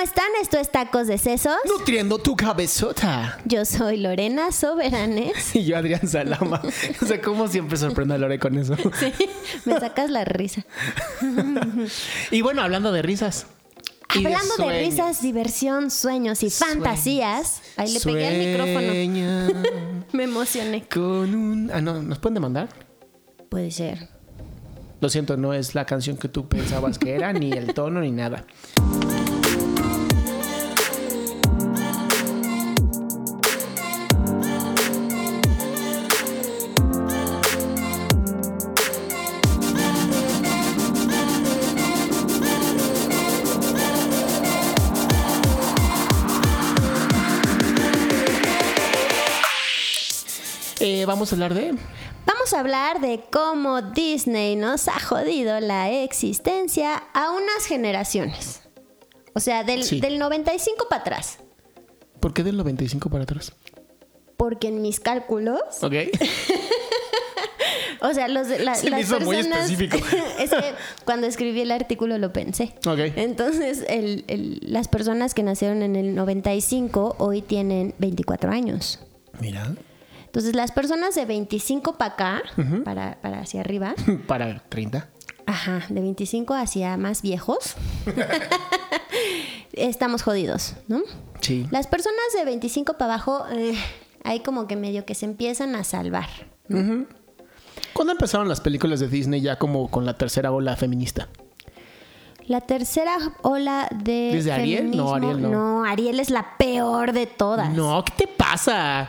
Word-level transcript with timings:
están? 0.00 0.26
Esto 0.40 0.58
es 0.58 0.70
Tacos 0.70 1.06
de 1.06 1.18
Sesos. 1.18 1.56
Nutriendo 1.66 2.18
tu 2.18 2.36
cabezota. 2.36 3.38
Yo 3.44 3.64
soy 3.64 3.98
Lorena 3.98 4.52
Soberanes. 4.52 5.54
Y 5.54 5.64
yo 5.64 5.76
Adrián 5.76 6.06
Salama. 6.08 6.62
O 7.02 7.06
sea, 7.06 7.20
¿cómo 7.20 7.48
siempre 7.48 7.76
sorprende 7.76 8.14
a 8.14 8.18
Lore 8.18 8.38
con 8.38 8.56
eso? 8.56 8.76
Sí, 9.00 9.12
me 9.64 9.78
sacas 9.78 10.10
la 10.10 10.24
risa. 10.24 10.64
Y 12.30 12.40
bueno, 12.42 12.62
hablando 12.62 12.92
de 12.92 13.02
risas. 13.02 13.46
Hablando 14.08 14.56
de, 14.56 14.80
risas, 14.80 15.22
diversión, 15.22 15.90
sueños 15.90 16.42
y 16.42 16.50
Sueños. 16.50 16.74
fantasías. 16.74 17.62
Ahí 17.76 17.92
le 17.92 18.00
pegué 18.00 18.26
al 18.26 18.36
micrófono. 18.38 20.04
Me 20.12 20.24
emocioné. 20.24 20.84
Con 20.88 21.34
un. 21.34 21.70
Ah, 21.72 21.80
no, 21.80 22.02
¿nos 22.02 22.18
pueden 22.18 22.34
demandar? 22.34 22.68
Puede 23.48 23.70
ser. 23.70 24.08
Lo 25.00 25.08
siento, 25.08 25.36
no 25.36 25.54
es 25.54 25.74
la 25.74 25.86
canción 25.86 26.16
que 26.16 26.28
tú 26.28 26.48
pensabas 26.48 26.98
que 26.98 27.14
era, 27.14 27.32
ni 27.32 27.52
el 27.52 27.72
tono, 27.72 28.00
ni 28.00 28.10
nada. 28.10 28.44
Vamos 51.20 51.32
a 51.32 51.36
hablar 51.36 51.52
de. 51.54 51.74
Vamos 52.24 52.54
a 52.54 52.60
hablar 52.60 53.00
de 53.02 53.20
cómo 53.30 53.82
Disney 53.82 54.56
nos 54.56 54.88
ha 54.88 54.98
jodido 54.98 55.60
la 55.60 55.90
existencia 55.90 56.96
a 57.12 57.30
unas 57.32 57.66
generaciones. 57.66 58.62
O 59.34 59.40
sea, 59.40 59.62
del, 59.62 59.84
Sí. 59.84 60.00
del 60.00 60.18
95 60.18 60.86
para 60.88 61.02
atrás. 61.02 61.38
¿Por 62.20 62.32
qué 62.32 62.42
del 62.42 62.56
95 62.56 63.10
para 63.10 63.24
atrás? 63.24 63.52
Porque 64.38 64.68
en 64.68 64.80
mis 64.80 64.98
cálculos, 64.98 65.60
Ok. 65.82 65.92
o 68.00 68.14
sea, 68.14 68.26
los, 68.28 68.48
la- 68.48 68.74
Se 68.74 68.88
las 68.88 69.10
muy 69.20 69.36
personas... 69.36 69.70
específico. 69.70 69.98
es 70.38 70.50
que 70.50 70.72
cuando 71.04 71.26
escribí 71.26 71.60
el 71.60 71.70
artículo 71.70 72.16
lo 72.16 72.32
pensé. 72.32 72.74
Ok. 72.86 72.98
Entonces, 73.16 73.84
el- 73.88 74.24
el- 74.28 74.60
las 74.62 74.88
personas 74.88 75.34
que 75.34 75.42
nacieron 75.42 75.82
en 75.82 75.96
el 75.96 76.14
95 76.14 77.16
hoy 77.18 77.42
tienen 77.42 77.94
24 77.98 78.50
años. 78.50 79.00
Mira. 79.38 79.74
Entonces, 80.30 80.54
las 80.54 80.70
personas 80.70 81.16
de 81.16 81.24
25 81.26 81.98
para 81.98 82.12
acá, 82.12 82.42
para, 82.84 83.18
para 83.20 83.40
hacia 83.40 83.62
arriba, 83.62 83.96
Para 84.28 84.60
30. 84.68 85.08
ajá, 85.44 85.82
de 85.88 86.00
25 86.00 86.54
hacia 86.54 86.96
más 86.96 87.20
viejos, 87.20 87.74
estamos 89.72 90.22
jodidos, 90.22 90.74
¿no? 90.86 91.00
Sí. 91.40 91.66
Las 91.72 91.88
personas 91.88 92.20
de 92.38 92.44
25 92.44 92.92
para 92.94 93.14
abajo, 93.14 93.44
eh, 93.50 93.74
hay 94.22 94.38
como 94.40 94.68
que 94.68 94.76
medio 94.76 95.04
que 95.04 95.16
se 95.16 95.24
empiezan 95.24 95.74
a 95.74 95.82
salvar. 95.82 96.28
¿Cuándo 97.92 98.12
empezaron 98.12 98.48
las 98.48 98.60
películas 98.60 99.00
de 99.00 99.08
Disney 99.08 99.40
ya 99.40 99.58
como 99.58 99.90
con 99.90 100.06
la 100.06 100.16
tercera 100.16 100.52
ola 100.52 100.76
feminista? 100.76 101.28
La 102.46 102.60
tercera 102.60 103.16
ola 103.42 103.88
de. 103.90 104.30
¿Desde 104.32 104.52
Ariel? 104.52 104.96
No, 104.96 105.14
Ariel 105.14 105.42
no. 105.42 105.48
No, 105.50 105.84
Ariel 105.84 106.20
es 106.20 106.30
la 106.30 106.56
peor 106.56 107.12
de 107.12 107.26
todas. 107.26 107.70
No, 107.72 108.04
¿qué 108.04 108.12
te 108.16 108.26
pasa? 108.28 109.08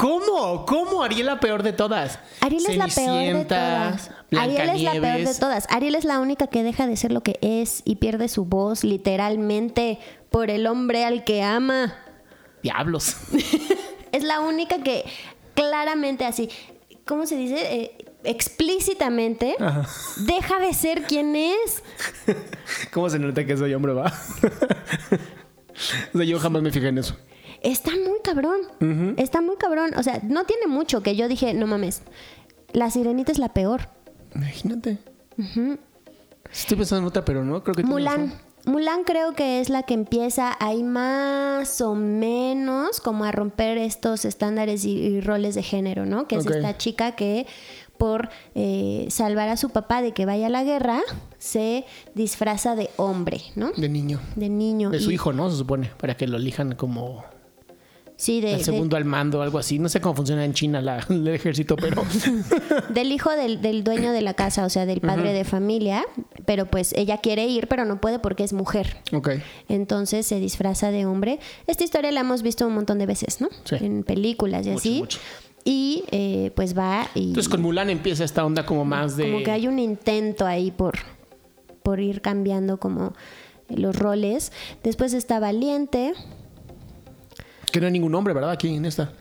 ¿Cómo? 0.00 0.64
¿Cómo 0.64 1.02
Ariel 1.02 1.26
la 1.26 1.40
peor 1.40 1.62
de 1.62 1.74
todas? 1.74 2.18
Ariel 2.40 2.64
es 2.66 2.76
la 2.78 2.88
peor 2.88 3.36
de 3.36 3.44
todas. 3.44 4.10
Ariel 4.34 4.70
es 4.70 4.82
la 4.82 4.92
peor 4.92 5.28
de 5.28 5.34
todas. 5.34 5.66
Ariel 5.68 5.94
es 5.94 6.04
la 6.06 6.20
única 6.20 6.46
que 6.46 6.62
deja 6.62 6.86
de 6.86 6.96
ser 6.96 7.12
lo 7.12 7.20
que 7.22 7.38
es 7.42 7.82
y 7.84 7.96
pierde 7.96 8.28
su 8.28 8.46
voz 8.46 8.82
literalmente 8.82 9.98
por 10.30 10.48
el 10.48 10.66
hombre 10.66 11.04
al 11.04 11.22
que 11.24 11.42
ama. 11.42 11.94
Diablos. 12.62 13.16
Es 14.12 14.24
la 14.24 14.40
única 14.40 14.82
que 14.82 15.04
claramente 15.54 16.24
así, 16.24 16.48
¿cómo 17.04 17.26
se 17.26 17.36
dice? 17.36 17.76
Eh, 17.76 17.96
explícitamente 18.24 19.54
deja 20.26 20.58
de 20.58 20.74
ser 20.74 21.02
quien 21.02 21.36
es. 21.36 21.84
¿Cómo 22.92 23.08
se 23.08 23.20
nota 23.20 23.46
que 23.46 23.56
soy 23.56 23.72
hombre, 23.72 23.92
va? 23.92 24.06
o 26.12 26.18
sea, 26.18 26.26
yo 26.26 26.40
jamás 26.40 26.60
me 26.60 26.72
fijé 26.72 26.88
en 26.88 26.98
eso. 26.98 27.16
Está 27.60 27.90
muy 27.90 28.18
cabrón. 28.24 28.60
Está 29.18 29.40
muy 29.40 29.56
cabrón. 29.56 29.90
O 29.96 30.02
sea, 30.02 30.20
no 30.24 30.44
tiene 30.44 30.66
mucho 30.66 31.02
que 31.02 31.16
yo 31.16 31.28
dije, 31.28 31.52
no 31.54 31.66
mames, 31.66 32.02
la 32.72 32.90
sirenita 32.90 33.32
es 33.32 33.38
la 33.38 33.52
peor. 33.52 33.88
Imagínate. 34.34 34.98
Estoy 36.52 36.76
pensando 36.76 37.00
en 37.02 37.06
otra, 37.08 37.24
pero 37.24 37.44
no, 37.44 37.62
creo 37.62 37.74
que 37.74 37.82
Mulan. 37.82 38.32
Mulan 38.66 39.04
creo 39.04 39.32
que 39.32 39.60
es 39.60 39.70
la 39.70 39.84
que 39.84 39.94
empieza 39.94 40.54
ahí 40.60 40.82
más 40.82 41.80
o 41.80 41.94
menos 41.94 43.00
como 43.00 43.24
a 43.24 43.32
romper 43.32 43.78
estos 43.78 44.24
estándares 44.26 44.84
y, 44.84 44.90
y 44.98 45.20
roles 45.22 45.54
de 45.54 45.62
género, 45.62 46.04
¿no? 46.04 46.26
Que 46.28 46.36
es 46.36 46.44
esta 46.46 46.76
chica 46.76 47.12
que 47.12 47.46
por 47.96 48.28
eh, 48.54 49.06
salvar 49.10 49.48
a 49.48 49.56
su 49.56 49.70
papá 49.70 50.02
de 50.02 50.12
que 50.12 50.26
vaya 50.26 50.46
a 50.46 50.50
la 50.50 50.64
guerra 50.64 51.00
se 51.38 51.84
disfraza 52.14 52.74
de 52.76 52.90
hombre, 52.96 53.40
¿no? 53.56 53.72
De 53.72 53.88
niño. 53.88 54.20
De 54.36 54.48
niño. 54.50 54.90
De 54.90 55.00
su 55.00 55.10
Y- 55.10 55.14
hijo, 55.14 55.32
¿no? 55.32 55.50
Se 55.50 55.56
supone. 55.56 55.90
Para 55.98 56.16
que 56.16 56.26
lo 56.26 56.36
elijan 56.36 56.74
como 56.74 57.24
Sí, 58.20 58.42
de, 58.42 58.52
el 58.52 58.58
de- 58.58 58.64
segundo 58.64 58.98
al 58.98 59.06
mando, 59.06 59.40
algo 59.40 59.58
así. 59.58 59.78
No 59.78 59.88
sé 59.88 59.98
cómo 60.02 60.14
funciona 60.14 60.44
en 60.44 60.52
China 60.52 60.82
la- 60.82 60.98
el 61.08 61.26
ejército, 61.28 61.74
pero. 61.76 62.02
del 62.90 63.12
hijo 63.12 63.30
del, 63.30 63.62
del 63.62 63.82
dueño 63.82 64.12
de 64.12 64.20
la 64.20 64.34
casa, 64.34 64.66
o 64.66 64.68
sea, 64.68 64.84
del 64.84 65.00
padre 65.00 65.32
de 65.32 65.44
familia, 65.44 66.04
pero 66.44 66.66
pues 66.66 66.92
ella 66.92 67.16
quiere 67.18 67.46
ir, 67.46 67.66
pero 67.66 67.86
no 67.86 67.98
puede 68.00 68.18
porque 68.18 68.44
es 68.44 68.52
mujer. 68.52 68.98
ok. 69.14 69.30
Entonces 69.70 70.26
se 70.26 70.38
disfraza 70.38 70.90
de 70.90 71.06
hombre. 71.06 71.38
Esta 71.66 71.82
historia 71.82 72.12
la 72.12 72.20
hemos 72.20 72.42
visto 72.42 72.66
un 72.66 72.74
montón 72.74 72.98
de 72.98 73.06
veces, 73.06 73.40
¿no? 73.40 73.48
Sí. 73.64 73.76
En 73.80 74.02
películas 74.04 74.66
y 74.66 74.70
Mucho, 74.70 74.78
así. 74.80 74.98
mucho. 75.00 75.18
Y 75.64 76.04
eh, 76.10 76.52
pues 76.56 76.76
va 76.76 77.06
y 77.14 77.28
Entonces 77.28 77.48
con 77.48 77.62
Mulan 77.62 77.88
empieza 77.90 78.24
esta 78.24 78.44
onda 78.44 78.66
como 78.66 78.84
más 78.84 79.16
de. 79.16 79.30
como 79.30 79.42
que 79.44 79.50
hay 79.50 79.66
un 79.66 79.78
intento 79.78 80.46
ahí 80.46 80.70
por, 80.70 80.98
por 81.82 82.00
ir 82.00 82.20
cambiando 82.20 82.78
como 82.78 83.14
los 83.68 83.96
roles. 83.96 84.52
Después 84.82 85.12
está 85.14 85.38
Valiente. 85.40 86.12
Que 87.72 87.80
no 87.80 87.86
hay 87.86 87.92
ningún 87.92 88.14
hombre, 88.14 88.34
¿verdad? 88.34 88.50
Aquí 88.50 88.74
en 88.74 88.84
esta. 88.84 89.12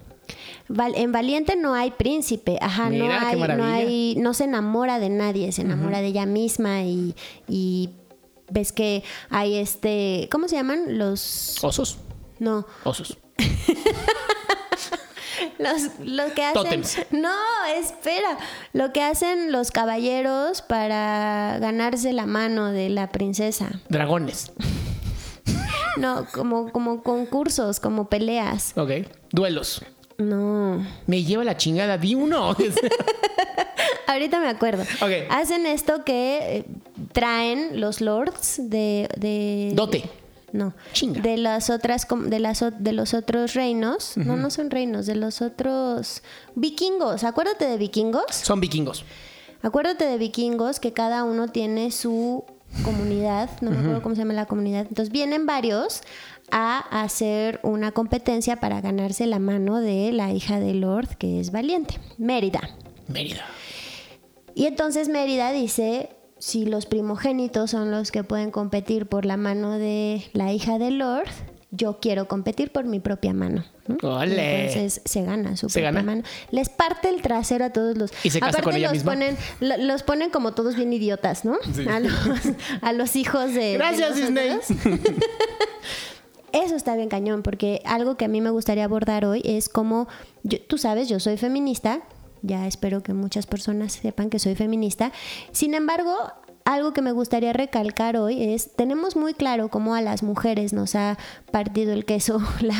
Val- 0.67 0.93
en 0.95 1.11
Valiente 1.11 1.55
no 1.55 1.73
hay 1.73 1.89
príncipe, 1.91 2.57
ajá, 2.61 2.89
Mira, 2.89 3.05
no 3.05 3.19
qué 3.19 3.25
hay, 3.25 3.57
no 3.57 3.65
hay, 3.65 4.15
no 4.17 4.33
se 4.35 4.43
enamora 4.43 4.99
de 4.99 5.09
nadie, 5.09 5.51
se 5.51 5.61
enamora 5.63 5.99
de 6.01 6.07
ella 6.07 6.25
misma 6.27 6.83
y, 6.83 7.15
y 7.47 7.89
ves 8.51 8.71
que 8.71 9.03
hay 9.31 9.55
este, 9.57 10.27
¿cómo 10.31 10.47
se 10.47 10.55
llaman? 10.57 10.99
Los, 10.99 11.63
Osos. 11.63 11.97
no, 12.37 12.65
Osos. 12.83 13.17
Los, 15.57 15.83
lo 16.03 16.33
que 16.33 16.43
hacen. 16.43 16.53
Tótems. 16.63 16.97
No, 17.11 17.29
espera. 17.77 18.37
Lo 18.73 18.91
que 18.93 19.01
hacen 19.01 19.51
los 19.51 19.71
caballeros 19.71 20.61
para 20.61 21.57
ganarse 21.59 22.11
la 22.13 22.25
mano 22.25 22.71
de 22.71 22.89
la 22.89 23.09
princesa. 23.11 23.69
Dragones. 23.89 24.51
No, 25.99 26.25
como, 26.31 26.71
como 26.71 27.03
concursos, 27.03 27.79
como 27.79 28.09
peleas. 28.09 28.73
Ok. 28.77 28.91
Duelos. 29.31 29.81
No. 30.17 30.85
Me 31.07 31.23
lleva 31.23 31.43
la 31.43 31.57
chingada. 31.57 31.97
Di 31.97 32.15
uno. 32.15 32.55
Ahorita 34.07 34.39
me 34.39 34.49
acuerdo. 34.49 34.83
Ok. 35.01 35.11
Hacen 35.29 35.65
esto 35.65 36.03
que 36.03 36.57
eh, 36.57 36.65
traen 37.11 37.79
los 37.79 38.01
lords 38.01 38.57
de. 38.69 39.07
de 39.17 39.71
Dote. 39.73 40.09
No. 40.51 40.73
Chinga. 40.93 41.21
De 41.21 41.37
las 41.37 41.69
otras 41.69 42.07
de 42.09 42.39
las 42.39 42.65
de 42.79 42.93
los 42.93 43.13
otros 43.13 43.53
reinos. 43.53 44.17
No, 44.17 44.35
no 44.35 44.49
son 44.49 44.71
reinos, 44.71 45.05
de 45.05 45.15
los 45.15 45.41
otros 45.41 46.23
vikingos. 46.55 47.23
Acuérdate 47.23 47.65
de 47.65 47.77
vikingos. 47.77 48.23
Son 48.31 48.59
vikingos. 48.59 49.05
Acuérdate 49.61 50.05
de 50.05 50.17
vikingos 50.17 50.79
que 50.79 50.91
cada 50.93 51.23
uno 51.23 51.49
tiene 51.49 51.91
su 51.91 52.45
comunidad, 52.83 53.49
no 53.61 53.71
me 53.71 53.79
acuerdo 53.79 54.01
cómo 54.01 54.15
se 54.15 54.21
llama 54.21 54.33
la 54.33 54.45
comunidad. 54.45 54.85
Entonces 54.87 55.11
vienen 55.11 55.45
varios 55.45 56.01
a 56.51 56.79
hacer 57.01 57.59
una 57.63 57.91
competencia 57.91 58.57
para 58.57 58.81
ganarse 58.81 59.25
la 59.27 59.39
mano 59.39 59.79
de 59.79 60.11
la 60.11 60.31
hija 60.31 60.59
de 60.59 60.73
Lord, 60.73 61.09
que 61.17 61.39
es 61.39 61.51
valiente, 61.51 61.99
Mérida. 62.17 62.61
Mérida. 63.07 63.45
Y 64.55 64.65
entonces 64.65 65.09
Mérida 65.09 65.51
dice, 65.51 66.09
si 66.37 66.65
los 66.65 66.85
primogénitos 66.85 67.71
son 67.71 67.91
los 67.91 68.11
que 68.11 68.23
pueden 68.23 68.51
competir 68.51 69.05
por 69.05 69.25
la 69.25 69.37
mano 69.37 69.77
de 69.77 70.23
la 70.33 70.51
hija 70.53 70.79
de 70.79 70.91
Lord, 70.91 71.29
yo 71.71 71.99
quiero 72.01 72.27
competir 72.27 72.71
por 72.71 72.85
mi 72.85 72.99
propia 72.99 73.33
mano. 73.33 73.63
¿no? 73.87 73.95
Entonces 74.23 75.01
se 75.05 75.23
gana 75.23 75.55
su 75.57 75.67
¿Se 75.69 75.79
propia 75.81 75.91
gana? 75.91 76.03
mano. 76.03 76.23
Les 76.51 76.69
parte 76.69 77.09
el 77.09 77.21
trasero 77.21 77.65
a 77.65 77.69
todos 77.71 77.97
los. 77.97 78.11
¿Y 78.23 78.29
se 78.31 78.39
casa 78.39 78.49
Aparte 78.59 78.63
con 78.65 78.75
ella 78.75 78.87
los 78.87 78.93
misma? 78.93 79.11
ponen, 79.13 79.37
lo- 79.59 79.77
los 79.77 80.03
ponen 80.03 80.29
como 80.31 80.53
todos 80.53 80.75
bien 80.75 80.91
idiotas, 80.93 81.45
¿no? 81.45 81.57
Sí. 81.75 81.87
A, 81.87 81.99
los, 81.99 82.11
a 82.81 82.93
los 82.93 83.15
hijos 83.15 83.53
de. 83.53 83.73
Gracias, 83.73 84.15
Disney. 84.15 84.57
Eso 86.51 86.75
está 86.75 86.95
bien 86.95 87.09
cañón, 87.09 87.43
porque 87.43 87.81
algo 87.85 88.17
que 88.17 88.25
a 88.25 88.27
mí 88.27 88.41
me 88.41 88.49
gustaría 88.49 88.83
abordar 88.83 89.23
hoy 89.25 89.41
es 89.45 89.69
como, 89.69 90.07
yo- 90.43 90.59
tú 90.61 90.79
sabes, 90.79 91.07
yo 91.07 91.19
soy 91.19 91.37
feminista, 91.37 92.01
ya 92.41 92.65
espero 92.65 93.03
que 93.03 93.13
muchas 93.13 93.45
personas 93.45 93.93
sepan 93.93 94.31
que 94.31 94.39
soy 94.39 94.55
feminista, 94.55 95.11
sin 95.51 95.75
embargo, 95.75 96.15
algo 96.73 96.93
que 96.93 97.01
me 97.01 97.11
gustaría 97.11 97.53
recalcar 97.53 98.17
hoy 98.17 98.53
es, 98.53 98.75
tenemos 98.75 99.15
muy 99.15 99.33
claro 99.33 99.69
cómo 99.69 99.95
a 99.95 100.01
las 100.01 100.23
mujeres 100.23 100.73
nos 100.73 100.95
ha 100.95 101.17
partido 101.51 101.93
el 101.93 102.05
queso 102.05 102.41
la, 102.61 102.75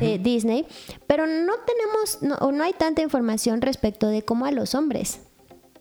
eh, 0.00 0.18
Disney, 0.22 0.66
pero 1.06 1.26
no 1.26 1.52
tenemos 1.66 2.22
no, 2.22 2.34
o 2.46 2.52
no 2.52 2.64
hay 2.64 2.72
tanta 2.72 3.02
información 3.02 3.60
respecto 3.60 4.06
de 4.08 4.22
cómo 4.22 4.46
a 4.46 4.50
los 4.50 4.74
hombres 4.74 5.20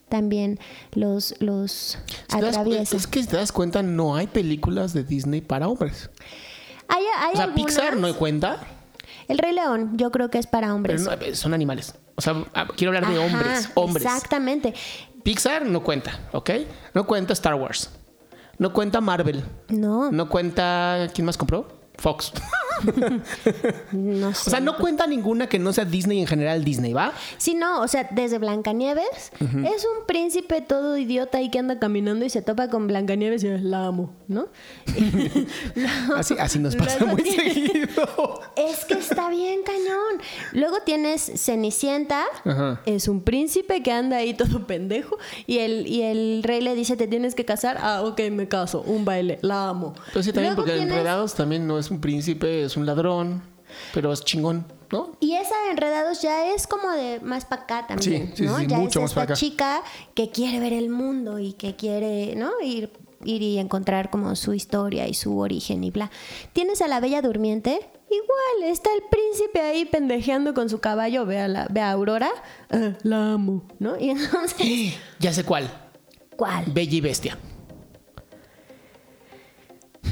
también 0.09 0.59
los, 0.91 1.33
los 1.39 1.97
¿Te 2.27 2.35
das 2.39 2.41
cu- 2.41 2.47
atraviesa. 2.61 2.95
es 2.95 3.07
que 3.07 3.21
si 3.23 3.27
te 3.27 3.37
das 3.37 3.51
cuenta, 3.51 3.81
no 3.81 4.15
hay 4.15 4.27
películas 4.27 4.93
de 4.93 5.03
Disney 5.03 5.41
para 5.41 5.67
hombres. 5.67 6.09
Hay, 6.87 7.03
hay 7.17 7.33
O 7.33 7.35
sea, 7.35 7.45
algunas- 7.45 7.65
Pixar 7.65 7.95
no 7.97 8.15
cuenta, 8.15 8.59
El 9.27 9.37
Rey 9.39 9.53
León, 9.53 9.93
yo 9.97 10.11
creo 10.11 10.29
que 10.29 10.37
es 10.37 10.45
para 10.45 10.67
pero 10.67 10.75
hombres. 10.75 11.01
no, 11.01 11.11
son 11.35 11.53
animales. 11.55 11.95
O 12.15 12.21
sea, 12.21 12.43
ah, 12.53 12.67
quiero 12.77 12.95
hablar 12.95 13.11
de 13.11 13.17
Ajá, 13.17 13.25
hombres, 13.25 13.69
hombres. 13.73 14.05
Exactamente. 14.05 14.75
Pixar 15.23 15.65
no 15.65 15.83
cuenta, 15.83 16.19
¿ok? 16.33 16.49
No 16.93 17.05
cuenta 17.05 17.33
Star 17.33 17.55
Wars. 17.55 17.89
No 18.57 18.73
cuenta 18.73 19.01
Marvel. 19.01 19.43
No, 19.69 20.11
no, 20.11 20.29
cuenta. 20.29 21.07
¿Quién 21.13 21.25
más 21.25 21.37
compró? 21.37 21.67
Fox. 21.97 22.33
sé. 23.91 23.91
O 23.91 24.33
sea, 24.33 24.59
no 24.59 24.77
cuenta 24.77 25.07
ninguna 25.07 25.47
que 25.47 25.59
no 25.59 25.73
sea 25.73 25.85
Disney 25.85 26.19
en 26.19 26.27
general, 26.27 26.63
Disney, 26.63 26.93
¿va? 26.93 27.13
Sí, 27.37 27.53
no, 27.55 27.81
o 27.81 27.87
sea, 27.87 28.07
desde 28.11 28.37
Blancanieves 28.37 29.31
es 29.39 29.85
un 29.85 30.05
príncipe 30.07 30.61
todo 30.61 30.97
idiota 30.97 31.41
y 31.41 31.49
que 31.49 31.59
anda 31.59 31.79
caminando 31.79 32.25
y 32.25 32.29
se 32.29 32.41
topa 32.41 32.69
con 32.69 32.87
Blancanieves 32.87 33.43
y 33.43 33.49
la 33.57 33.85
amo, 33.87 34.13
¿no? 34.27 34.47
No, 35.75 36.15
Así, 36.15 36.35
así 36.39 36.59
nos 36.59 36.75
pasa 36.77 37.05
muy 37.05 37.21
seguido. 37.23 38.41
Es 38.55 38.85
que 38.85 38.93
está 38.95 39.29
bien 39.29 39.61
cañón. 39.63 40.21
Luego 40.53 40.77
tienes 40.85 41.31
Cenicienta, 41.35 42.23
Ajá. 42.45 42.81
es 42.85 43.07
un 43.07 43.21
príncipe 43.23 43.81
que 43.83 43.91
anda 43.91 44.17
ahí 44.17 44.33
todo 44.33 44.65
pendejo 44.67 45.17
y 45.47 45.59
el, 45.59 45.87
y 45.87 46.01
el 46.03 46.41
rey 46.43 46.61
le 46.61 46.75
dice, 46.75 46.95
te 46.97 47.07
tienes 47.07 47.35
que 47.35 47.45
casar. 47.45 47.77
Ah, 47.81 48.01
ok, 48.03 48.19
me 48.31 48.47
caso, 48.47 48.81
un 48.81 49.05
baile, 49.05 49.39
la 49.41 49.69
amo. 49.69 49.93
Pero 50.11 50.23
sí, 50.23 50.31
también, 50.31 50.53
Luego 50.53 50.63
porque 50.63 50.71
tienes- 50.77 50.93
Enredados 50.93 51.33
también 51.33 51.65
no 51.67 51.79
es 51.79 51.89
un 51.91 51.99
príncipe, 52.01 52.62
es 52.65 52.77
un 52.77 52.85
ladrón, 52.85 53.43
pero 53.93 54.11
es 54.13 54.23
chingón, 54.23 54.65
¿no? 54.91 55.17
Y 55.19 55.33
esa 55.33 55.55
de 55.65 55.71
Enredados 55.71 56.21
ya 56.21 56.53
es 56.53 56.67
como 56.67 56.89
de 56.91 57.19
más 57.21 57.45
para 57.45 57.63
acá 57.63 57.87
también, 57.87 58.27
Sí, 58.29 58.33
sí, 58.37 58.43
¿no? 58.43 58.57
sí, 58.59 58.67
ya 58.67 58.77
mucho 58.77 58.99
es 58.99 59.03
más 59.03 59.11
esta 59.11 59.19
pa' 59.21 59.23
acá. 59.25 59.33
chica 59.33 59.83
que 60.13 60.29
quiere 60.29 60.59
ver 60.59 60.73
el 60.73 60.89
mundo 60.89 61.39
y 61.39 61.53
que 61.53 61.75
quiere, 61.75 62.35
¿no? 62.35 62.51
Ir, 62.63 62.91
ir 63.23 63.41
y 63.41 63.57
encontrar 63.57 64.09
como 64.09 64.35
su 64.35 64.53
historia 64.53 65.07
y 65.07 65.13
su 65.13 65.37
origen 65.39 65.83
y 65.83 65.91
bla. 65.91 66.11
Tienes 66.53 66.81
a 66.81 66.87
la 66.87 66.99
Bella 66.99 67.21
Durmiente, 67.21 67.79
igual, 68.09 68.71
está 68.71 68.89
el 68.93 69.01
príncipe 69.09 69.61
ahí 69.61 69.85
pendejeando 69.85 70.53
con 70.53 70.69
su 70.69 70.79
caballo, 70.79 71.25
ve 71.25 71.39
a, 71.39 71.47
la, 71.47 71.67
ve 71.71 71.81
a 71.81 71.91
Aurora, 71.91 72.29
ah, 72.69 72.91
la 73.03 73.33
amo, 73.33 73.63
¿no? 73.79 73.97
Y 73.99 74.09
entonces, 74.11 74.93
Ya 75.19 75.33
sé 75.33 75.43
cuál. 75.43 75.69
¿cuál? 76.35 76.65
Bella 76.67 76.95
y 76.95 77.01
Bestia. 77.01 77.37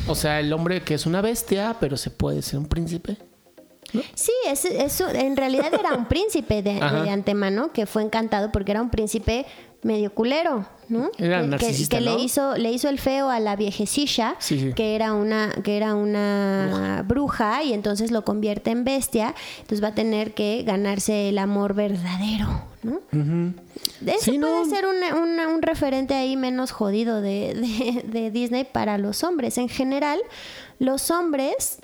O 0.07 0.15
sea, 0.15 0.39
el 0.39 0.51
hombre 0.53 0.81
que 0.81 0.93
es 0.95 1.05
una 1.05 1.21
bestia, 1.21 1.75
pero 1.79 1.95
se 1.97 2.09
puede 2.09 2.41
ser 2.41 2.59
un 2.59 2.65
príncipe. 2.65 3.17
Sí, 4.15 4.31
es, 4.47 4.63
es- 4.65 5.01
en 5.01 5.35
realidad 5.35 5.73
era 5.73 5.93
un 5.95 6.05
príncipe 6.07 6.61
de, 6.61 6.75
de 6.75 7.09
antemano 7.09 7.71
que 7.73 7.85
fue 7.85 8.03
encantado 8.03 8.51
porque 8.51 8.71
era 8.71 8.81
un 8.81 8.89
príncipe 8.89 9.45
medio 9.83 10.13
culero, 10.13 10.67
¿no? 10.89 11.09
Era 11.17 11.37
que, 11.39 11.43
que- 11.45 11.49
narcisista, 11.49 11.97
que 11.97 12.05
¿no? 12.05 12.15
le 12.17 12.23
hizo 12.23 12.55
le 12.57 12.71
hizo 12.71 12.87
el 12.89 12.99
feo 12.99 13.29
a 13.29 13.39
la 13.39 13.55
viejecilla, 13.55 14.35
Sí, 14.39 14.59
sí. 14.59 14.73
que 14.73 14.95
era 14.95 15.13
una 15.13 15.49
que 15.63 15.75
era 15.77 15.95
una 15.95 17.03
bruja. 17.07 17.63
y 17.63 17.73
entonces 17.73 18.11
lo 18.11 18.23
convierte 18.23 18.69
en 18.71 18.83
bestia, 18.83 19.33
entonces 19.61 19.83
va 19.83 19.89
a 19.89 19.95
tener 19.95 20.33
que 20.33 20.63
ganarse 20.63 21.29
el 21.29 21.37
amor 21.39 21.73
verdadero, 21.73 22.47
¿no? 22.83 23.01
Eso 24.05 24.31
Sí, 24.31 24.37
puede 24.39 24.63
no. 24.63 24.65
ser 24.65 24.85
una- 24.85 25.15
una- 25.15 25.47
un 25.47 25.61
referente 25.63 26.13
ahí 26.13 26.37
menos 26.37 26.71
jodido 26.71 27.21
de, 27.21 27.53
de- 27.55 28.03
de 28.07 28.31
Disney 28.31 28.63
para 28.65 28.97
los 28.99 29.23
hombres. 29.23 29.57
En 29.57 29.69
general, 29.69 30.19
los 30.79 31.09
hombres 31.11 31.79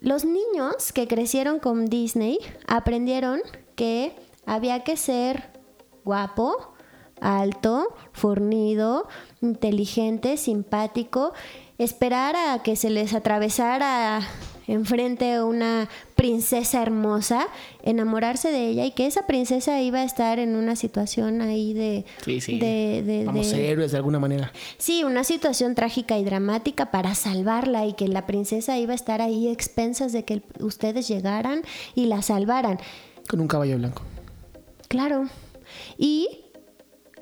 los 0.00 0.24
niños 0.24 0.92
que 0.92 1.08
crecieron 1.08 1.58
con 1.58 1.86
Disney 1.86 2.38
aprendieron 2.68 3.40
que 3.74 4.12
había 4.46 4.84
que 4.84 4.96
ser 4.96 5.57
guapo, 6.08 6.72
alto, 7.20 7.86
fornido, 8.12 9.06
inteligente, 9.42 10.38
simpático, 10.38 11.34
esperar 11.76 12.34
a 12.34 12.62
que 12.62 12.76
se 12.76 12.88
les 12.88 13.12
atravesara 13.12 14.20
enfrente 14.66 15.42
una 15.42 15.88
princesa 16.16 16.80
hermosa, 16.82 17.46
enamorarse 17.82 18.50
de 18.50 18.68
ella 18.68 18.84
y 18.86 18.92
que 18.92 19.06
esa 19.06 19.26
princesa 19.26 19.80
iba 19.82 19.98
a 19.98 20.04
estar 20.04 20.38
en 20.38 20.56
una 20.56 20.76
situación 20.76 21.42
ahí 21.42 21.74
de... 21.74 22.04
Sí, 22.24 22.40
sí. 22.40 22.58
de- 22.58 23.02
de- 23.04 23.24
Vamos 23.26 23.50
de- 23.50 23.70
héroes 23.70 23.90
de 23.92 23.96
alguna 23.98 24.18
manera. 24.18 24.50
Sí, 24.78 25.04
una 25.04 25.24
situación 25.24 25.74
trágica 25.74 26.16
y 26.18 26.24
dramática 26.24 26.90
para 26.90 27.14
salvarla 27.14 27.84
y 27.84 27.92
que 27.92 28.08
la 28.08 28.24
princesa 28.26 28.78
iba 28.78 28.92
a 28.92 28.96
estar 28.96 29.20
ahí 29.20 29.48
a 29.48 29.52
expensas 29.52 30.12
de 30.12 30.24
que 30.24 30.42
ustedes 30.60 31.06
llegaran 31.08 31.62
y 31.94 32.06
la 32.06 32.22
salvaran. 32.22 32.78
Con 33.28 33.40
un 33.40 33.48
caballo 33.48 33.76
blanco. 33.76 34.02
Claro. 34.88 35.28
Y 35.96 36.28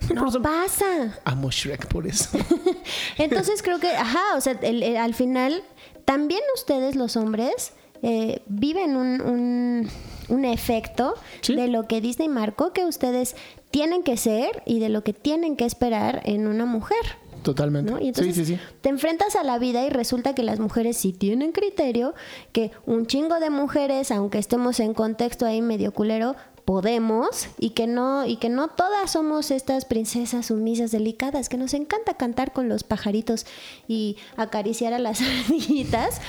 no 0.15 0.31
pasa. 0.43 1.19
Amo 1.25 1.51
Shrek 1.51 1.87
por 1.89 2.07
eso. 2.07 2.39
Entonces 3.19 3.63
creo 3.63 3.79
que, 3.81 3.91
ajá, 3.91 4.37
o 4.37 4.41
sea, 4.41 4.59
el- 4.63 4.83
el- 4.83 4.97
al 4.97 5.15
final 5.15 5.63
también 6.05 6.41
ustedes 6.55 6.97
los 6.97 7.17
hombres 7.17 7.73
eh, 8.03 8.43
viven 8.47 8.95
un, 8.97 9.21
un- 9.23 9.89
un 10.29 10.45
efecto 10.45 11.15
Sí. 11.41 11.55
de 11.55 11.69
lo 11.69 11.89
que 11.89 12.01
Disney 12.01 12.29
marcó 12.29 12.73
que 12.73 12.85
ustedes 12.85 13.37
tienen 13.71 14.03
que 14.03 14.17
ser 14.17 14.63
y 14.67 14.81
de 14.81 14.91
lo 14.91 15.03
que 15.03 15.13
tienen 15.15 15.57
que 15.57 15.65
esperar 15.65 16.21
en 16.25 16.47
una 16.47 16.67
mujer. 16.67 16.99
Totalmente. 17.43 17.93
¿no? 17.93 18.01
Y 18.01 18.09
entonces 18.09 18.35
sí, 18.35 18.45
sí, 18.45 18.55
sí. 18.57 18.61
te 18.81 18.89
enfrentas 18.91 19.35
a 19.37 19.45
la 19.45 19.59
vida 19.59 19.85
y 19.87 19.89
resulta 19.91 20.35
que 20.35 20.43
las 20.43 20.59
mujeres 20.59 20.97
sí 20.97 21.13
tienen 21.13 21.53
criterio, 21.53 22.15
que 22.53 22.71
un 22.87 23.07
chingo 23.07 23.39
de 23.41 23.51
mujeres, 23.51 24.11
aunque 24.11 24.39
estemos 24.39 24.79
en 24.81 24.95
contexto 24.95 25.47
ahí 25.47 25.63
medio 25.63 25.93
culero, 25.93 26.35
podemos 26.67 27.47
y 27.59 27.71
que 27.71 27.87
no 27.87 28.27
y 28.27 28.37
que 28.37 28.51
no 28.51 28.69
todas 28.69 29.13
somos 29.13 29.51
estas 29.51 29.87
princesas 29.87 30.47
sumisas 30.47 30.91
delicadas 30.91 31.49
que 31.49 31.57
nos 31.57 31.73
encanta 31.73 32.15
cantar 32.15 32.53
con 32.53 32.69
los 32.69 32.83
pajaritos 32.85 33.47
y 33.89 34.19
acariciar 34.37 34.93
a 34.93 34.99
las 34.99 35.21
ardillitas. 35.47 36.21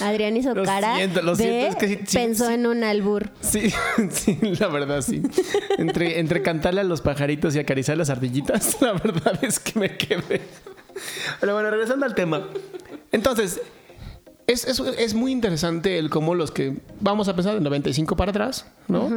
Adrián 0.00 0.36
hizo 0.36 0.54
Lo 0.54 0.62
cara 0.64 0.96
siento, 0.96 1.20
lo 1.20 1.34
de 1.36 1.44
siento, 1.44 1.68
es 1.68 1.76
que 1.76 1.88
sí- 1.88 1.98
sí- 2.06 2.16
pensó 2.16 2.46
sí. 2.46 2.54
en 2.54 2.66
un 2.66 2.82
albur. 2.84 3.30
Sí, 3.40 3.70
sí, 4.10 4.38
la 4.58 4.68
verdad 4.68 5.02
sí. 5.02 5.22
Entre, 5.76 6.18
entre 6.18 6.42
cantarle 6.42 6.80
a 6.80 6.84
los 6.84 7.02
pajaritos 7.02 7.54
y 7.54 7.58
acariciar 7.58 7.98
las 7.98 8.08
ardillitas, 8.10 8.78
la 8.80 8.92
verdad 8.94 9.38
es 9.42 9.60
que 9.60 9.78
me 9.78 9.96
quedé. 9.96 10.40
Pero 11.40 11.52
bueno, 11.54 11.70
regresando 11.70 12.06
al 12.06 12.14
tema. 12.14 12.46
Entonces, 13.12 13.60
es, 14.52 14.64
es, 14.66 14.80
es 14.98 15.14
muy 15.14 15.32
interesante 15.32 15.98
el 15.98 16.10
cómo 16.10 16.34
los 16.34 16.50
que 16.50 16.78
vamos 17.00 17.28
a 17.28 17.34
pensar 17.34 17.54
del 17.54 17.62
95 17.62 18.16
para 18.16 18.30
atrás, 18.30 18.66
¿no? 18.88 19.08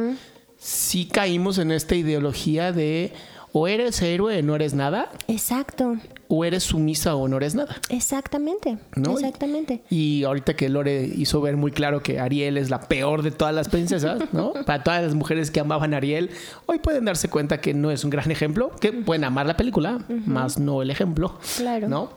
Sí 0.58 1.06
caímos 1.06 1.58
en 1.58 1.70
esta 1.72 1.94
ideología 1.94 2.72
de 2.72 3.12
o 3.56 3.68
eres 3.68 4.02
héroe 4.02 4.38
o 4.38 4.42
no 4.42 4.56
eres 4.56 4.74
nada, 4.74 5.10
Exacto, 5.28 5.96
o 6.26 6.44
eres 6.44 6.64
sumisa 6.64 7.14
o 7.14 7.28
no 7.28 7.36
eres 7.36 7.54
nada. 7.54 7.76
exactamente, 7.88 8.78
¿No? 8.96 9.12
exactamente. 9.12 9.82
Y 9.90 10.24
ahorita 10.24 10.56
que 10.56 10.68
Lore 10.68 11.04
hizo 11.04 11.40
ver 11.40 11.56
muy 11.56 11.70
claro 11.70 12.02
que 12.02 12.18
Ariel 12.18 12.56
es 12.56 12.68
la 12.70 12.80
peor 12.88 13.22
de 13.22 13.30
todas 13.30 13.54
las 13.54 13.68
princesas, 13.68 14.22
¿no? 14.32 14.52
Para 14.66 14.82
todas 14.82 15.04
las 15.04 15.14
mujeres 15.14 15.52
que 15.52 15.60
amaban 15.60 15.94
a 15.94 15.98
Ariel, 15.98 16.30
hoy 16.66 16.80
pueden 16.80 17.04
darse 17.04 17.28
cuenta 17.28 17.60
que 17.60 17.74
no 17.74 17.92
es 17.92 18.02
un 18.02 18.10
gran 18.10 18.28
ejemplo, 18.32 18.72
que 18.80 18.92
pueden 18.92 19.22
amar 19.22 19.46
la 19.46 19.56
película, 19.56 20.00
más 20.26 20.58
no 20.58 20.82
el 20.82 20.90
ejemplo, 20.90 21.38
Claro. 21.56 21.88
¿no? 21.88 22.10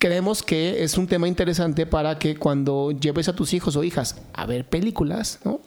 Creemos 0.00 0.42
que 0.42 0.82
es 0.82 0.96
un 0.96 1.06
tema 1.06 1.28
interesante 1.28 1.84
para 1.84 2.18
que 2.18 2.34
cuando 2.34 2.90
lleves 2.90 3.28
a 3.28 3.34
tus 3.34 3.52
hijos 3.52 3.76
o 3.76 3.84
hijas 3.84 4.16
a 4.32 4.46
ver 4.46 4.66
películas, 4.66 5.40
¿no? 5.44 5.60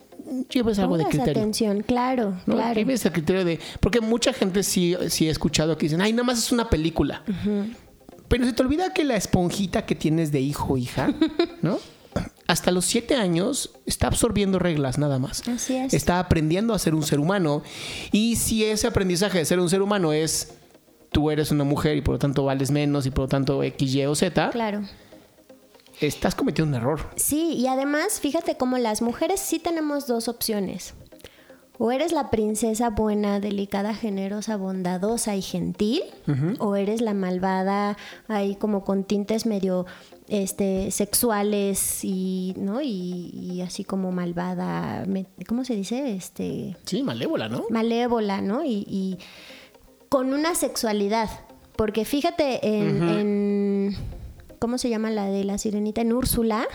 Lleves 0.49 0.79
algo 0.79 0.97
de 0.97 1.05
criterio. 1.05 1.33
atención, 1.33 1.83
claro, 1.83 2.41
¿no? 2.47 2.55
claro. 2.55 2.73
Que 2.73 2.83
ves 2.83 3.05
el 3.05 3.11
criterio 3.11 3.45
de. 3.45 3.59
Porque 3.79 4.01
mucha 4.01 4.33
gente 4.33 4.63
sí, 4.63 4.97
sí 5.09 5.27
he 5.27 5.29
escuchado 5.29 5.77
que 5.77 5.85
dicen, 5.85 6.01
ay, 6.01 6.13
nada 6.13 6.23
más 6.23 6.39
es 6.39 6.51
una 6.51 6.67
película. 6.67 7.21
Pero 8.27 8.45
se 8.45 8.53
te 8.53 8.63
olvida 8.63 8.91
que 8.91 9.03
la 9.03 9.17
esponjita 9.17 9.85
que 9.85 9.93
tienes 9.93 10.31
de 10.31 10.41
hijo 10.41 10.73
o 10.73 10.77
hija, 10.77 11.13
¿no? 11.61 11.77
Hasta 12.47 12.71
los 12.71 12.85
siete 12.85 13.13
años 13.13 13.69
está 13.85 14.07
absorbiendo 14.07 14.57
reglas 14.57 14.97
nada 14.97 15.19
más. 15.19 15.47
Así 15.47 15.75
es. 15.75 15.93
Está 15.93 16.17
aprendiendo 16.17 16.73
a 16.73 16.79
ser 16.79 16.95
un 16.95 17.03
ser 17.03 17.19
humano. 17.19 17.61
Y 18.11 18.37
si 18.37 18.65
ese 18.65 18.87
aprendizaje 18.87 19.37
de 19.37 19.45
ser 19.45 19.59
un 19.59 19.69
ser 19.69 19.83
humano 19.83 20.11
es 20.11 20.55
tú 21.13 21.31
eres 21.31 21.51
una 21.51 21.63
mujer 21.63 21.95
y 21.95 22.01
por 22.01 22.15
lo 22.15 22.19
tanto 22.19 22.43
vales 22.43 22.69
menos 22.71 23.05
y 23.05 23.11
por 23.11 23.23
lo 23.25 23.27
tanto 23.29 23.63
X, 23.63 23.95
Y 23.95 24.05
o 24.05 24.13
Z, 24.15 24.49
Claro. 24.49 24.81
estás 26.01 26.35
cometiendo 26.35 26.75
un 26.75 26.81
error. 26.83 26.99
Sí, 27.15 27.53
y 27.53 27.67
además, 27.67 28.19
fíjate 28.19 28.57
cómo 28.57 28.77
las 28.77 29.01
mujeres 29.01 29.39
sí 29.39 29.59
tenemos 29.59 30.07
dos 30.07 30.27
opciones. 30.27 30.93
O 31.79 31.91
eres 31.91 32.11
la 32.11 32.29
princesa 32.29 32.91
buena, 32.91 33.39
delicada, 33.39 33.95
generosa, 33.95 34.57
bondadosa 34.57 35.35
y 35.35 35.41
gentil, 35.41 36.03
o 36.59 36.75
eres 36.75 37.01
la 37.01 37.15
malvada, 37.15 37.97
ahí 38.27 38.55
como 38.55 38.83
con 38.83 39.03
tintes 39.03 39.47
medio 39.47 39.87
este 40.27 40.91
sexuales 40.91 42.03
y, 42.05 42.53
¿no? 42.57 42.81
Y, 42.81 43.31
y 43.33 43.61
así 43.61 43.83
como 43.83 44.11
malvada, 44.11 45.03
¿cómo 45.47 45.65
se 45.65 45.75
dice? 45.75 46.15
Este 46.15 46.77
Sí, 46.85 47.01
malévola, 47.01 47.49
¿no? 47.49 47.65
malévola, 47.71 48.39
¿no? 48.41 48.63
Y, 48.63 48.85
y 48.87 49.17
con 50.13 50.31
una 50.31 50.53
sexualidad. 50.53 51.27
Porque 51.75 52.05
fíjate 52.05 52.59
en, 52.67 53.09
en- 53.09 53.97
¿Cómo 54.59 54.77
se 54.77 54.87
llama 54.89 55.09
la 55.09 55.25
de 55.25 55.43
la 55.43 55.57
sirenita? 55.57 56.01
En 56.01 56.13
Úrsula. 56.13 56.67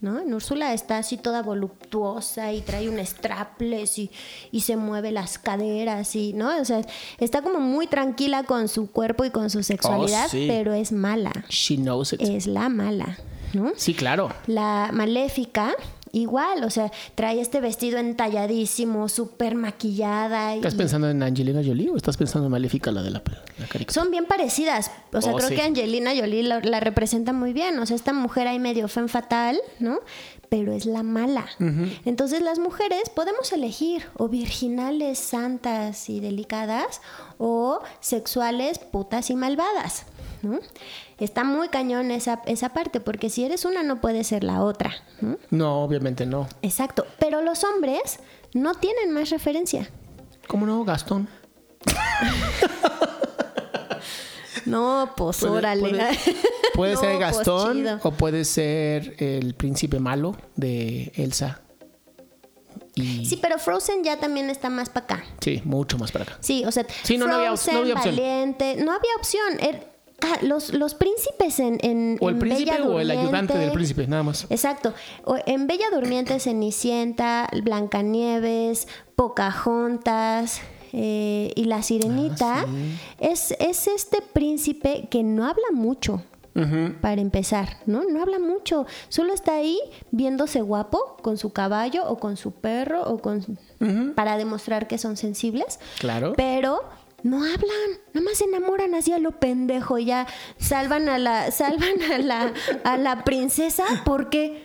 ¿No? 0.00 0.18
En 0.18 0.34
Úrsula 0.34 0.74
está 0.74 0.98
así 0.98 1.16
toda 1.16 1.42
voluptuosa 1.42 2.52
y 2.52 2.60
trae 2.60 2.88
un 2.88 2.98
strapless 3.06 4.00
y, 4.00 4.10
y 4.50 4.62
se 4.62 4.76
mueve 4.76 5.12
las 5.12 5.38
caderas 5.38 6.16
y, 6.16 6.32
¿no? 6.32 6.60
O 6.60 6.64
sea, 6.64 6.80
está 7.20 7.40
como 7.42 7.60
muy 7.60 7.86
tranquila 7.86 8.42
con 8.42 8.66
su 8.66 8.90
cuerpo 8.90 9.24
y 9.24 9.30
con 9.30 9.48
su 9.48 9.62
sexualidad, 9.62 10.26
sí. 10.28 10.46
pero 10.48 10.74
es 10.74 10.90
mala. 10.90 11.30
She 11.48 11.76
knows 11.76 12.12
it. 12.14 12.20
Es 12.20 12.48
la 12.48 12.68
mala, 12.68 13.16
¿no? 13.52 13.74
Sí, 13.76 13.94
claro. 13.94 14.30
La 14.48 14.90
maléfica, 14.92 15.72
igual, 16.12 16.62
o 16.64 16.70
sea, 16.70 16.90
trae 17.14 17.40
este 17.40 17.60
vestido 17.60 17.98
entalladísimo, 17.98 19.08
súper 19.08 19.54
maquillada. 19.54 20.54
¿Estás 20.54 20.74
y- 20.74 20.76
pensando 20.78 21.08
en 21.10 21.22
Angelina 21.22 21.62
Jolie 21.64 21.90
o 21.90 21.96
estás 21.96 22.16
pensando 22.16 22.46
en 22.46 22.52
Maléfica, 22.52 22.90
la 22.92 23.02
de 23.02 23.10
la, 23.10 23.22
la 23.58 23.66
caricatura? 23.66 23.92
Son 24.02 24.10
bien 24.10 24.26
parecidas. 24.26 24.90
O 25.12 25.20
sea, 25.20 25.32
Oh, 25.32 25.36
creo 25.36 25.48
sí. 25.48 25.54
que 25.56 25.62
Angelina 25.62 26.12
Jolie 26.16 26.42
la, 26.42 26.60
la 26.60 26.80
representa 26.80 27.32
muy 27.32 27.52
bien. 27.52 27.78
O 27.78 27.86
sea, 27.86 27.96
esta 27.96 28.12
mujer 28.12 28.46
ahí 28.48 28.58
medio 28.58 28.88
fen 28.88 29.08
fatal, 29.08 29.58
¿no? 29.80 30.00
Pero 30.48 30.72
es 30.72 30.84
la 30.84 31.02
mala. 31.02 31.46
Entonces 32.04 32.42
las 32.42 32.58
mujeres 32.58 33.08
podemos 33.08 33.50
elegir 33.54 34.04
o 34.18 34.28
virginales, 34.28 35.18
santas 35.18 36.10
y 36.10 36.20
delicadas 36.20 37.00
o 37.38 37.80
sexuales, 38.00 38.78
putas 38.78 39.30
y 39.30 39.34
malvadas. 39.34 40.04
¿no? 40.42 40.58
Está 41.22 41.44
muy 41.44 41.68
cañón 41.68 42.10
esa, 42.10 42.42
esa 42.46 42.70
parte, 42.70 42.98
porque 43.00 43.30
si 43.30 43.44
eres 43.44 43.64
una 43.64 43.82
no 43.82 44.00
puedes 44.00 44.26
ser 44.26 44.42
la 44.44 44.62
otra. 44.62 44.92
¿no? 45.20 45.38
No, 45.50 45.82
obviamente 45.84 46.26
no. 46.26 46.48
Exacto. 46.62 47.06
Pero 47.18 47.42
los 47.42 47.62
hombres 47.64 48.18
no 48.54 48.74
tienen 48.74 49.12
más 49.12 49.30
referencia. 49.30 49.88
¿Cómo 50.48 50.66
no, 50.66 50.84
Gastón? 50.84 51.28
No, 54.66 55.12
pues 55.16 55.38
Puede- 55.38 55.52
órale. 55.52 55.80
puede- 55.88 56.18
Puede 56.74 56.94
No, 56.94 57.00
ser 57.00 57.08
pues, 57.10 57.20
Gastón 57.20 57.86
o 58.02 58.10
puede 58.12 58.44
ser 58.44 59.14
el 59.18 59.54
príncipe 59.54 59.98
malo 59.98 60.36
de 60.56 61.12
Elsa. 61.16 61.60
Y 62.94 63.24
Sí, 63.26 63.38
pero 63.40 63.58
Frozen 63.58 64.04
ya 64.04 64.18
también 64.18 64.50
está 64.50 64.68
más 64.68 64.90
para 64.90 65.04
acá. 65.04 65.24
sí, 65.40 65.62
mucho 65.64 65.96
más 65.98 66.12
para 66.12 66.24
acá. 66.24 66.36
Sí, 66.40 66.64
o 66.66 66.70
sea, 66.70 66.84
Sí, 67.02 67.16
no, 67.16 67.26
no 67.26 67.34
había 67.36 67.52
op- 67.52 67.56
no 67.56 67.56
Frozen, 67.62 67.76
había 67.80 67.94
opción. 67.94 68.16
Valiente, 68.16 68.76
no 68.76 68.92
había 68.92 69.10
opción. 69.16 69.58
Los, 70.42 70.72
los 70.72 70.94
príncipes 70.94 71.58
en, 71.60 71.78
en 71.82 72.16
O 72.20 72.28
el 72.28 72.34
en 72.36 72.40
príncipe 72.40 72.70
Bella 72.72 72.84
o 72.88 73.00
el 73.00 73.10
ayudante 73.10 73.52
del 73.54 73.68
Durmiente- 73.70 73.74
príncipe, 73.74 74.06
nada 74.06 74.22
más. 74.22 74.46
Exacto. 74.50 74.94
O 75.24 75.36
en 75.46 75.66
Bella 75.66 75.86
Durmiente, 75.92 76.38
Cenicienta, 76.40 77.48
Blancanieves, 77.62 78.86
Pocahontas 79.16 80.60
eh, 80.92 81.52
y 81.54 81.64
La 81.64 81.82
Sirenita, 81.82 82.60
Ah, 82.60 82.66
sí. 82.66 82.98
es, 83.18 83.54
es 83.58 83.86
este 83.86 84.18
príncipe 84.22 85.08
que 85.10 85.22
no 85.22 85.44
habla 85.46 85.66
mucho. 85.72 86.22
Para 87.00 87.22
empezar, 87.22 87.78
¿no? 87.86 88.02
No 88.04 88.20
habla 88.20 88.38
mucho. 88.38 88.84
Solo 89.08 89.32
está 89.32 89.54
ahí 89.54 89.78
viéndose 90.10 90.60
guapo 90.60 91.16
con 91.22 91.38
su 91.38 91.50
caballo 91.54 92.06
o 92.06 92.18
con 92.18 92.36
su 92.36 92.52
perro 92.52 93.04
o 93.10 93.20
con 93.22 93.58
para 94.14 94.36
demostrar 94.36 94.86
que 94.86 94.98
son 94.98 95.16
sensibles. 95.16 95.80
Claro. 95.98 96.34
Pero 96.36 96.82
no 97.22 97.38
hablan, 97.44 97.90
nada 98.12 98.24
más 98.24 98.38
se 98.38 98.44
enamoran 98.44 98.94
así 98.94 99.12
a 99.12 99.18
lo 99.18 99.38
pendejo 99.38 99.98
y 99.98 100.06
ya 100.06 100.26
salvan 100.58 101.08
a 101.08 101.18
la 101.18 101.50
salvan 101.52 102.02
a 102.10 102.18
la 102.18 102.52
a 102.84 102.96
la 102.96 103.24
princesa 103.24 103.84
porque 104.04 104.64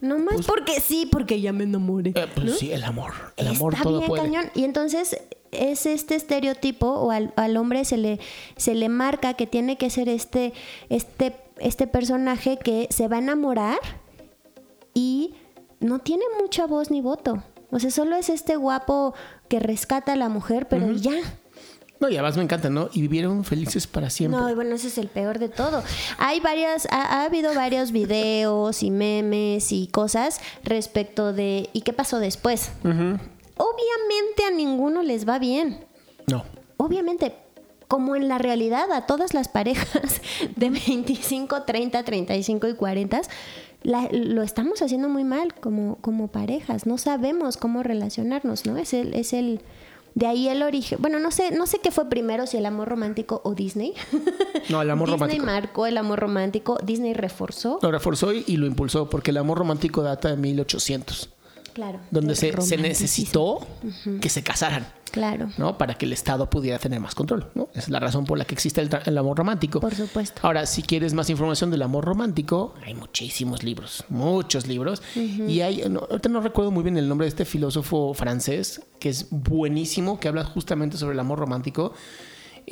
nomás 0.00 0.46
porque 0.46 0.80
sí, 0.80 1.06
porque 1.10 1.40
ya 1.40 1.52
me 1.52 1.64
enamoré. 1.64 2.12
Eh, 2.14 2.26
pues 2.34 2.58
sí, 2.58 2.72
el 2.72 2.84
amor. 2.84 3.12
El 3.36 3.48
amor 3.48 3.74
Está 3.74 3.82
todo 3.84 3.98
bien 3.98 4.08
puede. 4.08 4.22
cañón. 4.22 4.50
Y 4.54 4.64
entonces 4.64 5.18
es 5.52 5.86
este 5.86 6.14
estereotipo 6.14 6.86
o 6.86 7.10
al, 7.10 7.32
al 7.36 7.56
hombre 7.56 7.84
se 7.84 7.96
le, 7.96 8.20
se 8.56 8.74
le 8.74 8.88
marca 8.88 9.34
que 9.34 9.46
tiene 9.46 9.76
que 9.76 9.90
ser 9.90 10.08
este, 10.08 10.52
este, 10.88 11.36
este 11.58 11.86
personaje 11.86 12.56
que 12.56 12.86
se 12.90 13.08
va 13.08 13.16
a 13.16 13.18
enamorar 13.18 13.78
y 14.94 15.34
no 15.80 15.98
tiene 15.98 16.24
mucha 16.40 16.66
voz 16.66 16.90
ni 16.90 17.00
voto. 17.00 17.42
O 17.70 17.78
sea, 17.78 17.90
solo 17.90 18.16
es 18.16 18.30
este 18.30 18.56
guapo 18.56 19.14
que 19.48 19.60
rescata 19.60 20.12
a 20.12 20.16
la 20.16 20.28
mujer, 20.28 20.66
pero 20.68 20.90
ya. 20.92 21.20
No, 22.00 22.08
y 22.08 22.14
además 22.14 22.36
me 22.36 22.42
encanta, 22.42 22.70
¿no? 22.70 22.88
Y 22.94 23.02
vivieron 23.02 23.44
felices 23.44 23.86
para 23.86 24.08
siempre. 24.08 24.40
No, 24.40 24.48
y 24.50 24.54
bueno, 24.54 24.74
ese 24.74 24.88
es 24.88 24.96
el 24.98 25.08
peor 25.08 25.38
de 25.38 25.48
todo. 25.50 25.82
Hay 26.18 26.40
varias, 26.40 26.86
ha, 26.90 27.20
ha 27.20 27.24
habido 27.26 27.52
varios 27.54 27.92
videos 27.92 28.82
y 28.82 28.90
memes 28.90 29.70
y 29.72 29.86
cosas 29.86 30.40
respecto 30.64 31.32
de 31.34 31.68
¿y 31.74 31.82
qué 31.82 31.92
pasó 31.92 32.18
después? 32.18 32.70
Obviamente 32.82 34.44
a 34.46 34.50
ninguno 34.50 35.02
les 35.02 35.28
va 35.28 35.38
bien. 35.38 35.84
No. 36.26 36.44
Obviamente, 36.78 37.34
como 37.88 38.16
en 38.16 38.28
la 38.28 38.38
realidad, 38.38 38.90
a 38.92 39.04
todas 39.06 39.34
las 39.34 39.48
parejas 39.48 40.22
de 40.56 40.70
25, 40.70 41.62
30, 41.64 42.02
35 42.02 42.68
y 42.68 42.74
40, 42.74 43.20
la- 43.82 44.08
lo 44.10 44.42
estamos 44.42 44.80
haciendo 44.80 45.08
muy 45.10 45.24
mal 45.24 45.52
como, 45.54 45.96
como 45.96 46.28
parejas. 46.28 46.86
No 46.86 46.96
sabemos 46.96 47.56
cómo 47.58 47.82
relacionarnos, 47.82 48.64
¿no? 48.64 48.78
Es 48.78 48.94
el, 48.94 49.12
es 49.14 49.32
el. 49.34 49.60
De 50.14 50.26
ahí 50.26 50.48
el 50.48 50.62
origen. 50.62 50.98
Bueno, 51.00 51.18
no 51.20 51.30
sé, 51.30 51.50
no 51.52 51.66
sé 51.66 51.78
qué 51.82 51.90
fue 51.90 52.08
primero, 52.08 52.46
si 52.46 52.56
el 52.56 52.66
amor 52.66 52.88
romántico 52.88 53.40
o 53.44 53.54
Disney. 53.54 53.94
No, 54.68 54.82
el 54.82 54.90
amor 54.90 55.08
Disney 55.10 55.18
romántico. 55.38 55.46
marcó 55.46 55.86
el 55.86 55.96
amor 55.96 56.18
romántico, 56.18 56.78
Disney 56.82 57.14
reforzó. 57.14 57.78
Lo 57.82 57.90
reforzó 57.92 58.32
y, 58.32 58.44
y 58.46 58.56
lo 58.56 58.66
impulsó 58.66 59.08
porque 59.08 59.30
el 59.30 59.36
amor 59.36 59.58
romántico 59.58 60.02
data 60.02 60.28
de 60.30 60.36
1800, 60.36 61.28
Claro. 61.72 62.00
donde 62.10 62.34
se, 62.34 62.60
se 62.60 62.76
necesitó 62.76 63.60
que 64.20 64.28
se 64.28 64.42
casaran, 64.42 64.86
Claro, 65.10 65.50
¿no? 65.58 65.78
Para 65.78 65.94
que 65.94 66.06
el 66.06 66.12
Estado 66.12 66.48
pudiera 66.48 66.78
tener 66.78 67.00
más 67.00 67.14
control, 67.14 67.50
¿no? 67.54 67.68
Esa 67.72 67.80
es 67.80 67.88
la 67.88 68.00
razón 68.00 68.24
por 68.24 68.38
la 68.38 68.44
que 68.44 68.54
existe 68.54 68.80
el, 68.80 69.18
amor 69.18 69.36
romántico. 69.36 69.80
por 69.80 69.94
supuesto. 69.94 70.40
Ahora, 70.44 70.66
si 70.66 70.82
quieres 70.82 71.14
más 71.14 71.30
información 71.30 71.70
del 71.70 71.82
amor 71.82 72.04
romántico, 72.04 72.74
hay 72.84 72.94
muchísimos 72.94 73.62
libros, 73.62 74.04
muchos 74.08 74.66
libros. 74.66 75.02
Y 75.14 75.60
hay, 75.60 75.84
no, 75.88 76.00
ahorita 76.00 76.28
no 76.28 76.40
recuerdo 76.40 76.70
muy 76.70 76.82
bien 76.82 76.96
el 76.96 77.08
nombre 77.08 77.24
de 77.24 77.30
este 77.30 77.44
filósofo 77.44 78.14
francés, 78.14 78.82
que 78.98 79.08
es 79.08 79.28
buenísimo, 79.30 80.20
que 80.20 80.28
habla 80.28 80.44
justamente 80.44 80.96
sobre 80.96 81.14
el 81.14 81.20
amor 81.20 81.38
romántico. 81.38 81.92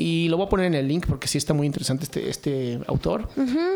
Y 0.01 0.29
lo 0.29 0.37
voy 0.37 0.47
a 0.47 0.49
poner 0.49 0.67
en 0.67 0.75
el 0.75 0.87
link 0.87 1.07
porque 1.09 1.27
sí 1.27 1.39
está 1.39 1.55
muy 1.55 1.67
interesante 1.67 2.05
este, 2.05 2.31
este 2.31 2.79
autor. 2.87 3.29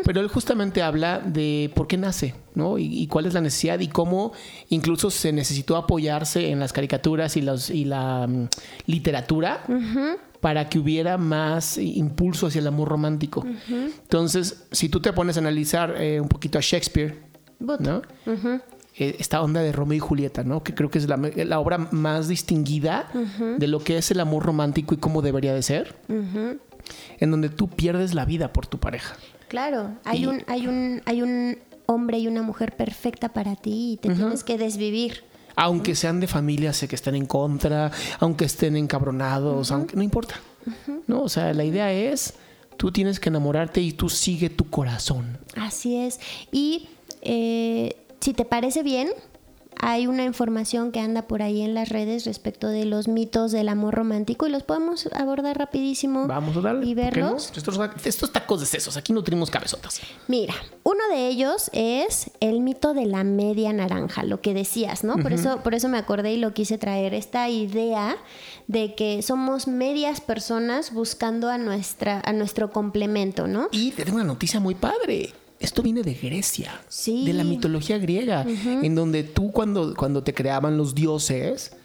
Pero 0.05 0.21
él 0.21 0.29
justamente 0.29 0.81
habla 0.81 1.19
de 1.19 1.69
por 1.75 1.85
qué 1.85 1.97
nace, 1.97 2.33
¿no? 2.55 2.77
Y, 2.77 2.85
y 2.85 3.07
cuál 3.07 3.25
es 3.25 3.33
la 3.33 3.41
necesidad 3.41 3.77
y 3.81 3.89
cómo 3.89 4.31
incluso 4.69 5.11
se 5.11 5.33
necesitó 5.33 5.75
apoyarse 5.75 6.49
en 6.49 6.61
las 6.61 6.71
caricaturas 6.71 7.35
y, 7.35 7.41
los, 7.41 7.69
y 7.69 7.83
la 7.83 8.25
mm, 8.25 8.47
literatura 8.85 9.65
para 10.39 10.69
que 10.69 10.79
hubiera 10.79 11.17
más 11.17 11.77
impulso 11.77 12.47
hacia 12.47 12.59
el 12.59 12.67
amor 12.67 12.87
romántico. 12.87 13.45
Entonces, 13.69 14.65
si 14.71 14.87
tú 14.87 15.01
te 15.01 15.11
pones 15.11 15.35
a 15.35 15.41
analizar 15.41 15.93
eh, 15.97 16.21
un 16.21 16.29
poquito 16.29 16.57
a 16.57 16.61
Shakespeare, 16.61 17.17
¿no? 17.59 18.01
Eh, 18.97 19.15
esta 19.19 19.41
onda 19.41 19.61
de 19.61 19.71
Romeo 19.71 19.97
y 19.97 19.99
Julieta, 19.99 20.43
¿no? 20.43 20.61
Que 20.63 20.75
creo 20.75 20.91
que 20.91 20.99
es 20.99 21.07
la, 21.07 21.17
la 21.17 21.59
obra 21.59 21.77
más 21.91 22.27
distinguida 22.27 23.09
de 23.57 23.67
lo 23.67 23.79
que 23.83 23.97
es 23.97 24.11
el 24.11 24.19
amor 24.19 24.43
romántico 24.45 24.93
y 24.93 24.97
cómo 24.97 25.21
debería 25.21 25.53
de 25.53 25.63
ser. 25.63 25.95
En 27.19 27.31
donde 27.31 27.49
tú 27.49 27.69
pierdes 27.69 28.13
la 28.13 28.25
vida 28.25 28.53
por 28.53 28.67
tu 28.67 28.79
pareja. 28.79 29.15
Claro, 29.47 29.95
hay 30.03 30.23
Y- 30.23 30.25
un, 30.27 30.43
hay 30.47 30.67
un, 30.67 31.01
hay 31.05 31.21
un 31.21 31.57
hombre 31.85 32.17
y 32.19 32.27
una 32.27 32.41
mujer 32.41 32.75
perfecta 32.75 33.29
para 33.29 33.55
ti 33.55 33.93
y 33.93 33.97
te 33.97 34.13
tienes 34.13 34.43
que 34.43 34.57
desvivir. 34.57 35.23
Aunque 35.55 35.95
sean 35.95 36.19
de 36.19 36.27
familias 36.27 36.83
que 36.87 36.95
estén 36.95 37.15
en 37.15 37.25
contra, 37.27 37.91
aunque 38.19 38.45
estén 38.45 38.75
encabronados, 38.75 39.71
aunque 39.71 39.95
no 39.95 40.01
importa. 40.03 40.35
¿No? 41.07 41.21
O 41.23 41.29
sea, 41.29 41.53
la 41.53 41.63
idea 41.63 41.91
es, 41.91 42.33
tú 42.77 42.91
tienes 42.91 43.19
que 43.19 43.29
enamorarte 43.29 43.81
y 43.81 43.91
tú 43.91 44.09
sigue 44.09 44.49
tu 44.49 44.69
corazón. 44.69 45.37
Así 45.55 45.95
es. 45.97 46.19
Y 46.51 46.87
eh, 47.21 47.97
si 48.23 48.33
te 48.33 48.45
parece 48.45 48.83
bien, 48.83 49.09
hay 49.77 50.07
una 50.07 50.23
información 50.23 50.93
que 50.93 51.01
anda 51.01 51.23
por 51.23 51.41
ahí 51.41 51.61
en 51.61 51.73
las 51.73 51.89
redes 51.89 52.23
respecto 52.23 52.69
de 52.69 52.85
los 52.85 53.09
mitos 53.09 53.51
del 53.51 53.67
amor 53.67 53.95
romántico 53.95 54.47
y 54.47 54.49
los 54.49 54.63
podemos 54.63 55.09
abordar 55.13 55.57
rapidísimo 55.57 56.25
Vamos 56.25 56.55
a 56.55 56.61
darle. 56.61 56.85
y 56.85 56.95
¿por 56.95 57.11
qué 57.11 57.19
no? 57.19 57.25
verlos. 57.25 57.51
Estos, 57.53 57.77
estos 58.05 58.31
tacos 58.31 58.61
de 58.61 58.65
sesos, 58.65 58.95
aquí 58.95 59.11
nutrimos 59.11 59.49
cabezotas. 59.49 59.99
Mira, 60.29 60.53
uno 60.83 60.99
de 61.11 61.27
ellos 61.27 61.69
es 61.73 62.31
el 62.39 62.61
mito 62.61 62.93
de 62.93 63.07
la 63.07 63.25
media 63.25 63.73
naranja, 63.73 64.23
lo 64.23 64.39
que 64.39 64.53
decías, 64.53 65.03
¿no? 65.03 65.17
Por 65.17 65.33
eso, 65.33 65.57
por 65.61 65.73
eso 65.73 65.89
me 65.89 65.97
acordé 65.97 66.31
y 66.31 66.37
lo 66.37 66.53
quise 66.53 66.77
traer, 66.77 67.13
esta 67.13 67.49
idea 67.49 68.15
de 68.67 68.95
que 68.95 69.21
somos 69.21 69.67
medias 69.67 70.21
personas 70.21 70.93
buscando 70.93 71.49
a 71.49 71.57
nuestra, 71.57 72.21
a 72.23 72.31
nuestro 72.31 72.71
complemento, 72.71 73.47
¿no? 73.47 73.67
Y 73.73 73.91
te 73.91 74.05
tengo 74.05 74.15
una 74.15 74.23
noticia 74.23 74.61
muy 74.61 74.75
padre. 74.75 75.33
Esto 75.63 75.81
viene 75.81 76.03
de 76.03 76.13
Grecia, 76.13 76.79
Sí. 76.89 77.25
de 77.25 77.33
la 77.33 77.43
mitología 77.43 77.97
griega, 77.97 78.45
en 78.45 78.93
donde 78.95 79.23
tú 79.23 79.51
cuando, 79.51 79.95
cuando 79.95 80.21
te 80.23 80.33
creaban 80.33 80.77
los 80.77 80.93
dioses, 80.93 81.75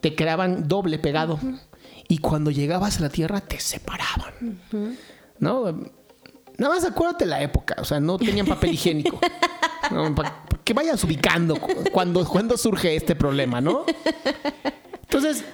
te 0.00 0.14
creaban 0.14 0.66
doble 0.68 0.98
pegado. 0.98 1.38
Y 2.08 2.18
cuando 2.18 2.50
llegabas 2.50 2.98
a 2.98 3.02
la 3.02 3.08
tierra, 3.10 3.40
te 3.40 3.60
separaban. 3.60 4.58
¿No? 5.38 5.64
Nada 6.58 6.74
más 6.74 6.84
acuérdate 6.84 7.26
la 7.26 7.40
época, 7.40 7.76
o 7.78 7.84
sea, 7.84 8.00
no 8.00 8.18
tenían 8.18 8.46
papel 8.46 8.72
higiénico. 8.74 9.18
No, 9.92 10.14
que 10.64 10.74
vayas 10.74 11.02
ubicando 11.04 11.56
cu- 11.58 11.72
cuando, 11.92 12.22
cuando 12.28 12.58
surge 12.58 12.94
este 12.94 13.14
problema, 13.16 13.60
¿no? 13.62 13.86
Entonces, 15.02 15.44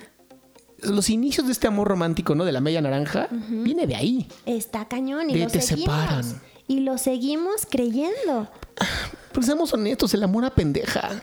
los 0.83 1.09
inicios 1.11 1.47
de 1.47 1.53
este 1.53 1.69
amor 1.69 1.87
romántico, 1.89 2.35
¿no? 2.35 2.45
De 2.45 2.51
la 2.51 2.61
media 2.61 2.81
naranja, 2.81 3.29
viene 3.31 3.87
de 3.87 3.95
ahí. 3.95 4.27
Está 4.45 4.87
cañón 4.89 5.31
y 5.31 5.35
De 5.35 5.41
lo 5.45 5.47
te 5.51 5.61
seguimos. 5.61 5.95
separan. 5.95 6.41
Y 6.67 6.81
lo 6.81 6.99
seguimos 6.99 7.67
creyendo. 7.71 8.49
Pero 9.33 9.47
seamos 9.47 9.73
honestos, 9.75 10.15
el 10.15 10.23
amor 10.23 10.45
apendeja. 10.45 11.23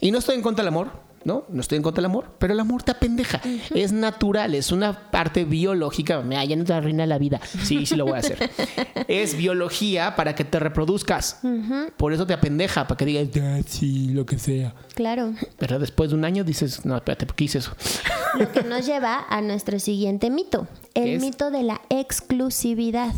Y 0.00 0.10
no 0.10 0.18
estoy 0.18 0.34
en 0.36 0.42
contra 0.42 0.62
del 0.62 0.68
amor, 0.68 0.90
¿no? 1.24 1.44
No 1.48 1.60
estoy 1.60 1.76
en 1.76 1.82
contra 1.82 2.00
del 2.02 2.06
amor, 2.10 2.26
pero 2.38 2.52
el 2.52 2.60
amor 2.60 2.82
te 2.82 2.90
apendeja. 2.90 3.40
Es 3.74 3.92
natural, 3.92 4.54
es 4.54 4.72
una 4.72 5.10
parte 5.10 5.44
biológica. 5.44 6.20
Mira, 6.22 6.44
ya 6.44 6.56
no 6.56 6.64
te 6.64 6.72
arruina 6.74 7.06
la 7.06 7.18
vida. 7.18 7.40
Sí, 7.64 7.86
sí 7.86 7.94
lo 7.96 8.04
voy 8.04 8.14
a 8.14 8.18
hacer. 8.18 8.50
es 9.08 9.36
biología 9.36 10.14
para 10.16 10.34
que 10.34 10.44
te 10.44 10.58
reproduzcas. 10.58 11.38
Por 11.96 12.12
eso 12.12 12.26
te 12.26 12.34
apendeja, 12.34 12.86
para 12.86 12.98
que 12.98 13.04
digas, 13.04 13.28
"Ah, 13.42 13.60
sí, 13.66 14.08
lo 14.08 14.26
que 14.26 14.38
sea. 14.38 14.74
Claro. 14.94 15.32
Pero 15.58 15.78
después 15.78 16.10
de 16.10 16.16
un 16.16 16.24
año 16.24 16.42
dices, 16.44 16.84
no, 16.84 16.96
espérate, 16.96 17.26
¿por 17.26 17.36
qué 17.36 17.44
hice 17.44 17.58
eso? 17.58 17.72
Lo 18.38 18.50
que 18.50 18.62
nos 18.64 18.84
lleva 18.84 19.24
a 19.28 19.40
nuestro 19.40 19.78
siguiente 19.78 20.30
mito, 20.30 20.66
el 20.94 21.20
mito 21.20 21.50
de 21.50 21.62
la 21.62 21.80
exclusividad. 21.90 23.14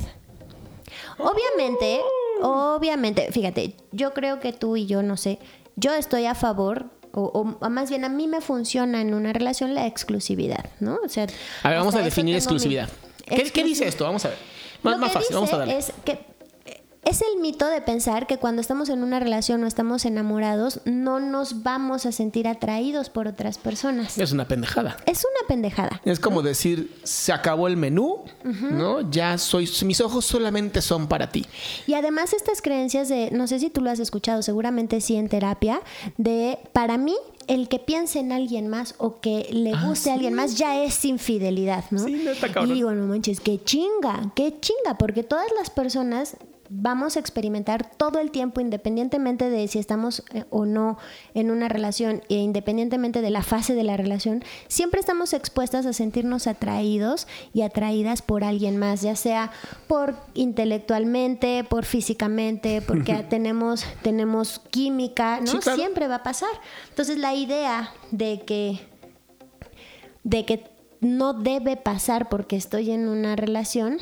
Obviamente, 1.18 2.00
obviamente, 2.42 3.30
fíjate, 3.32 3.74
yo 3.92 4.12
creo 4.14 4.40
que 4.40 4.52
tú 4.52 4.76
y 4.76 4.86
yo, 4.86 5.02
no 5.02 5.16
sé, 5.16 5.38
yo 5.76 5.92
estoy 5.94 6.26
a 6.26 6.34
favor, 6.34 6.86
o, 7.12 7.22
o 7.60 7.70
más 7.70 7.90
bien 7.90 8.04
a 8.04 8.08
mí 8.08 8.26
me 8.26 8.40
funciona 8.40 9.00
en 9.00 9.14
una 9.14 9.32
relación 9.32 9.74
la 9.74 9.86
exclusividad, 9.86 10.64
¿no? 10.80 10.98
O 11.04 11.08
sea, 11.08 11.26
A 11.62 11.68
ver, 11.68 11.78
vamos 11.78 11.94
a 11.94 12.02
definir 12.02 12.34
mi- 12.34 12.38
exclusividad. 12.38 12.88
¿Qué, 13.26 13.50
qué 13.50 13.64
dice 13.64 13.86
esto? 13.86 14.04
Vamos 14.04 14.24
a 14.24 14.28
ver. 14.30 14.38
Más, 14.82 14.94
Lo 14.94 14.98
más 15.00 15.10
que 15.10 15.18
fácil, 15.18 15.34
vamos 15.36 15.52
a 15.52 15.56
darle. 15.58 15.78
Es 15.78 15.92
que 16.04 16.18
es 17.04 17.20
el 17.22 17.40
mito 17.40 17.66
de 17.66 17.80
pensar 17.80 18.26
que 18.26 18.38
cuando 18.38 18.60
estamos 18.60 18.88
en 18.88 19.02
una 19.02 19.20
relación 19.20 19.62
o 19.64 19.66
estamos 19.66 20.04
enamorados, 20.04 20.80
no 20.84 21.20
nos 21.20 21.62
vamos 21.62 22.06
a 22.06 22.12
sentir 22.12 22.48
atraídos 22.48 23.10
por 23.10 23.28
otras 23.28 23.58
personas. 23.58 24.18
Es 24.18 24.32
una 24.32 24.46
pendejada. 24.48 24.96
Es 25.06 25.24
una 25.24 25.46
pendejada. 25.48 26.00
Es 26.04 26.20
como 26.20 26.42
decir, 26.42 26.94
se 27.02 27.32
acabó 27.32 27.68
el 27.68 27.76
menú, 27.76 28.24
¿no? 28.42 29.10
Ya 29.10 29.38
soy, 29.38 29.68
mis 29.84 30.00
ojos 30.00 30.24
solamente 30.24 30.82
son 30.82 31.06
para 31.08 31.30
ti. 31.30 31.44
Y 31.86 31.94
además 31.94 32.32
estas 32.32 32.62
creencias 32.62 33.08
de, 33.08 33.30
no 33.30 33.46
sé 33.46 33.58
si 33.58 33.70
tú 33.70 33.80
lo 33.80 33.90
has 33.90 33.98
escuchado, 34.00 34.42
seguramente 34.42 35.00
sí 35.00 35.16
en 35.16 35.28
terapia, 35.28 35.80
de 36.16 36.58
para 36.72 36.98
mí 36.98 37.14
el 37.46 37.68
que 37.68 37.78
piense 37.78 38.20
en 38.20 38.32
alguien 38.32 38.68
más 38.68 38.94
o 38.96 39.20
que 39.20 39.46
le 39.52 39.76
guste 39.76 40.10
a 40.10 40.14
alguien 40.14 40.32
más 40.32 40.56
ya 40.56 40.82
es 40.82 41.04
infidelidad, 41.04 41.84
¿no? 41.90 42.00
Ah, 42.00 42.04
Sí, 42.06 42.12
neta, 42.14 42.48
cabrón. 42.48 42.70
y 42.70 42.74
digo, 42.74 42.92
no 42.92 43.06
manches, 43.06 43.40
qué 43.40 43.62
chinga, 43.62 44.32
qué 44.34 44.54
chinga, 44.60 44.96
porque 44.98 45.22
todas 45.22 45.46
las 45.58 45.68
personas 45.68 46.36
vamos 46.70 47.16
a 47.16 47.20
experimentar 47.20 47.90
todo 47.96 48.18
el 48.18 48.30
tiempo, 48.30 48.60
independientemente 48.60 49.50
de 49.50 49.68
si 49.68 49.78
estamos 49.78 50.24
eh, 50.32 50.44
o 50.50 50.64
no 50.64 50.98
en 51.34 51.50
una 51.50 51.68
relación 51.68 52.22
e 52.28 52.36
independientemente 52.36 53.20
de 53.20 53.30
la 53.30 53.42
fase 53.42 53.74
de 53.74 53.84
la 53.84 53.96
relación, 53.96 54.42
siempre 54.68 55.00
estamos 55.00 55.32
expuestas 55.32 55.86
a 55.86 55.92
sentirnos 55.92 56.46
atraídos 56.46 57.26
y 57.52 57.62
atraídas 57.62 58.22
por 58.22 58.44
alguien 58.44 58.76
más, 58.76 59.02
ya 59.02 59.16
sea 59.16 59.52
por 59.86 60.16
intelectualmente, 60.34 61.64
por 61.64 61.84
físicamente, 61.84 62.82
porque 62.82 63.14
tenemos, 63.28 63.84
tenemos 64.02 64.60
química, 64.70 65.40
¿no? 65.40 65.46
Sí, 65.46 65.58
claro. 65.58 65.78
Siempre 65.78 66.08
va 66.08 66.16
a 66.16 66.22
pasar. 66.22 66.50
Entonces 66.88 67.18
la 67.18 67.34
idea 67.34 67.92
de 68.10 68.42
que 68.46 68.80
de 70.22 70.46
que 70.46 70.64
no 71.00 71.34
debe 71.34 71.76
pasar 71.76 72.28
porque 72.28 72.56
estoy 72.56 72.90
en 72.90 73.08
una 73.08 73.36
relación 73.36 73.98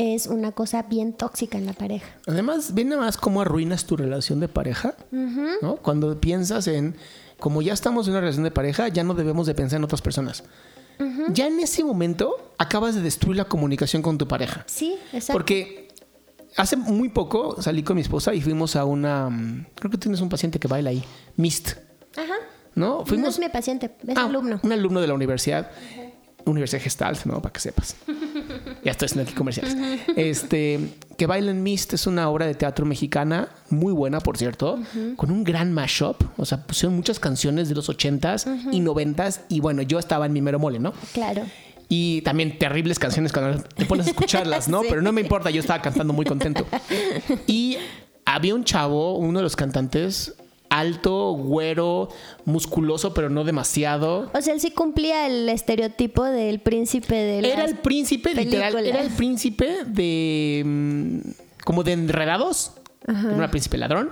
es 0.00 0.26
una 0.26 0.52
cosa 0.52 0.82
bien 0.84 1.12
tóxica 1.12 1.58
en 1.58 1.66
la 1.66 1.74
pareja. 1.74 2.08
Además, 2.26 2.72
viene 2.72 2.96
más 2.96 3.18
cómo 3.18 3.42
arruinas 3.42 3.84
tu 3.84 3.96
relación 3.98 4.40
de 4.40 4.48
pareja, 4.48 4.94
¿no? 5.12 5.76
Cuando 5.76 6.18
piensas 6.18 6.66
en, 6.68 6.96
como 7.38 7.60
ya 7.60 7.74
estamos 7.74 8.06
en 8.06 8.12
una 8.12 8.20
relación 8.22 8.44
de 8.44 8.50
pareja, 8.50 8.88
ya 8.88 9.04
no 9.04 9.12
debemos 9.14 9.46
de 9.46 9.54
pensar 9.54 9.76
en 9.76 9.84
otras 9.84 10.00
personas. 10.00 10.42
Ya 11.32 11.46
en 11.46 11.58
ese 11.60 11.82
momento 11.84 12.34
acabas 12.58 12.94
de 12.94 13.00
destruir 13.02 13.36
la 13.36 13.44
comunicación 13.44 14.02
con 14.02 14.16
tu 14.18 14.26
pareja. 14.28 14.64
Sí, 14.66 14.96
exacto. 15.12 15.32
Porque 15.32 15.88
hace 16.56 16.76
muy 16.76 17.08
poco 17.10 17.60
salí 17.60 17.82
con 17.82 17.96
mi 17.96 18.02
esposa 18.02 18.34
y 18.34 18.40
fuimos 18.42 18.76
a 18.76 18.84
una, 18.84 19.28
mm, 19.30 19.66
creo 19.76 19.90
que 19.90 19.98
tienes 19.98 20.20
un 20.20 20.28
paciente 20.28 20.58
que 20.58 20.68
baila 20.68 20.90
ahí, 20.90 21.02
MIST, 21.36 21.72
Ajá. 22.16 22.34
¿no? 22.74 22.98
No 23.00 23.06
Fuimos 23.06 23.34
es 23.34 23.38
mi 23.40 23.48
paciente, 23.48 23.94
es 24.06 24.16
Ah, 24.16 24.26
alumno. 24.26 24.60
Un 24.62 24.72
alumno 24.72 25.00
de 25.00 25.06
la 25.06 25.14
universidad. 25.14 25.70
Universidad 26.44 26.82
Gestalt, 26.82 27.24
¿no? 27.24 27.40
Para 27.40 27.52
que 27.52 27.60
sepas. 27.60 27.96
ya 28.84 28.90
estoy 28.90 29.06
haciendo 29.06 29.22
aquí 29.28 29.34
comerciales. 29.34 29.76
Este, 30.16 30.80
que 31.16 31.26
Baila 31.26 31.50
en 31.50 31.62
Mist 31.62 31.92
es 31.92 32.06
una 32.06 32.28
obra 32.28 32.46
de 32.46 32.54
teatro 32.54 32.86
mexicana, 32.86 33.48
muy 33.68 33.92
buena, 33.92 34.20
por 34.20 34.36
cierto, 34.36 34.78
con 35.16 35.30
un 35.30 35.44
gran 35.44 35.72
mashup. 35.72 36.22
O 36.36 36.44
sea, 36.44 36.66
pusieron 36.66 36.96
muchas 36.96 37.20
canciones 37.20 37.68
de 37.68 37.74
los 37.74 37.88
80s 37.88 38.70
y 38.72 38.80
90s. 38.80 39.40
Y 39.48 39.60
bueno, 39.60 39.82
yo 39.82 39.98
estaba 39.98 40.26
en 40.26 40.32
mi 40.32 40.40
mero 40.40 40.58
mole, 40.58 40.78
¿no? 40.78 40.92
Claro. 41.12 41.42
Y 41.88 42.22
también 42.22 42.56
terribles 42.58 42.98
canciones 43.00 43.32
cuando 43.32 43.62
te 43.62 43.84
pones 43.84 44.06
a 44.06 44.10
escucharlas, 44.10 44.68
¿no? 44.68 44.80
Sí. 44.82 44.86
Pero 44.88 45.02
no 45.02 45.12
me 45.12 45.20
importa, 45.20 45.50
yo 45.50 45.60
estaba 45.60 45.82
cantando 45.82 46.12
muy 46.12 46.24
contento. 46.24 46.64
Y 47.46 47.76
había 48.24 48.54
un 48.54 48.64
chavo, 48.64 49.16
uno 49.16 49.40
de 49.40 49.42
los 49.42 49.56
cantantes, 49.56 50.34
alto, 50.70 51.32
güero, 51.32 52.08
musculoso, 52.44 53.12
pero 53.12 53.28
no 53.28 53.44
demasiado. 53.44 54.30
O 54.32 54.40
sea, 54.40 54.54
él 54.54 54.60
sí 54.60 54.70
cumplía 54.70 55.26
el 55.26 55.48
estereotipo 55.48 56.24
del 56.24 56.60
príncipe 56.60 57.14
de 57.14 57.38
Era 57.40 57.62
las 57.62 57.72
el 57.72 57.78
príncipe, 57.78 58.34
literal, 58.34 58.86
era 58.86 59.02
el 59.02 59.10
príncipe 59.10 59.84
de. 59.84 60.62
mm, 60.64 61.18
como 61.64 61.82
de 61.82 61.92
enredados. 61.92 62.72
Era 63.06 63.44
un 63.44 63.50
príncipe 63.50 63.76
ladrón, 63.76 64.10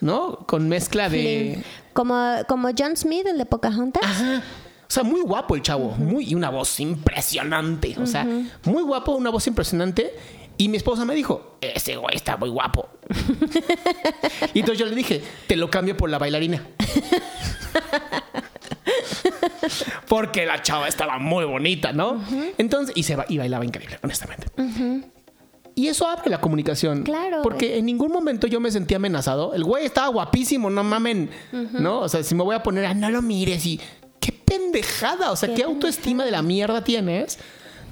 ¿no? 0.00 0.46
Con 0.46 0.68
mezcla 0.68 1.08
de. 1.08 1.54
Flynn. 1.54 1.64
Como, 1.94 2.36
como 2.46 2.68
John 2.78 2.96
Smith, 2.96 3.26
el 3.26 3.38
de 3.38 3.46
Pocahontas. 3.46 4.04
Ajá. 4.04 4.42
O 4.88 4.92
sea, 4.92 5.02
muy 5.02 5.20
guapo 5.22 5.56
el 5.56 5.62
chavo. 5.62 5.90
Muy, 5.98 6.30
y 6.30 6.34
una 6.34 6.50
voz 6.50 6.78
impresionante. 6.78 7.96
O 8.00 8.06
sea, 8.06 8.24
muy 8.64 8.82
guapo, 8.82 9.12
una 9.12 9.30
voz 9.30 9.46
impresionante. 9.48 10.14
Y 10.58 10.68
mi 10.68 10.76
esposa 10.78 11.04
me 11.04 11.14
dijo, 11.14 11.58
ese 11.60 11.96
güey 11.96 12.16
está 12.16 12.36
muy 12.36 12.48
guapo. 12.48 12.88
y 14.54 14.60
entonces 14.60 14.78
yo 14.78 14.86
le 14.86 14.94
dije, 14.94 15.22
te 15.46 15.56
lo 15.56 15.68
cambio 15.70 15.96
por 15.96 16.08
la 16.10 16.18
bailarina. 16.18 16.66
Porque 20.08 20.46
la 20.46 20.62
chava 20.62 20.88
estaba 20.88 21.18
muy 21.18 21.44
bonita, 21.44 21.92
¿no? 21.92 22.22
Entonces, 22.58 22.96
y, 22.96 23.02
se 23.02 23.16
ba- 23.16 23.26
y 23.28 23.38
bailaba 23.38 23.64
increíble, 23.64 23.98
honestamente. 24.02 24.46
Y 25.74 25.88
eso 25.88 26.06
abre 26.08 26.30
la 26.30 26.40
comunicación. 26.40 27.02
Claro. 27.02 27.42
Porque 27.42 27.76
en 27.78 27.84
ningún 27.86 28.10
momento 28.10 28.46
yo 28.46 28.60
me 28.60 28.70
sentí 28.70 28.94
amenazado. 28.94 29.52
El 29.54 29.64
güey 29.64 29.84
estaba 29.84 30.08
guapísimo, 30.08 30.70
no 30.70 30.82
mamen. 30.84 31.30
¿No? 31.52 32.00
O 32.00 32.08
sea, 32.08 32.22
si 32.22 32.34
me 32.34 32.42
voy 32.44 32.54
a 32.54 32.62
poner, 32.62 32.86
ah, 32.86 32.94
no 32.94 33.10
lo 33.10 33.20
mires 33.22 33.66
y. 33.66 33.80
¡Qué 34.20 34.32
pendejada! 34.32 35.30
O 35.32 35.36
sea, 35.36 35.50
¿qué, 35.50 35.56
Qué 35.56 35.62
autoestima 35.64 36.24
de 36.24 36.30
la 36.30 36.42
mierda 36.42 36.82
tienes? 36.82 37.38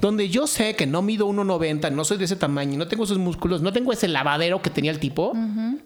Donde 0.04 0.28
yo 0.28 0.46
sé 0.46 0.76
que 0.76 0.86
no 0.86 1.00
mido 1.00 1.26
1,90, 1.26 1.90
no 1.90 2.04
soy 2.04 2.18
de 2.18 2.26
ese 2.26 2.36
tamaño, 2.36 2.76
no 2.76 2.88
tengo 2.88 3.04
esos 3.04 3.16
músculos, 3.16 3.62
no 3.62 3.72
tengo 3.72 3.90
ese 3.90 4.06
lavadero 4.06 4.60
que 4.60 4.68
tenía 4.68 4.90
el 4.90 4.98
tipo. 4.98 5.32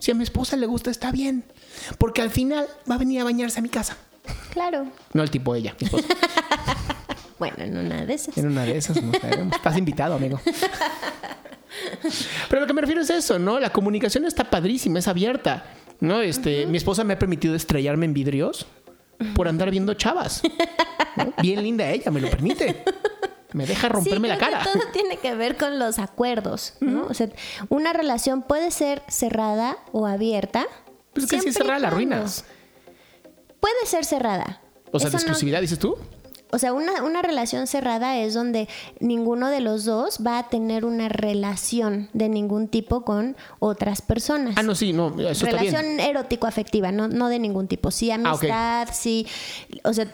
Si 0.01 0.11
a 0.11 0.15
mi 0.17 0.25
esposa 0.25 0.57
le 0.57 0.67
gusta, 0.67 0.91
está 0.91 1.13
bien. 1.13 1.45
Porque 1.99 2.21
al 2.21 2.31
final 2.31 2.67
va 2.91 2.97
a 2.97 2.99
venir 2.99 3.21
a 3.21 3.25
bañarse 3.25 3.61
a 3.61 3.63
mi 3.63 3.69
casa. 3.69 3.97
Claro. 4.51 4.89
No 5.13 5.23
el 5.23 5.31
tipo 5.31 5.55
ella, 5.55 5.77
mi 5.81 5.85
esposa. 5.85 6.09
Bueno, 7.39 7.55
en 7.59 7.77
una 7.77 8.05
de 8.05 8.13
esas. 8.13 8.37
En 8.37 8.49
una 8.49 8.65
de 8.65 8.77
esas, 8.77 9.01
no. 9.01 9.13
Estás 9.13 9.79
invitado, 9.79 10.17
amigo. 10.17 10.41
Pero 12.51 12.61
lo 12.61 12.67
que 12.67 12.73
me 12.73 12.81
refiero 12.81 13.03
es 13.03 13.11
eso, 13.11 13.39
¿no? 13.39 13.61
La 13.61 13.71
comunicación 13.71 14.25
está 14.25 14.51
padrísima, 14.51 14.99
es 14.99 15.07
abierta. 15.07 15.63
¿No? 16.01 16.23
Este, 16.23 16.67
mi 16.67 16.77
esposa 16.77 17.05
me 17.05 17.13
ha 17.13 17.19
permitido 17.21 17.55
estrellarme 17.55 18.07
en 18.07 18.15
vidrios 18.15 18.67
por 19.37 19.47
andar 19.47 19.71
viendo 19.71 19.95
chavas. 19.95 20.43
¿no? 21.17 21.33
Bien 21.41 21.63
linda 21.63 21.89
ella, 21.89 22.11
me 22.11 22.21
lo 22.21 22.29
permite. 22.29 22.83
Me 23.53 23.67
deja 23.67 23.89
romperme 23.89 24.29
Sí, 24.29 24.35
la 24.35 24.39
cara. 24.39 24.59
que 24.63 24.71
todo 24.71 24.83
tiene 24.93 25.17
que 25.17 25.35
ver 25.35 25.57
con 25.57 25.79
los 25.79 25.99
acuerdos, 25.99 26.75
¿no? 26.81 27.07
O 27.07 27.15
sea, 27.15 27.29
una 27.71 27.93
relación 27.93 28.43
puede 28.43 28.71
ser 28.71 29.03
cerrada 29.09 29.79
o 29.93 30.07
abierta. 30.07 30.67
Pues 31.15 31.25
es 31.25 31.31
que 31.31 31.41
si 31.41 31.49
es 31.49 31.55
cerrada 31.57 31.79
la 31.79 31.89
arruinas. 31.89 32.45
Puede 33.61 33.87
ser 33.87 34.05
cerrada. 34.05 34.61
O 34.93 34.99
sea, 34.99 35.09
de 35.09 35.15
no- 35.15 35.19
exclusividad, 35.19 35.61
dices 35.61 35.79
tú. 35.79 35.97
o 36.51 36.59
sea, 36.59 36.73
una, 36.73 37.03
una 37.03 37.21
relación 37.23 37.67
cerrada 37.67 38.17
es 38.19 38.33
donde 38.35 38.69
ninguno 39.01 39.51
de 39.51 39.61
los 39.61 39.85
dos 39.85 40.21
va 40.27 40.39
a 40.39 40.49
tener 40.49 40.85
una 40.87 41.09
relación 41.11 42.09
de 42.15 42.29
ningún 42.31 42.69
tipo 42.69 43.05
con 43.05 43.37
otras 43.59 44.01
personas. 44.01 44.55
Ah, 44.57 44.63
no, 44.63 44.75
sí, 44.75 44.93
no, 44.95 45.09
eso 45.29 45.45
relación 45.45 46.01
erótico-afectiva, 46.01 46.91
no, 46.93 47.09
no 47.09 47.29
de 47.29 47.39
ningún 47.39 47.67
tipo. 47.69 47.91
Sí, 47.91 48.11
Ah, 48.11 48.15
amistad, 48.15 48.89
sí. 48.93 49.27
O 49.85 49.93
sea, 49.93 50.07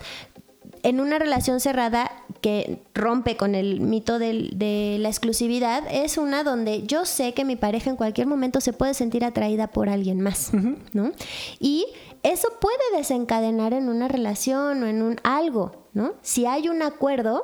en 0.85 1.01
una 1.01 1.19
relación 1.19 1.61
cerrada 1.61 2.13
que 2.43 2.83
rompe 2.95 3.39
con 3.39 3.55
el 3.55 3.81
mito 3.81 4.19
de 4.19 4.99
la 5.01 5.09
exclusividad, 5.09 5.83
es 5.91 6.19
una 6.19 6.45
donde 6.45 6.87
yo 6.87 7.07
sé 7.07 7.33
que 7.33 7.45
mi 7.47 7.57
pareja 7.57 7.89
en 7.89 7.97
cualquier 7.97 8.27
momento 8.27 8.61
se 8.61 8.75
puede 8.75 8.93
sentir 8.93 9.25
atraída 9.25 9.69
por 9.69 9.89
alguien 9.89 10.21
más, 10.21 10.53
¿no? 10.93 11.11
Y 11.59 11.87
eso 12.23 12.49
puede 12.61 12.99
desencadenar 12.99 13.73
en 13.73 13.89
una 13.89 14.09
relación 14.09 14.83
o 14.83 14.87
en 14.87 15.01
un 15.01 15.17
algo, 15.25 15.89
¿no? 15.95 16.13
Si 16.21 16.45
hay 16.45 16.69
un 16.69 16.83
acuerdo, 16.83 17.43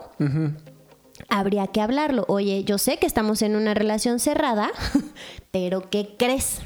habría 1.30 1.66
que 1.68 1.80
hablarlo. 1.80 2.26
Oye, 2.28 2.64
yo 2.64 2.76
sé 2.76 2.98
que 2.98 3.06
estamos 3.06 3.40
en 3.40 3.56
una 3.56 3.72
relación 3.72 4.18
cerrada, 4.18 4.70
pero 5.50 5.88
¿qué 5.88 6.14
crees? 6.18 6.60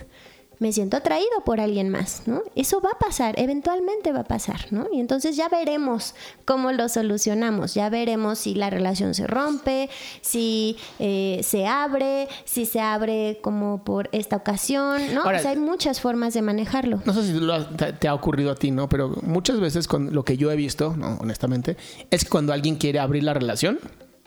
Me 0.59 0.73
siento 0.73 0.97
atraído 0.97 1.29
por 1.45 1.61
alguien 1.61 1.89
más, 1.89 2.23
¿no? 2.27 2.43
Eso 2.55 2.81
va 2.81 2.91
a 2.91 2.99
pasar, 2.99 3.35
eventualmente 3.39 4.13
va 4.13 4.21
a 4.21 4.25
pasar, 4.25 4.67
¿no? 4.71 4.87
Y 4.93 5.01
entonces 5.01 5.37
ya 5.37 5.49
veremos 5.49 6.15
cómo 6.45 6.73
lo 6.73 6.89
solucionamos, 6.89 7.75
ya 7.75 7.89
veremos 7.91 8.39
si 8.39 8.55
la 8.55 8.71
relación 8.71 9.15
se 9.15 9.27
rompe, 9.27 9.91
si 10.21 10.77
eh, 10.99 11.41
se 11.43 11.67
abre, 11.67 12.29
si 12.45 12.67
se 12.67 12.81
abre 12.81 13.39
como 13.43 13.83
por 13.85 14.09
esta 14.13 14.37
ocasión, 14.37 15.15
¿no? 15.15 15.23
Ahora- 15.23 15.39
o 15.39 15.43
sea, 15.43 15.51
hay 15.51 15.57
muchas 15.59 16.01
formas 16.01 16.35
de 16.35 16.43
manejarlo. 16.43 17.01
No 17.05 17.13
sé 17.13 17.25
si 17.27 17.33
lo 17.35 17.53
ha- 17.55 17.69
te, 17.69 17.93
te 17.93 18.09
ha 18.09 18.15
ocurrido 18.15 18.51
a 18.51 18.55
ti, 18.55 18.71
¿no? 18.71 18.89
Pero 18.89 19.09
muchas 19.23 19.61
veces 19.61 19.89
con 19.89 20.13
lo 20.15 20.25
que 20.25 20.37
yo 20.37 20.51
he 20.51 20.57
visto, 20.57 20.95
no, 20.97 21.19
honestamente, 21.21 21.77
es 22.11 22.25
que 22.25 22.31
cuando 22.31 22.53
alguien 22.53 22.77
quiere 22.77 22.99
abrir 23.01 23.23
la 23.25 23.35
relación, 23.35 23.79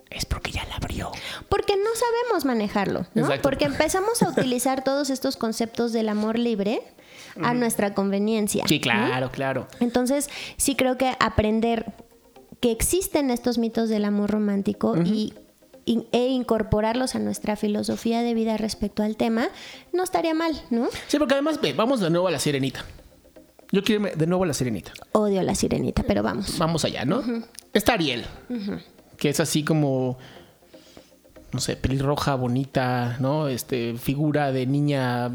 es 0.10 0.26
porque 0.26 0.52
ya 0.52 0.66
la 0.66 0.76
abrió. 0.76 1.12
Porque 1.50 1.76
no 1.76 1.90
sabemos 1.96 2.46
manejarlo, 2.46 3.06
¿no? 3.14 3.24
Exacto. 3.24 3.42
Porque 3.44 3.66
empezamos 3.66 4.22
a 4.24 4.30
utilizar 4.30 4.84
todos 4.84 5.10
estos 5.10 5.38
conceptos 5.38 5.94
del 5.94 6.10
amor 6.10 6.38
libre 6.40 6.82
a 7.44 7.54
nuestra 7.54 7.94
conveniencia. 7.94 8.64
Sí, 8.68 8.76
¿no? 8.78 8.82
claro, 8.82 9.32
claro. 9.32 9.68
Entonces, 9.80 10.30
sí 10.58 10.76
creo 10.76 10.98
que 10.98 11.14
aprender 11.20 11.94
que 12.60 12.72
existen 12.72 13.30
estos 13.30 13.58
mitos 13.60 13.90
del 13.90 14.06
amor 14.06 14.32
romántico 14.32 14.96
y, 15.04 15.34
y- 15.86 16.08
e 16.12 16.28
incorporarlos 16.30 17.14
a 17.14 17.20
nuestra 17.20 17.56
filosofía 17.56 18.22
de 18.24 18.34
vida 18.34 18.58
respecto 18.58 19.04
al 19.04 19.16
tema, 19.18 19.50
no 19.94 20.04
estaría 20.04 20.34
mal, 20.34 20.60
¿no? 20.72 20.88
Sí, 21.08 21.20
porque 21.20 21.36
además, 21.36 21.62
ve, 21.62 21.74
vamos 21.74 22.00
de 22.00 22.10
nuevo 22.10 22.28
a 22.28 22.32
la 22.32 22.40
sirenita. 22.40 22.84
Yo 23.72 23.84
quiero 23.84 24.02
irme 24.08 24.16
de 24.16 24.26
nuevo 24.26 24.44
a 24.46 24.48
la 24.48 24.54
sirenita. 24.54 24.94
Odio 25.12 25.40
a 25.42 25.44
la 25.44 25.54
sirenita, 25.54 26.02
pero 26.04 26.24
vamos. 26.24 26.58
Vamos 26.58 26.86
allá, 26.86 27.06
¿no? 27.06 27.22
Está 27.74 27.94
Ariel, 27.94 28.26
que 29.18 29.30
es 29.30 29.40
así 29.40 29.64
como, 29.64 30.18
no 31.52 31.60
sé, 31.60 31.76
pelirroja, 31.76 32.36
bonita, 32.36 33.18
¿no? 33.20 33.48
Este, 33.48 33.96
figura 33.96 34.52
de 34.52 34.66
niña, 34.66 35.32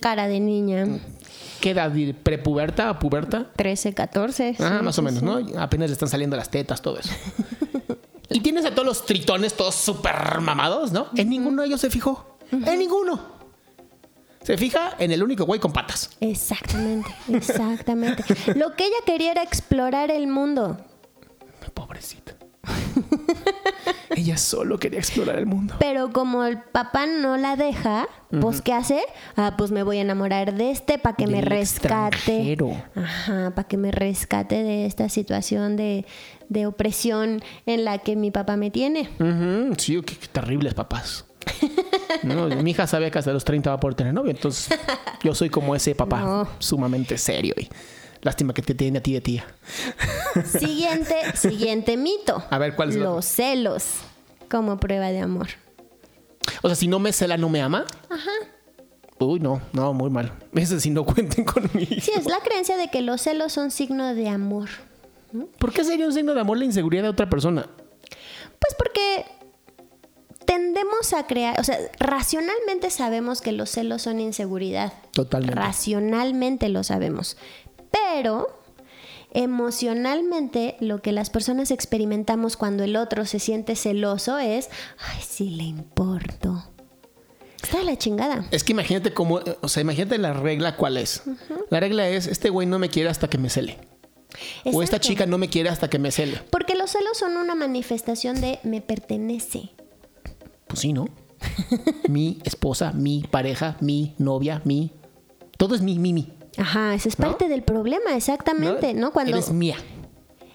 Cara 0.00 0.28
de 0.28 0.40
niña. 0.40 0.86
¿qué 1.60 1.70
edad? 1.70 1.92
¿Prepuberta 2.22 2.90
o 2.90 2.98
puberta? 2.98 3.46
13, 3.56 3.94
14. 3.94 4.56
Ah, 4.58 4.78
sí, 4.78 4.84
más 4.84 4.98
o 4.98 5.02
menos, 5.02 5.20
sí. 5.20 5.24
¿no? 5.24 5.60
Apenas 5.60 5.88
le 5.88 5.94
están 5.94 6.08
saliendo 6.08 6.36
las 6.36 6.50
tetas, 6.50 6.82
todo 6.82 6.98
eso. 6.98 7.10
y 8.28 8.40
tienes 8.40 8.64
a 8.64 8.72
todos 8.72 8.86
los 8.86 9.06
tritones 9.06 9.54
todos 9.54 9.74
súper 9.74 10.40
mamados, 10.40 10.92
¿no? 10.92 11.06
En 11.16 11.30
ninguno 11.30 11.62
de 11.62 11.68
ellos 11.68 11.80
se 11.80 11.90
fijó. 11.90 12.36
En 12.50 12.78
ninguno. 12.78 13.32
Se 14.42 14.58
fija 14.58 14.96
en 14.98 15.12
el 15.12 15.22
único 15.22 15.44
güey 15.44 15.60
con 15.60 15.72
patas. 15.72 16.10
Exactamente, 16.20 17.08
exactamente. 17.32 18.24
Lo 18.56 18.74
que 18.74 18.86
ella 18.86 18.96
quería 19.06 19.30
era 19.30 19.42
explorar 19.42 20.10
el 20.10 20.26
mundo. 20.26 20.76
Pobrecita. 21.70 22.32
Ella 24.14 24.36
solo 24.36 24.78
quería 24.78 24.98
explorar 24.98 25.38
el 25.38 25.46
mundo. 25.46 25.74
Pero 25.78 26.12
como 26.12 26.44
el 26.44 26.58
papá 26.60 27.06
no 27.06 27.36
la 27.38 27.56
deja, 27.56 28.06
pues 28.40 28.60
¿qué 28.60 28.72
hace? 28.74 29.00
Ah, 29.36 29.54
pues 29.56 29.70
me 29.70 29.82
voy 29.82 29.98
a 29.98 30.02
enamorar 30.02 30.54
de 30.54 30.70
este 30.70 30.98
para 30.98 31.16
que 31.16 31.26
me 31.26 31.40
rescate. 31.40 32.16
extranjero. 32.16 32.82
Ajá, 32.94 33.52
para 33.54 33.66
que 33.66 33.76
me 33.78 33.90
rescate 33.90 34.62
de 34.62 34.84
esta 34.86 35.08
situación 35.08 35.76
de, 35.76 36.04
de 36.50 36.66
opresión 36.66 37.42
en 37.66 37.84
la 37.84 37.98
que 37.98 38.14
mi 38.14 38.30
papá 38.30 38.56
me 38.56 38.70
tiene. 38.70 39.08
Sí, 39.78 40.00
qué, 40.02 40.16
qué 40.18 40.28
terribles 40.30 40.74
papás. 40.74 41.24
No, 42.22 42.46
mi 42.48 42.70
hija 42.70 42.86
sabe 42.86 43.10
que 43.10 43.18
hasta 43.18 43.32
los 43.32 43.44
30 43.44 43.70
va 43.70 43.76
a 43.76 43.80
poder 43.80 43.96
tener 43.96 44.14
novio, 44.14 44.30
entonces 44.30 44.78
yo 45.24 45.34
soy 45.34 45.48
como 45.50 45.74
ese 45.74 45.94
papá 45.94 46.20
No. 46.24 46.48
sumamente 46.58 47.18
serio 47.18 47.54
y 47.58 47.68
lástima 48.22 48.54
que 48.54 48.62
te 48.62 48.74
tiene 48.74 48.98
a 48.98 49.02
ti 49.02 49.12
de 49.12 49.20
tía. 49.20 49.44
Siguiente, 50.44 51.14
siguiente 51.34 51.96
mito. 51.96 52.42
A 52.50 52.58
ver, 52.58 52.74
¿cuál 52.74 52.90
es 52.90 52.96
Los 52.96 53.26
celos 53.26 53.84
como 54.50 54.78
prueba 54.78 55.10
de 55.10 55.20
amor. 55.20 55.48
O 56.62 56.68
sea, 56.68 56.74
si 56.74 56.88
no 56.88 56.98
me 56.98 57.12
cela, 57.12 57.36
no 57.36 57.48
me 57.48 57.60
ama. 57.60 57.84
Ajá. 58.08 58.30
Uy, 59.18 59.40
no, 59.40 59.62
no, 59.72 59.92
muy 59.92 60.10
mal. 60.10 60.32
Ese 60.54 60.80
sí 60.80 60.90
no 60.90 61.04
cuenten 61.04 61.44
conmigo. 61.44 62.00
Sí, 62.00 62.12
es 62.16 62.26
la 62.26 62.40
creencia 62.40 62.76
de 62.76 62.88
que 62.88 63.02
los 63.02 63.20
celos 63.20 63.52
son 63.52 63.70
signo 63.70 64.14
de 64.14 64.28
amor. 64.28 64.68
¿Por 65.58 65.72
qué 65.72 65.84
sería 65.84 66.06
un 66.06 66.12
signo 66.12 66.34
de 66.34 66.40
amor 66.40 66.58
la 66.58 66.64
inseguridad 66.64 67.04
de 67.04 67.08
otra 67.08 67.30
persona? 67.30 67.66
Pues 68.58 68.74
porque 68.76 69.24
tendemos 70.44 71.14
a 71.14 71.26
crear, 71.26 71.58
o 71.58 71.64
sea, 71.64 71.78
racionalmente 71.98 72.90
sabemos 72.90 73.40
que 73.40 73.52
los 73.52 73.70
celos 73.70 74.02
son 74.02 74.20
inseguridad. 74.20 74.92
Totalmente. 75.12 75.54
Racionalmente 75.54 76.68
lo 76.68 76.84
sabemos. 76.84 77.36
Pero 77.92 78.62
emocionalmente 79.32 80.76
lo 80.80 81.00
que 81.00 81.12
las 81.12 81.30
personas 81.30 81.70
experimentamos 81.70 82.56
cuando 82.56 82.84
el 82.84 82.96
otro 82.96 83.24
se 83.24 83.38
siente 83.38 83.76
celoso 83.76 84.38
es, 84.38 84.68
ay, 84.98 85.22
sí 85.26 85.50
le 85.50 85.64
importo. 85.64 86.64
Está 87.62 87.78
de 87.78 87.84
la 87.84 87.96
chingada. 87.96 88.44
Es 88.50 88.64
que 88.64 88.72
imagínate 88.72 89.14
cómo, 89.14 89.40
o 89.60 89.68
sea, 89.68 89.80
imagínate 89.80 90.18
la 90.18 90.32
regla 90.32 90.76
cuál 90.76 90.96
es. 90.96 91.22
La 91.70 91.80
regla 91.80 92.08
es, 92.08 92.26
este 92.26 92.50
güey 92.50 92.66
no 92.66 92.78
me 92.78 92.90
quiere 92.90 93.08
hasta 93.08 93.30
que 93.30 93.38
me 93.38 93.48
cele. 93.48 93.78
O 94.64 94.82
esta 94.82 94.98
chica 94.98 95.26
no 95.26 95.38
me 95.38 95.48
quiere 95.48 95.68
hasta 95.68 95.88
que 95.88 95.98
me 95.98 96.10
cele. 96.10 96.40
Porque 96.50 96.74
los 96.74 96.90
celos 96.90 97.18
son 97.18 97.36
una 97.36 97.54
manifestación 97.54 98.40
de 98.40 98.58
me 98.64 98.80
pertenece. 98.80 99.70
Pues 100.66 100.80
sí, 100.80 100.92
¿no? 100.92 101.06
mi 102.08 102.38
esposa, 102.44 102.92
mi 102.92 103.24
pareja, 103.30 103.76
mi 103.80 104.14
novia, 104.18 104.62
mi... 104.64 104.92
Todo 105.56 105.74
es 105.74 105.82
mi, 105.82 105.98
mi, 105.98 106.12
mi. 106.12 106.32
Ajá, 106.58 106.94
ese 106.94 107.08
es 107.08 107.18
¿No? 107.18 107.26
parte 107.28 107.48
del 107.48 107.62
problema, 107.62 108.14
exactamente, 108.16 108.94
¿no? 108.94 109.12
Cuando 109.12 109.32
Eres 109.36 109.50
mía. 109.52 109.76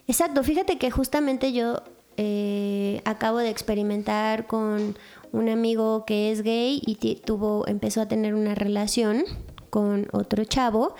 Exacto, 0.07 0.43
fíjate 0.43 0.77
que 0.77 0.91
justamente 0.91 1.51
yo 1.53 1.81
eh, 2.17 3.01
acabo 3.05 3.39
de 3.39 3.49
experimentar 3.49 4.47
con 4.47 4.97
un 5.31 5.49
amigo 5.49 6.05
que 6.05 6.31
es 6.31 6.41
gay 6.43 6.81
y 6.85 6.95
tuvo, 7.17 7.67
empezó 7.67 8.01
a 8.01 8.07
tener 8.07 8.33
una 8.35 8.55
relación 8.55 9.23
con 9.69 10.07
otro 10.13 10.43
chavo. 10.45 10.95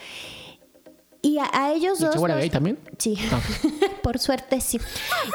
Y 1.22 1.40
a, 1.40 1.50
a 1.52 1.74
ellos 1.74 2.00
¿Y 2.00 2.06
dos. 2.06 2.16
era 2.16 2.28
los- 2.28 2.38
gay 2.38 2.50
también? 2.50 2.80
Sí, 2.98 3.18
Ah. 3.32 3.40
por 4.04 4.20
suerte 4.20 4.62
sí. 4.62 4.80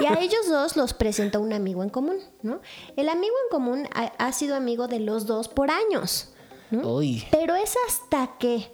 Y 0.00 0.04
a 0.06 0.20
ellos 0.20 0.48
dos 0.48 0.76
los 0.76 0.94
presentó 0.94 1.40
un 1.40 1.52
amigo 1.52 1.82
en 1.82 1.88
común, 1.90 2.16
¿no? 2.42 2.60
El 2.96 3.08
amigo 3.08 3.34
en 3.44 3.50
común 3.50 3.88
ha, 3.94 4.04
ha 4.18 4.32
sido 4.32 4.54
amigo 4.56 4.86
de 4.88 5.00
los 5.00 5.26
dos 5.26 5.48
por 5.48 5.70
años. 5.70 6.32
Uy. 6.70 7.24
Pero 7.30 7.54
es 7.56 7.74
hasta 7.88 8.38
que 8.38 8.72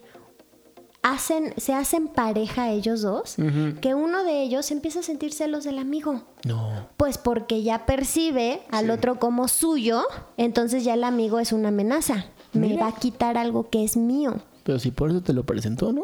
hacen, 1.12 1.55
se 1.57 1.75
hacen 1.75 2.09
pareja 2.09 2.71
ellos 2.71 3.03
dos 3.03 3.37
que 3.81 3.94
uno 3.94 4.25
de 4.25 4.42
ellos 4.42 4.71
empieza 4.71 5.01
a 5.01 5.03
sentir 5.03 5.33
celos 5.33 5.64
del 5.64 5.79
amigo. 5.79 6.23
No. 6.44 6.88
Pues 6.97 7.18
porque 7.18 7.62
ya 7.62 7.87
percibe 7.87 8.61
al 8.71 8.90
otro 8.90 9.18
como 9.18 9.49
suyo, 9.49 10.05
entonces 10.37 10.85
ya 10.85 10.94
el 10.94 11.05
amigo 11.05 11.40
es 11.40 11.53
una 11.53 11.68
amenaza. 11.68 12.27
Me 12.53 12.77
va 12.77 12.88
a 12.88 12.94
quitar 12.94 13.37
algo 13.37 13.68
que 13.71 13.85
es 13.85 13.97
mío. 13.97 14.37
Pero 14.64 14.79
si 14.79 14.90
por 14.90 15.11
eso 15.11 15.23
te 15.23 15.33
lo 15.33 15.44
presentó, 15.44 15.92
¿no? 15.92 16.03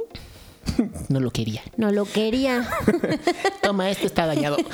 no 1.09 1.21
lo 1.21 1.31
quería. 1.31 1.63
No 1.77 1.91
lo 1.91 2.05
quería. 2.05 2.69
Toma, 3.63 3.91
este 3.91 4.07
está 4.07 4.27
dañado. 4.27 4.57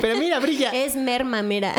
Pero 0.00 0.18
mira, 0.18 0.38
brilla. 0.38 0.70
es 0.70 0.96
merma, 0.96 1.42
mira. 1.42 1.74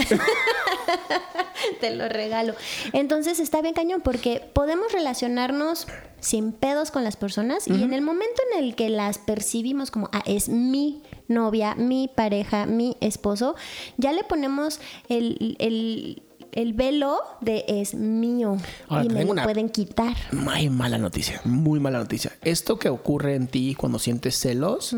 Te 1.79 1.95
lo 1.95 2.07
regalo. 2.09 2.53
Entonces 2.93 3.39
está 3.39 3.61
bien 3.61 3.73
cañón 3.73 4.01
porque 4.01 4.41
podemos 4.53 4.91
relacionarnos 4.91 5.87
sin 6.19 6.53
pedos 6.53 6.89
con 6.91 7.03
las 7.03 7.17
personas 7.17 7.67
y 7.67 7.83
en 7.83 7.93
el 7.93 8.01
momento 8.01 8.41
en 8.53 8.63
el 8.63 8.75
que 8.75 8.89
las 8.89 9.17
percibimos 9.17 9.91
como, 9.91 10.09
ah, 10.13 10.23
es 10.25 10.47
mi 10.47 11.03
novia, 11.27 11.75
mi 11.75 12.07
pareja, 12.07 12.65
mi 12.65 12.95
esposo, 13.01 13.55
ya 13.97 14.13
le 14.13 14.23
ponemos 14.23 14.79
el, 15.09 15.55
el- 15.59 16.23
el 16.53 16.73
velo 16.73 17.17
de 17.41 17.65
es 17.67 17.95
mío 17.95 18.57
Ahora, 18.87 19.05
y 19.05 19.09
me 19.09 19.25
lo 19.25 19.33
pueden 19.43 19.69
quitar. 19.69 20.15
Muy 20.31 20.69
mala 20.69 20.99
noticia, 20.99 21.41
muy 21.45 21.79
mala 21.79 21.97
noticia. 21.97 22.31
Esto 22.43 22.77
que 22.77 22.89
ocurre 22.89 23.33
en 23.33 23.47
ti 23.47 23.73
cuando 23.73 23.97
sientes 23.97 24.37
celos 24.37 24.95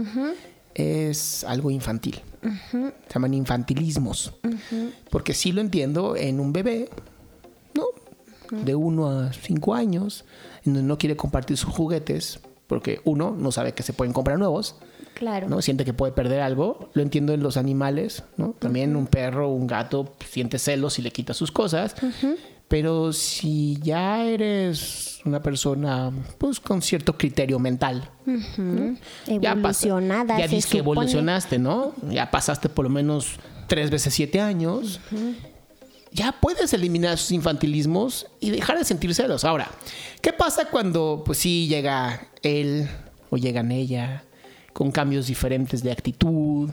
es 0.73 1.45
algo 1.45 1.71
infantil. 1.71 2.21
Se 2.71 3.13
llaman 3.13 3.33
infantilismos. 3.33 4.33
Porque 5.09 5.33
sí 5.33 5.51
lo 5.51 5.61
entiendo 5.61 6.15
en 6.15 6.39
un 6.39 6.53
bebé, 6.53 6.89
¿no? 7.73 7.85
De 8.51 8.75
uno 8.75 9.09
a 9.09 9.33
cinco 9.33 9.73
años, 9.73 10.25
en 10.65 10.73
donde 10.73 10.87
no 10.87 10.97
quiere 10.97 11.15
compartir 11.15 11.57
sus 11.57 11.73
juguetes, 11.73 12.39
porque 12.67 13.01
uno 13.03 13.35
no 13.37 13.51
sabe 13.51 13.73
que 13.73 13.83
se 13.83 13.93
pueden 13.93 14.13
comprar 14.13 14.37
nuevos, 14.39 14.75
Claro. 15.15 15.47
¿no? 15.47 15.61
Siente 15.61 15.85
que 15.85 15.93
puede 15.93 16.11
perder 16.11 16.41
algo. 16.41 16.89
Lo 16.93 17.01
entiendo 17.01 17.31
en 17.31 17.41
los 17.41 17.55
animales, 17.55 18.23
¿no? 18.35 18.53
También 18.59 18.97
un 18.97 19.07
perro, 19.07 19.47
un 19.49 19.65
gato 19.65 20.13
siente 20.27 20.59
celos 20.59 20.99
y 20.99 21.01
le 21.03 21.11
quita 21.11 21.33
sus 21.33 21.53
cosas. 21.53 21.95
Pero 22.67 23.13
si 23.13 23.77
ya 23.81 24.23
eres 24.23 25.19
una 25.23 25.41
persona 25.41 26.11
pues 26.37 26.59
con 26.59 26.81
cierto 26.81 27.15
criterio 27.17 27.59
mental, 27.59 28.09
ya 29.27 29.51
Evolucionada. 29.51 30.37
ya 30.39 30.47
se 30.47 30.55
dices 30.55 30.71
que 30.71 30.79
evolucionaste, 30.79 31.59
¿no? 31.59 31.93
Ya 32.09 32.31
pasaste 32.31 32.69
por 32.69 32.85
lo 32.85 32.89
menos 32.89 33.35
tres 33.67 33.91
veces 33.91 34.13
siete 34.13 34.41
años. 34.41 34.99
Ya 36.11 36.31
puedes 36.31 36.73
eliminar 36.73 37.15
esos 37.15 37.31
infantilismos 37.31 38.27
y 38.39 38.49
dejar 38.49 38.77
de 38.79 38.85
sentir 38.85 39.13
celos. 39.13 39.43
Ahora, 39.43 39.69
¿qué 40.21 40.33
pasa 40.33 40.65
cuando, 40.69 41.23
pues 41.25 41.37
sí, 41.39 41.67
llega 41.67 42.29
él 42.41 42.87
o 43.29 43.37
llegan 43.37 43.71
ella 43.71 44.23
con 44.75 44.91
cambios 44.91 45.27
diferentes 45.27 45.83
de 45.83 45.89
actitud, 45.89 46.69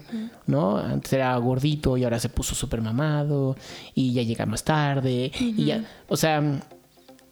¿no? 0.49 0.77
Antes 0.77 1.12
era 1.12 1.37
gordito 1.37 1.97
y 1.97 2.03
ahora 2.03 2.19
se 2.19 2.29
puso 2.29 2.53
súper 2.53 2.81
mamado 2.81 3.57
y 3.95 4.12
ya 4.12 4.23
llega 4.23 4.45
más 4.45 4.65
tarde 4.65 5.31
y 5.38 5.67
ya, 5.67 5.85
o 6.09 6.17
sea, 6.17 6.43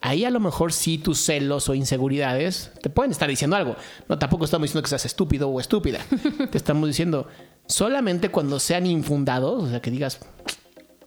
ahí 0.01 0.25
a 0.25 0.31
lo 0.31 0.39
mejor 0.39 0.73
sí 0.73 0.97
tus 0.99 1.19
celos 1.19 1.69
o 1.69 1.75
inseguridades 1.75 2.71
te 2.81 2.89
pueden 2.89 3.11
estar 3.11 3.29
diciendo 3.29 3.57
algo. 3.57 3.75
No, 4.09 4.17
tampoco 4.17 4.45
estamos 4.45 4.67
diciendo 4.67 4.85
que 4.85 4.91
seas 4.91 5.07
estúpido 5.07 5.49
o 5.49 5.59
estúpida. 5.59 5.99
te 6.53 6.57
estamos 6.57 6.89
diciendo 6.89 7.27
solamente 7.67 8.29
cuando 8.29 8.61
sean 8.61 8.87
infundados, 8.87 9.65
o 9.65 9.69
sea, 9.71 9.83
que 9.83 9.91
digas, 9.91 10.21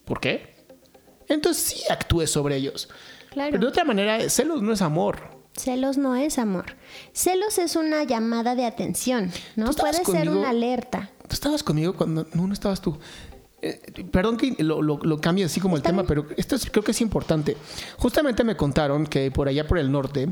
¿por 0.04 0.20
qué? 0.20 0.56
Entonces 1.30 1.64
sí 1.64 1.84
actúes 1.90 2.30
sobre 2.30 2.58
ellos. 2.58 2.90
Claro. 3.30 3.52
Pero 3.52 3.62
de 3.64 3.70
otra 3.70 3.86
manera, 3.86 4.30
celos 4.30 4.62
no 4.62 4.74
es 4.74 4.82
amor. 4.82 5.42
Celos 5.56 5.98
no 5.98 6.16
es 6.16 6.40
amor. 6.40 6.66
Celos 7.14 7.58
es 7.60 7.76
una 7.76 8.04
llamada 8.04 8.56
de 8.56 8.66
atención, 8.66 9.32
¿no? 9.56 9.66
¿Tú 9.66 9.72
estabas 9.72 10.00
Puede 10.02 10.18
ser 10.20 10.26
conmigo? 10.28 10.40
una 10.42 10.50
alerta. 10.50 11.10
Tú 11.28 11.34
estabas 11.34 11.64
conmigo 11.64 11.94
cuando... 11.94 12.26
No, 12.34 12.48
no 12.48 12.54
estabas 12.54 12.82
tú. 12.82 12.98
Eh, 13.66 13.80
perdón 14.12 14.36
que 14.36 14.56
lo, 14.62 14.82
lo, 14.82 15.00
lo 15.02 15.22
cambie 15.22 15.46
así 15.46 15.62
como 15.62 15.78
el 15.78 15.82
tema, 15.82 16.04
pero 16.04 16.26
esto 16.36 16.56
es- 16.58 16.70
creo 16.70 16.84
que 16.84 16.92
es 16.92 17.00
importante. 17.00 17.56
Justamente 17.98 18.44
me 18.44 18.58
contaron 18.58 19.06
que 19.08 19.32
por 19.32 19.48
allá 19.48 19.66
por 19.66 19.78
el 19.78 19.90
norte 19.90 20.28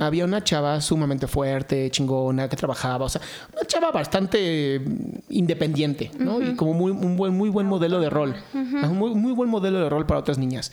había 0.00 0.26
una 0.26 0.44
chava 0.44 0.78
sumamente 0.82 1.26
fuerte, 1.26 1.90
chingona, 1.90 2.46
que 2.50 2.56
trabajaba, 2.56 3.06
o 3.06 3.08
sea, 3.08 3.22
una 3.54 3.64
chava 3.66 3.90
bastante 3.90 4.82
independiente, 5.30 6.10
¿no? 6.18 6.42
Y 6.42 6.54
como 6.56 6.74
muy, 6.74 6.90
un 6.92 7.16
buen, 7.16 7.32
muy 7.34 7.48
buen 7.48 7.66
modelo 7.66 8.00
de 8.00 8.10
rol. 8.10 8.34
Un 8.52 8.98
muy, 8.98 9.14
muy 9.14 9.32
buen 9.32 9.48
modelo 9.48 9.78
de 9.80 9.88
rol 9.88 10.04
para 10.06 10.20
otras 10.20 10.36
niñas. 10.36 10.70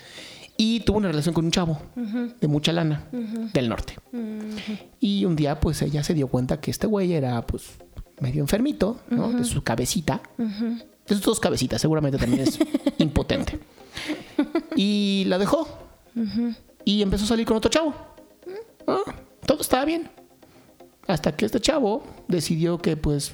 Y 0.63 0.82
tuvo 0.82 1.00
una 1.00 1.08
relación 1.08 1.34
con 1.34 1.45
un 1.45 1.50
chavo 1.50 1.82
de 2.39 2.47
mucha 2.47 2.71
lana 2.71 3.08
del 3.52 3.67
norte. 3.67 3.95
Y 5.00 5.26
un 5.26 5.36
día, 5.36 5.60
pues 5.60 5.82
ella 5.82 6.04
se 6.04 6.13
dio 6.13 6.28
cuenta 6.28 6.62
que 6.62 6.69
este 6.69 6.86
güey 6.86 7.13
era, 7.13 7.43
pues, 7.47 7.71
medio 8.19 8.41
enfermito, 8.41 9.00
¿no? 9.10 9.32
De 9.32 9.43
su 9.43 9.63
cabecita. 9.63 10.21
De 10.38 11.15
sus 11.15 11.24
dos 11.24 11.39
cabecitas, 11.39 11.82
seguramente 11.82 12.19
también 12.19 12.43
es 12.43 12.60
impotente. 13.00 13.58
Y 14.76 15.24
la 15.26 15.39
dejó. 15.39 15.67
Y 16.86 17.02
empezó 17.02 17.24
a 17.24 17.30
salir 17.30 17.47
con 17.47 17.58
otro 17.58 17.71
chavo. 17.71 17.95
Ah, 18.86 19.15
todo 19.47 19.62
estaba 19.62 19.84
bien. 19.84 20.12
Hasta 21.08 21.36
que 21.36 21.45
este 21.47 21.60
chavo 21.60 22.04
decidió 22.28 22.78
que, 22.78 22.97
pues, 22.97 23.34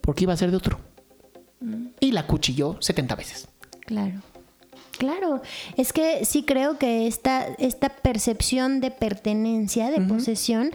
porque 0.00 0.24
iba 0.24 0.32
a 0.32 0.38
ser 0.38 0.50
de 0.50 0.56
otro. 0.56 0.80
Y 2.00 2.12
la 2.12 2.26
cuchilló 2.26 2.78
70 2.80 3.14
veces. 3.16 3.48
Claro. 3.80 4.22
Claro, 4.98 5.42
es 5.76 5.92
que 5.92 6.24
sí 6.24 6.42
creo 6.42 6.78
que 6.78 7.06
esta, 7.06 7.46
esta 7.58 7.88
percepción 7.88 8.80
de 8.80 8.90
pertenencia, 8.90 9.90
de 9.90 10.00
posesión, 10.00 10.70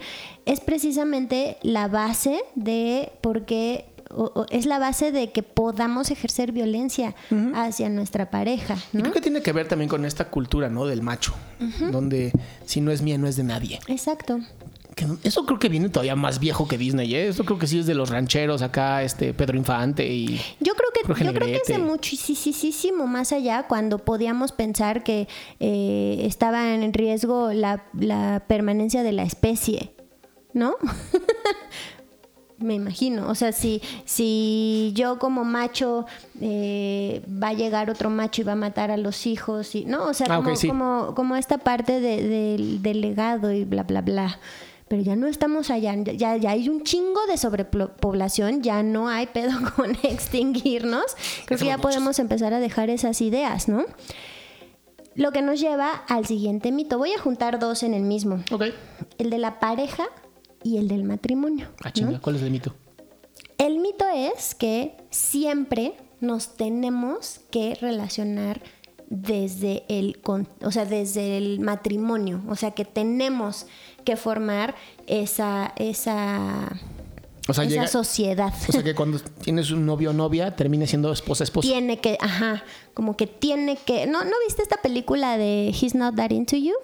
es 0.46 0.60
precisamente 0.60 1.56
la 1.62 1.88
base 1.88 2.40
de 2.54 3.12
por 3.20 3.44
qué 3.44 3.86
o- 4.14 4.30
o 4.34 4.46
es 4.50 4.66
la 4.66 4.78
base 4.78 5.10
de 5.10 5.30
que 5.30 5.42
podamos 5.42 6.10
ejercer 6.10 6.52
violencia 6.52 7.14
hacia 7.54 7.88
nuestra 7.88 8.30
pareja, 8.30 8.76
Y 8.92 8.98
¿no? 8.98 9.04
creo 9.04 9.14
que 9.14 9.20
tiene 9.22 9.40
que 9.40 9.52
ver 9.52 9.68
también 9.68 9.88
con 9.88 10.04
esta 10.04 10.28
cultura, 10.28 10.68
¿no? 10.68 10.84
Del 10.84 11.00
macho. 11.00 11.32
Donde 11.90 12.30
si 12.66 12.82
no 12.82 12.90
es 12.90 13.00
mía, 13.00 13.16
no 13.16 13.26
es 13.26 13.36
de 13.36 13.44
nadie. 13.44 13.80
Exacto. 13.88 14.38
Que 15.20 15.28
eso 15.28 15.44
creo 15.46 15.58
que 15.58 15.68
viene 15.68 15.88
todavía 15.88 16.16
más 16.16 16.38
viejo 16.38 16.66
que 16.68 16.78
Disney, 16.78 17.14
¿eh? 17.14 17.28
Eso 17.28 17.44
creo 17.44 17.58
que 17.58 17.66
sí 17.66 17.78
es 17.78 17.86
de 17.86 17.94
los 17.94 18.10
rancheros 18.10 18.62
acá, 18.62 19.02
este 19.02 19.34
Pedro 19.34 19.56
Infante 19.56 20.06
y... 20.06 20.40
Yo 20.60 20.74
creo 20.74 20.90
que 20.94 21.04
Jorge 21.06 21.24
yo 21.24 21.32
creo 21.34 21.46
que 21.48 21.56
es 21.56 21.68
de 21.68 21.78
muchísimo 21.78 23.06
más 23.06 23.32
allá 23.32 23.64
cuando 23.68 23.98
podíamos 23.98 24.52
pensar 24.52 25.02
que 25.02 25.28
eh, 25.60 26.22
estaba 26.26 26.74
en 26.74 26.92
riesgo 26.92 27.52
la, 27.52 27.84
la 27.98 28.44
permanencia 28.46 29.02
de 29.02 29.12
la 29.12 29.22
especie, 29.24 29.92
¿no? 30.52 30.74
Me 32.58 32.74
imagino, 32.74 33.28
o 33.28 33.34
sea, 33.34 33.50
si, 33.50 33.82
si 34.04 34.92
yo 34.94 35.18
como 35.18 35.42
macho 35.44 36.06
eh, 36.40 37.20
va 37.42 37.48
a 37.48 37.52
llegar 37.54 37.90
otro 37.90 38.08
macho 38.08 38.42
y 38.42 38.44
va 38.44 38.52
a 38.52 38.56
matar 38.56 38.92
a 38.92 38.96
los 38.96 39.26
hijos, 39.26 39.74
y, 39.74 39.84
¿no? 39.84 40.04
O 40.04 40.14
sea, 40.14 40.28
Ah, 40.30 40.36
como, 40.36 40.54
sí. 40.54 40.68
como, 40.68 41.12
como 41.16 41.34
esta 41.34 41.58
parte 41.58 42.00
de- 42.00 42.22
del- 42.28 42.80
del 42.80 43.00
legado 43.00 43.50
y 43.50 43.64
bla, 43.64 43.82
bla, 43.82 44.00
bla. 44.00 44.38
Pero 44.92 45.00
ya 45.00 45.16
no 45.16 45.26
estamos 45.26 45.70
allá, 45.70 45.94
ya, 45.96 46.36
ya 46.36 46.50
hay 46.50 46.68
un 46.68 46.82
chingo 46.84 47.24
de 47.26 47.38
sobrepoblación, 47.38 48.60
ya 48.62 48.82
no 48.82 49.08
hay 49.08 49.26
pedo 49.26 49.52
con 49.76 49.96
extinguirnos. 50.02 51.16
Creo 51.46 51.58
que 51.58 51.64
ya 51.64 51.78
muchos. 51.78 51.90
podemos 51.94 52.18
empezar 52.18 52.52
a 52.52 52.60
dejar 52.60 52.90
esas 52.90 53.22
ideas, 53.22 53.68
¿no? 53.68 53.86
Lo 55.14 55.32
que 55.32 55.40
nos 55.40 55.58
lleva 55.60 55.92
al 56.08 56.26
siguiente 56.26 56.72
mito. 56.72 56.98
Voy 56.98 57.12
a 57.12 57.18
juntar 57.18 57.58
dos 57.58 57.82
en 57.84 57.94
el 57.94 58.02
mismo. 58.02 58.42
Ok. 58.52 58.64
El 59.16 59.30
de 59.30 59.38
la 59.38 59.60
pareja 59.60 60.04
y 60.62 60.76
el 60.76 60.88
del 60.88 61.04
matrimonio. 61.04 61.68
Ah, 61.82 61.84
¿no? 61.86 61.92
chinga, 61.92 62.20
¿cuál 62.20 62.36
es 62.36 62.42
el 62.42 62.50
mito? 62.50 62.74
El 63.56 63.78
mito 63.78 64.04
es 64.14 64.54
que 64.54 64.98
siempre 65.08 65.94
nos 66.20 66.54
tenemos 66.56 67.40
que 67.50 67.76
relacionar 67.80 68.60
desde 69.08 69.84
el, 69.88 70.20
con- 70.20 70.48
o 70.62 70.70
sea, 70.70 70.84
desde 70.84 71.36
el 71.38 71.60
matrimonio, 71.60 72.42
o 72.48 72.56
sea, 72.56 72.70
que 72.72 72.84
tenemos 72.86 73.66
que 74.02 74.16
formar 74.16 74.74
esa, 75.06 75.72
esa, 75.76 76.68
O 77.48 77.52
sea, 77.54 77.64
esa 77.64 77.70
llega- 77.70 77.88
sociedad. 77.88 78.52
O 78.68 78.72
sea 78.72 78.82
que 78.82 78.94
cuando 78.94 79.18
tienes 79.18 79.70
un 79.70 79.84
novio 79.86 80.10
o 80.10 80.12
novia, 80.12 80.54
termina 80.56 80.86
siendo 80.86 81.12
esposa 81.12 81.44
esposo. 81.44 81.68
tiene 81.68 81.98
que, 82.00 82.18
ajá, 82.20 82.62
como 82.94 83.16
que 83.16 83.26
tiene 83.26 83.76
que. 83.76 84.06
¿No, 84.06 84.24
¿no 84.24 84.32
viste 84.46 84.62
esta 84.62 84.76
película 84.82 85.36
de 85.38 85.68
He's 85.80 85.94
Not 85.94 86.14
That 86.16 86.30
Into 86.30 86.56
You? 86.56 86.74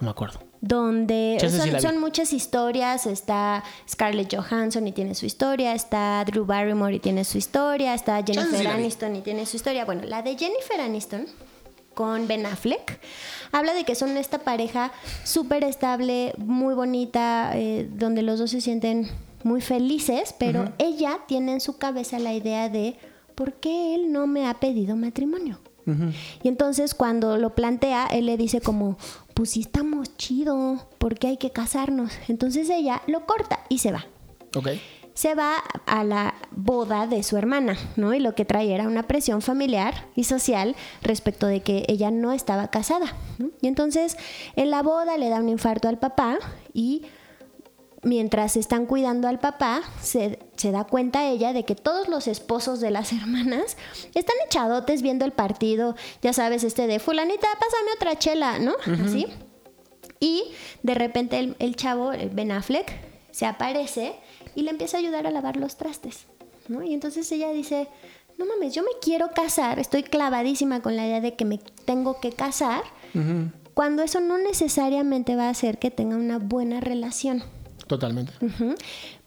No 0.00 0.06
me 0.06 0.10
acuerdo. 0.10 0.40
donde 0.60 1.36
sí 1.40 1.48
son, 1.50 1.80
son 1.80 1.98
muchas 2.00 2.32
historias. 2.32 3.06
Está 3.06 3.62
Scarlett 3.88 4.34
Johansson 4.34 4.86
y 4.88 4.92
tiene 4.92 5.14
su 5.14 5.24
historia, 5.26 5.72
está 5.74 6.22
Drew 6.26 6.44
Barrymore 6.44 6.96
y 6.96 7.00
tiene 7.00 7.24
su 7.24 7.38
historia, 7.38 7.94
está 7.94 8.22
Jennifer. 8.24 8.66
Aniston 8.66 9.16
y 9.16 9.20
tiene 9.20 9.46
su 9.46 9.56
historia. 9.56 9.84
Bueno, 9.84 10.02
la 10.04 10.22
de 10.22 10.36
Jennifer 10.36 10.80
Aniston 10.80 11.26
con 11.94 12.28
Ben 12.28 12.46
Affleck 12.46 13.00
habla 13.54 13.72
de 13.72 13.84
que 13.84 13.94
son 13.94 14.16
esta 14.16 14.38
pareja 14.38 14.92
súper 15.22 15.64
estable, 15.64 16.34
muy 16.38 16.74
bonita, 16.74 17.52
eh, 17.54 17.88
donde 17.90 18.22
los 18.22 18.38
dos 18.38 18.50
se 18.50 18.60
sienten 18.60 19.08
muy 19.44 19.60
felices, 19.60 20.34
pero 20.38 20.72
ella 20.78 21.20
tiene 21.28 21.52
en 21.52 21.60
su 21.60 21.76
cabeza 21.76 22.18
la 22.18 22.34
idea 22.34 22.68
de 22.68 22.96
¿por 23.34 23.52
qué 23.54 23.94
él 23.94 24.10
no 24.10 24.26
me 24.26 24.48
ha 24.48 24.54
pedido 24.54 24.96
matrimonio? 24.96 25.60
Y 26.42 26.48
entonces 26.48 26.94
cuando 26.94 27.36
lo 27.36 27.54
plantea, 27.54 28.06
él 28.06 28.24
le 28.24 28.38
dice 28.38 28.62
como, 28.62 28.96
pues 29.34 29.50
sí 29.50 29.60
estamos 29.60 30.16
chido, 30.16 30.88
¿por 30.96 31.18
qué 31.18 31.26
hay 31.26 31.36
que 31.36 31.50
casarnos? 31.50 32.10
Entonces 32.26 32.70
ella 32.70 33.02
lo 33.06 33.26
corta 33.26 33.60
y 33.68 33.78
se 33.78 33.92
va. 33.92 34.06
Ok. 34.56 34.68
Se 35.14 35.34
va 35.34 35.56
a 35.86 36.04
la 36.04 36.34
boda 36.50 37.06
de 37.06 37.22
su 37.22 37.36
hermana, 37.36 37.78
¿no? 37.96 38.14
Y 38.14 38.20
lo 38.20 38.34
que 38.34 38.44
trae 38.44 38.74
era 38.74 38.88
una 38.88 39.04
presión 39.04 39.42
familiar 39.42 40.06
y 40.14 40.24
social 40.24 40.74
respecto 41.02 41.46
de 41.46 41.62
que 41.62 41.84
ella 41.88 42.10
no 42.10 42.32
estaba 42.32 42.68
casada. 42.68 43.14
¿no? 43.38 43.50
Y 43.60 43.68
entonces 43.68 44.16
en 44.56 44.70
la 44.70 44.82
boda 44.82 45.16
le 45.16 45.28
da 45.28 45.38
un 45.38 45.48
infarto 45.48 45.88
al 45.88 45.98
papá 45.98 46.38
y 46.72 47.02
mientras 48.04 48.56
están 48.56 48.86
cuidando 48.86 49.28
al 49.28 49.40
papá, 49.40 49.82
se, 50.00 50.38
se 50.56 50.70
da 50.70 50.84
cuenta 50.84 51.26
ella 51.26 51.52
de 51.52 51.64
que 51.64 51.74
todos 51.74 52.08
los 52.08 52.28
esposos 52.28 52.80
de 52.80 52.90
las 52.90 53.12
hermanas 53.12 53.76
están 54.14 54.36
echadotes 54.46 55.02
viendo 55.02 55.24
el 55.24 55.32
partido, 55.32 55.96
ya 56.22 56.32
sabes, 56.32 56.64
este 56.64 56.86
de 56.86 56.98
fulanita, 56.98 57.48
pásame 57.52 57.92
otra 57.96 58.18
chela, 58.18 58.58
¿no? 58.58 58.74
Así. 59.04 59.26
Y 60.20 60.44
de 60.82 60.94
repente 60.94 61.38
el, 61.38 61.56
el 61.58 61.76
chavo, 61.76 62.12
el 62.12 62.30
Ben 62.30 62.52
Affleck, 62.52 62.92
se 63.30 63.46
aparece 63.46 64.14
y 64.54 64.62
le 64.62 64.70
empieza 64.70 64.96
a 64.96 65.00
ayudar 65.00 65.26
a 65.26 65.30
lavar 65.30 65.56
los 65.56 65.76
trastes, 65.76 66.26
¿no? 66.68 66.82
Y 66.82 66.94
entonces 66.94 67.30
ella 67.32 67.50
dice, 67.50 67.88
no 68.38 68.46
mames, 68.46 68.74
yo 68.74 68.82
me 68.82 68.90
quiero 69.00 69.30
casar, 69.30 69.78
estoy 69.78 70.02
clavadísima 70.02 70.80
con 70.80 70.96
la 70.96 71.06
idea 71.06 71.20
de 71.20 71.34
que 71.34 71.44
me 71.44 71.58
tengo 71.84 72.20
que 72.20 72.32
casar, 72.32 72.82
cuando 73.74 74.02
eso 74.02 74.20
no 74.20 74.38
necesariamente 74.38 75.36
va 75.36 75.46
a 75.46 75.50
hacer 75.50 75.78
que 75.78 75.90
tenga 75.90 76.16
una 76.16 76.38
buena 76.38 76.80
relación. 76.80 77.42
Totalmente. 77.86 78.32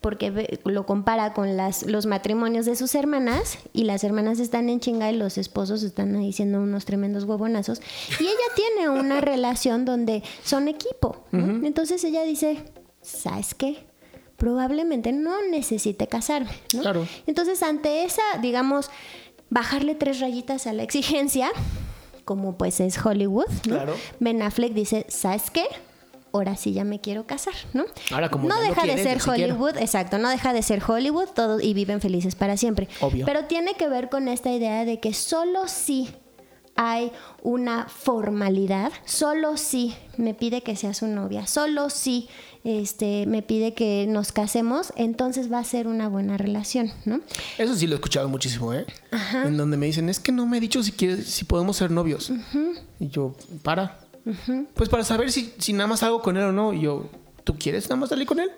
Porque 0.02 0.60
lo 0.66 0.86
compara 0.86 1.34
con 1.34 1.58
las, 1.58 1.84
los 1.84 2.06
matrimonios 2.06 2.66
de 2.66 2.76
sus 2.76 2.96
hermanas 2.96 3.60
y 3.72 3.84
las 3.84 4.04
hermanas 4.04 4.40
están 4.40 4.70
en 4.70 4.80
chinga 4.80 5.12
y 5.12 5.16
los 5.16 5.38
esposos 5.38 5.84
están 5.84 6.16
ahí 6.16 6.34
siendo 6.34 6.62
unos 6.62 6.86
tremendos 6.86 7.26
huevonazos. 7.26 7.82
Y 8.20 8.24
ella 8.24 8.34
tiene 8.56 8.90
una 8.90 9.22
relación 9.22 9.86
donde 9.86 10.24
son 10.44 10.68
equipo. 10.68 11.24
¿no? 11.32 11.66
Entonces 11.66 12.04
ella 12.04 12.24
dice, 12.24 12.64
¿sabes 13.02 13.54
qué? 13.54 13.87
Probablemente 14.38 15.12
no 15.12 15.46
necesite 15.50 16.08
casarme. 16.08 16.52
¿no? 16.74 16.82
Claro. 16.82 17.08
Entonces 17.26 17.62
ante 17.64 18.04
esa, 18.04 18.22
digamos, 18.42 18.90
bajarle 19.50 19.96
tres 19.96 20.20
rayitas 20.20 20.68
a 20.68 20.74
la 20.74 20.84
exigencia, 20.84 21.50
como 22.26 22.58
pues 22.58 22.80
es 22.80 23.04
Hollywood, 23.04 23.48
¿no? 23.68 23.76
Claro. 23.76 23.96
Ben 24.20 24.42
Affleck 24.42 24.74
dice, 24.74 25.06
¿sabes 25.10 25.50
qué? 25.50 25.66
Ahora 26.34 26.56
sí 26.56 26.74
ya 26.74 26.84
me 26.84 27.00
quiero 27.00 27.26
casar, 27.26 27.54
¿no? 27.74 27.86
Ahora, 28.12 28.30
como 28.30 28.48
no 28.48 28.62
deja 28.62 28.82
quieres, 28.82 29.04
de 29.04 29.20
ser. 29.20 29.30
Hollywood, 29.30 29.78
exacto, 29.78 30.20
no 30.20 30.30
deja 30.30 30.54
de 30.54 30.62
ser 30.62 30.84
Hollywood, 30.86 31.30
todo 31.30 31.60
y 31.60 31.74
viven 31.74 32.02
felices 32.02 32.36
para 32.36 32.58
siempre. 32.58 32.88
Obvio. 33.02 33.26
Pero 33.26 33.46
tiene 33.46 33.74
que 33.74 33.88
ver 33.88 34.10
con 34.10 34.28
esta 34.28 34.52
idea 34.52 34.86
de 34.86 35.00
que 35.00 35.14
solo 35.14 35.68
si 35.68 36.10
hay 36.76 37.12
una 37.42 37.88
formalidad, 37.88 38.92
solo 39.06 39.58
si 39.58 39.96
me 40.18 40.36
pide 40.36 40.62
que 40.62 40.76
sea 40.76 40.94
su 40.94 41.08
novia, 41.08 41.48
solo 41.48 41.90
si 41.90 42.30
este 42.64 43.26
me 43.26 43.42
pide 43.42 43.74
que 43.74 44.06
nos 44.08 44.32
casemos, 44.32 44.94
entonces 44.96 45.52
va 45.52 45.60
a 45.60 45.64
ser 45.64 45.88
una 45.88 46.10
buena 46.10 46.38
relación, 46.38 46.92
¿no? 47.06 47.22
Eso 47.58 47.76
sí 47.76 47.88
lo 47.88 47.94
he 47.94 47.96
escuchado 47.96 48.28
muchísimo, 48.30 48.74
¿eh? 48.74 48.86
En 49.46 49.58
donde 49.58 49.78
me 49.78 49.86
dicen, 49.86 50.10
es 50.10 50.20
que 50.20 50.32
no 50.32 50.46
me 50.46 50.58
he 50.58 50.60
dicho 50.60 50.84
si 50.84 50.92
quieres, 50.92 51.28
si 51.28 51.46
podemos 51.46 51.78
ser 51.78 51.92
novios. 51.92 52.32
Y 53.00 53.10
yo, 53.10 53.36
para. 53.64 54.00
Pues 54.74 54.90
para 54.90 55.04
saber 55.04 55.32
si, 55.32 55.54
si 55.58 55.74
nada 55.74 55.88
más 55.88 56.04
hago 56.04 56.22
con 56.22 56.36
él 56.38 56.44
o 56.44 56.52
no. 56.52 56.74
Y 56.74 56.82
yo, 56.82 57.10
¿tú 57.44 57.58
quieres 57.58 57.86
nada 57.86 57.96
más 57.96 58.10
salir 58.10 58.28
con 58.28 58.40
él? 58.40 58.52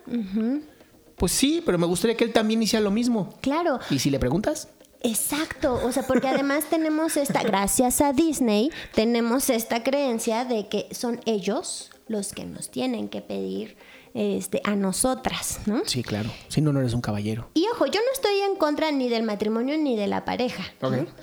Pues 1.16 1.32
sí, 1.32 1.62
pero 1.66 1.78
me 1.78 1.86
gustaría 1.86 2.18
que 2.18 2.24
él 2.24 2.34
también 2.34 2.64
hiciera 2.64 2.84
lo 2.84 2.92
mismo. 2.92 3.36
Claro. 3.42 3.80
¿Y 3.90 4.00
si 4.00 4.10
le 4.10 4.20
preguntas? 4.20 4.70
Exacto, 5.02 5.80
o 5.86 5.92
sea, 5.94 6.06
porque 6.06 6.28
además 6.28 6.66
tenemos 6.70 7.16
esta, 7.16 7.42
gracias 7.42 8.02
a 8.02 8.12
Disney, 8.12 8.70
tenemos 8.94 9.50
esta 9.50 9.82
creencia 9.82 10.44
de 10.44 10.68
que 10.68 10.88
son 10.92 11.22
ellos 11.26 11.90
los 12.10 12.34
que 12.34 12.44
nos 12.46 12.70
tienen 12.70 13.08
que 13.08 13.22
pedir 13.22 13.78
este, 14.14 14.62
a 14.66 14.76
nosotras, 14.76 15.62
¿no? 15.66 15.82
Sí, 15.86 16.04
claro. 16.04 16.30
Si 16.50 16.60
no, 16.60 16.74
no 16.74 16.80
eres 16.82 16.94
un 16.94 17.02
caballero. 17.02 17.48
Y 17.54 17.66
ojo, 17.74 17.86
yo 17.86 18.00
no 18.02 18.12
estoy 18.14 18.40
en 18.42 18.56
contra 18.58 18.92
ni 18.92 19.08
del 19.08 19.24
matrimonio 19.24 19.78
ni 19.78 19.96
de 19.96 20.08
la 20.08 20.26
pareja. 20.26 20.64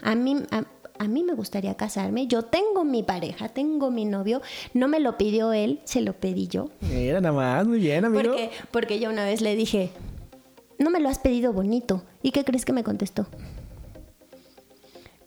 A 0.03 0.15
mí, 0.15 0.37
a, 0.51 0.65
a 0.99 1.09
mí 1.09 1.25
me 1.25 1.35
gustaría 1.35 1.75
casarme. 1.77 2.27
Yo 2.29 2.43
tengo 2.45 2.85
mi 2.85 3.03
pareja, 3.03 3.49
tengo 3.49 3.91
mi 3.91 4.05
novio. 4.05 4.41
No 4.73 4.89
me 4.89 5.01
lo 5.01 5.19
pidió 5.19 5.53
él, 5.53 5.81
se 5.85 6.01
lo 6.01 6.15
pedí 6.15 6.47
yo. 6.49 6.71
Mira, 6.81 7.21
nada 7.21 7.35
más, 7.35 7.67
muy 7.67 7.81
bien, 7.81 8.05
amigo. 8.05 8.23
Porque, 8.31 8.51
porque 8.71 8.99
yo 9.01 9.11
una 9.11 9.25
vez 9.25 9.41
le 9.41 9.57
dije, 9.57 9.91
no 10.79 10.91
me 10.91 11.01
lo 11.01 11.09
has 11.09 11.19
pedido 11.19 11.53
bonito. 11.53 12.05
¿Y 12.23 12.31
qué 12.31 12.45
crees 12.45 12.65
que 12.65 12.73
me 12.73 12.85
contestó? 12.85 13.27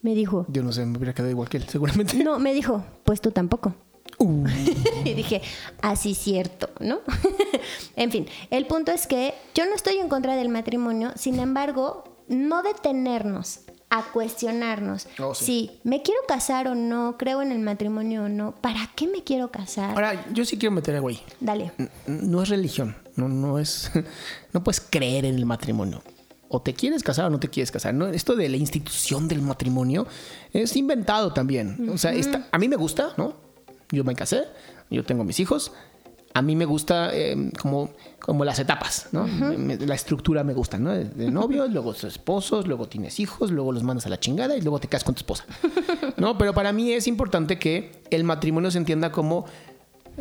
Me 0.01 0.15
dijo, 0.15 0.45
Yo 0.47 0.63
no 0.63 0.71
sé, 0.71 0.85
me 0.85 0.97
hubiera 0.97 1.13
quedado 1.13 1.29
igual 1.31 1.49
que 1.49 1.57
él, 1.57 1.63
seguramente. 1.67 2.23
no, 2.23 2.39
me 2.39 2.53
dijo, 2.53 2.83
pues 3.03 3.19
tú 3.19 3.31
tampoco. 3.31 3.75
Uh, 4.17 4.45
y 5.05 5.13
dije, 5.13 5.41
así 5.81 6.13
cierto, 6.15 6.69
¿no? 6.79 6.99
en 7.95 8.11
fin, 8.11 8.27
el 8.49 8.65
punto 8.65 8.91
es 8.91 9.07
que 9.07 9.33
yo 9.55 9.65
no 9.65 9.75
estoy 9.75 9.95
en 9.97 10.09
contra 10.09 10.35
del 10.35 10.49
matrimonio, 10.49 11.11
sin 11.15 11.39
embargo, 11.39 12.03
no 12.27 12.61
detenernos 12.63 13.61
a 13.91 14.03
cuestionarnos 14.11 15.07
Oh, 15.19 15.33
sí. 15.33 15.45
si 15.45 15.79
me 15.83 16.03
quiero 16.03 16.19
casar 16.27 16.67
o 16.67 16.75
no, 16.75 17.15
creo 17.17 17.41
en 17.41 17.51
el 17.51 17.59
matrimonio 17.59 18.25
o 18.25 18.29
no, 18.29 18.53
¿para 18.55 18.89
qué 18.95 19.07
me 19.07 19.23
quiero 19.23 19.49
casar? 19.51 19.91
Ahora, 19.91 20.27
yo 20.31 20.45
sí 20.45 20.57
quiero 20.57 20.75
meter 20.75 20.95
algo 20.95 21.07
ahí. 21.07 21.19
Dale. 21.39 21.71
No 22.05 22.43
es 22.43 22.49
religión, 22.49 22.95
no, 23.15 23.27
no 23.29 23.57
es, 23.57 23.89
no 24.53 24.63
puedes 24.63 24.79
creer 24.81 25.25
en 25.25 25.35
el 25.35 25.45
matrimonio. 25.45 26.03
O 26.49 26.61
te 26.61 26.73
quieres 26.73 27.03
casar 27.03 27.25
o 27.25 27.29
no 27.29 27.39
te 27.39 27.47
quieres 27.47 27.71
casar. 27.71 27.93
¿no? 27.93 28.07
Esto 28.07 28.35
de 28.35 28.49
la 28.49 28.57
institución 28.57 29.27
del 29.27 29.41
matrimonio 29.41 30.07
es 30.51 30.75
inventado 30.75 31.31
también. 31.31 31.89
O 31.91 31.97
sea, 31.97 32.11
está- 32.11 32.47
a 32.51 32.57
mí 32.57 32.67
me 32.67 32.75
gusta, 32.75 33.13
¿no? 33.17 33.35
Yo 33.91 34.03
me 34.03 34.15
casé, 34.15 34.43
yo 34.89 35.03
tengo 35.03 35.23
mis 35.23 35.39
hijos. 35.39 35.71
A 36.35 36.43
mí 36.43 36.55
me 36.55 36.65
gusta 36.65 37.09
eh, 37.11 37.51
como, 37.59 37.89
como 38.19 38.45
las 38.45 38.59
etapas, 38.59 39.07
¿no? 39.11 39.25
Me- 39.27 39.57
me- 39.57 39.77
la 39.77 39.95
estructura 39.95 40.43
me 40.43 40.53
gusta, 40.53 40.77
¿no? 40.77 40.91
De, 40.91 41.05
novios, 41.31 41.71
luego 41.71 41.91
esposos, 41.93 42.67
luego 42.67 42.87
tienes 42.87 43.19
hijos, 43.19 43.49
luego 43.51 43.71
los 43.71 43.81
mandas 43.81 44.05
a 44.05 44.09
la 44.09 44.19
chingada 44.19 44.55
y 44.55 44.61
luego 44.61 44.79
te 44.79 44.87
casas 44.87 45.05
con 45.05 45.15
tu 45.15 45.19
esposa. 45.19 45.45
¿No? 46.17 46.37
Pero 46.37 46.53
para 46.53 46.71
mí 46.71 46.91
es 46.93 47.07
importante 47.07 47.57
que 47.57 48.03
el 48.11 48.23
matrimonio 48.23 48.69
se 48.69 48.77
entienda 48.77 49.11
como 49.11 49.45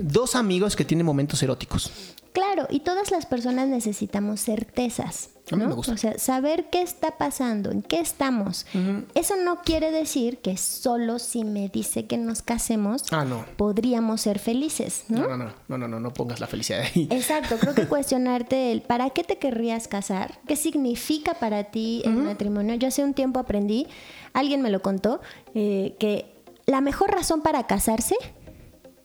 dos 0.01 0.35
amigos 0.35 0.77
que 0.77 0.85
tienen 0.85 1.07
momentos 1.07 1.43
eróticos. 1.43 1.91
Claro, 2.33 2.67
y 2.71 2.81
todas 2.81 3.11
las 3.11 3.27
personas 3.27 3.69
necesitamos 3.69 4.41
certezas. 4.41 5.31
A 5.51 5.57
mí 5.57 5.65
me 5.65 5.73
gusta. 5.75 5.93
O 5.93 5.97
sea, 5.97 6.19
saber 6.19 6.69
qué 6.71 6.83
está 6.83 7.13
pasando, 7.17 7.71
en 7.71 7.81
qué 7.83 8.01
estamos. 8.01 8.67
Eso 9.15 9.35
no 9.43 9.63
quiere 9.63 9.91
decir 9.91 10.39
que 10.39 10.59
solo 10.59 11.19
si 11.19 11.43
me 11.43 11.71
dice 11.71 12.07
que 12.07 12.19
nos 12.19 12.43
casemos 12.43 13.03
Ah, 13.11 13.25
no. 13.25 13.47
podríamos 13.57 14.21
ser 14.21 14.39
felices, 14.39 15.05
¿no? 15.09 15.23
No, 15.27 15.37
no, 15.37 15.45
no, 15.47 15.53
no, 15.69 15.79
no, 15.79 15.89
no, 15.89 16.01
no 16.01 16.13
pongas 16.13 16.39
la 16.39 16.47
felicidad 16.47 16.83
ahí. 16.83 17.09
Exacto, 17.11 17.57
creo 17.59 17.75
que 17.75 17.87
cuestionarte 17.89 18.73
el 18.73 18.83
¿para 18.83 19.09
qué 19.11 19.25
te 19.25 19.39
querrías 19.39 19.89
casar? 19.89 20.39
¿Qué 20.47 20.55
significa 20.55 21.33
para 21.35 21.65
ti 21.65 22.03
el 22.05 22.13
matrimonio? 22.13 22.75
Yo 22.75 22.89
hace 22.89 23.03
un 23.03 23.15
tiempo 23.15 23.41
aprendí, 23.41 23.87
alguien 24.35 24.61
me 24.61 24.69
lo 24.71 24.83
contó, 24.83 25.23
eh, 25.55 25.97
que 25.99 26.27
la 26.67 26.83
mejor 26.83 27.11
razón 27.11 27.41
para 27.41 27.67
casarse 27.67 28.15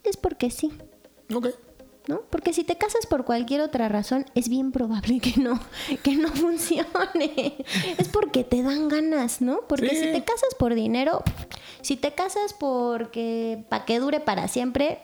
es 0.04 0.18
porque 0.18 0.52
sí. 0.52 0.72
Ok. 1.34 1.48
¿No? 2.08 2.22
Porque 2.30 2.54
si 2.54 2.64
te 2.64 2.78
casas 2.78 3.06
por 3.06 3.24
cualquier 3.26 3.62
otra 3.62 3.88
razón, 3.90 4.26
es 4.36 4.50
bien 4.50 4.72
probable 4.72 5.20
que 5.20 5.40
no, 5.40 5.60
que 6.04 6.16
no 6.16 6.28
funcione. 6.34 7.56
Es 7.98 8.08
porque 8.10 8.44
te 8.44 8.62
dan 8.64 8.90
ganas, 8.90 9.42
¿no? 9.42 9.62
Porque 9.68 9.90
Sí. 9.90 9.96
si 9.98 10.12
te 10.12 10.24
casas 10.24 10.56
por 10.58 10.74
dinero, 10.76 11.24
si 11.82 11.96
te 11.98 12.14
casas 12.14 12.54
porque 12.54 13.64
para 13.70 13.86
que 13.86 14.00
dure 14.00 14.20
para 14.20 14.48
siempre, 14.48 15.00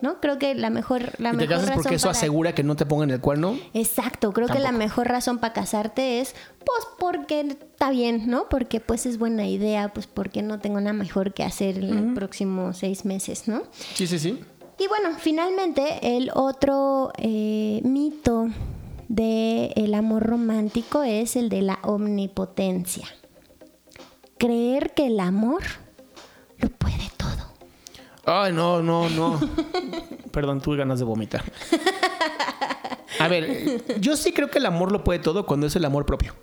¿no? 0.00 0.20
Creo 0.20 0.38
que 0.38 0.54
la 0.54 0.70
mejor, 0.70 1.12
la 1.18 1.30
¿Y 1.30 1.32
te 1.32 1.36
mejor 1.38 1.48
casas 1.48 1.68
razón 1.68 1.82
porque 1.82 1.94
eso 1.96 2.06
para- 2.08 2.18
asegura 2.18 2.54
que 2.54 2.62
no 2.62 2.76
te 2.76 2.86
pongan 2.86 3.10
el 3.10 3.20
cuerno? 3.20 3.58
Exacto, 3.74 4.32
creo 4.32 4.48
que 4.48 4.58
la 4.58 4.72
mejor 4.72 5.08
razón 5.08 5.38
para 5.38 5.52
casarte 5.52 6.20
es, 6.20 6.34
pues, 6.64 6.86
porque 6.98 7.40
está 7.40 7.90
bien, 7.90 8.28
¿no? 8.28 8.48
Porque 8.48 8.80
pues 8.80 9.06
es 9.06 9.18
buena 9.18 9.46
idea, 9.46 9.92
pues 9.92 10.06
porque 10.06 10.42
no 10.42 10.58
tengo 10.60 10.80
nada 10.80 10.92
mejor 10.92 11.32
que 11.34 11.42
hacer 11.42 11.78
en 11.78 12.06
los 12.06 12.14
próximos 12.14 12.78
seis 12.78 13.04
meses, 13.04 13.48
¿no? 13.48 13.62
Sí, 13.94 14.06
sí, 14.06 14.18
sí. 14.18 14.40
Y 14.78 14.88
bueno, 14.88 15.16
finalmente 15.18 16.16
el 16.16 16.30
otro 16.34 17.12
eh, 17.16 17.80
mito 17.84 18.48
del 19.08 19.94
amor 19.94 20.22
romántico 20.22 21.02
es 21.02 21.36
el 21.36 21.48
de 21.48 21.62
la 21.62 21.78
omnipotencia. 21.82 23.06
Creer 24.38 24.92
que 24.94 25.06
el 25.06 25.20
amor 25.20 25.62
lo 26.58 26.68
puede 26.70 27.10
todo. 27.16 27.52
Ay, 28.24 28.52
no, 28.52 28.82
no, 28.82 29.08
no. 29.10 29.38
Perdón, 30.32 30.60
tuve 30.60 30.78
ganas 30.78 30.98
de 30.98 31.04
vomitar. 31.04 31.44
A 33.18 33.28
ver, 33.28 34.00
yo 34.00 34.16
sí 34.16 34.32
creo 34.32 34.50
que 34.50 34.58
el 34.58 34.66
amor 34.66 34.90
lo 34.90 35.04
puede 35.04 35.18
todo 35.20 35.46
cuando 35.46 35.66
es 35.66 35.76
el 35.76 35.84
amor 35.84 36.06
propio. 36.06 36.34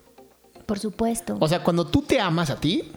Por 0.65 0.79
supuesto. 0.79 1.35
O 1.39 1.47
sea, 1.47 1.63
cuando 1.63 1.85
tú 1.87 2.03
te 2.03 2.19
amas 2.19 2.51
a 2.51 2.59
ti, 2.59 2.91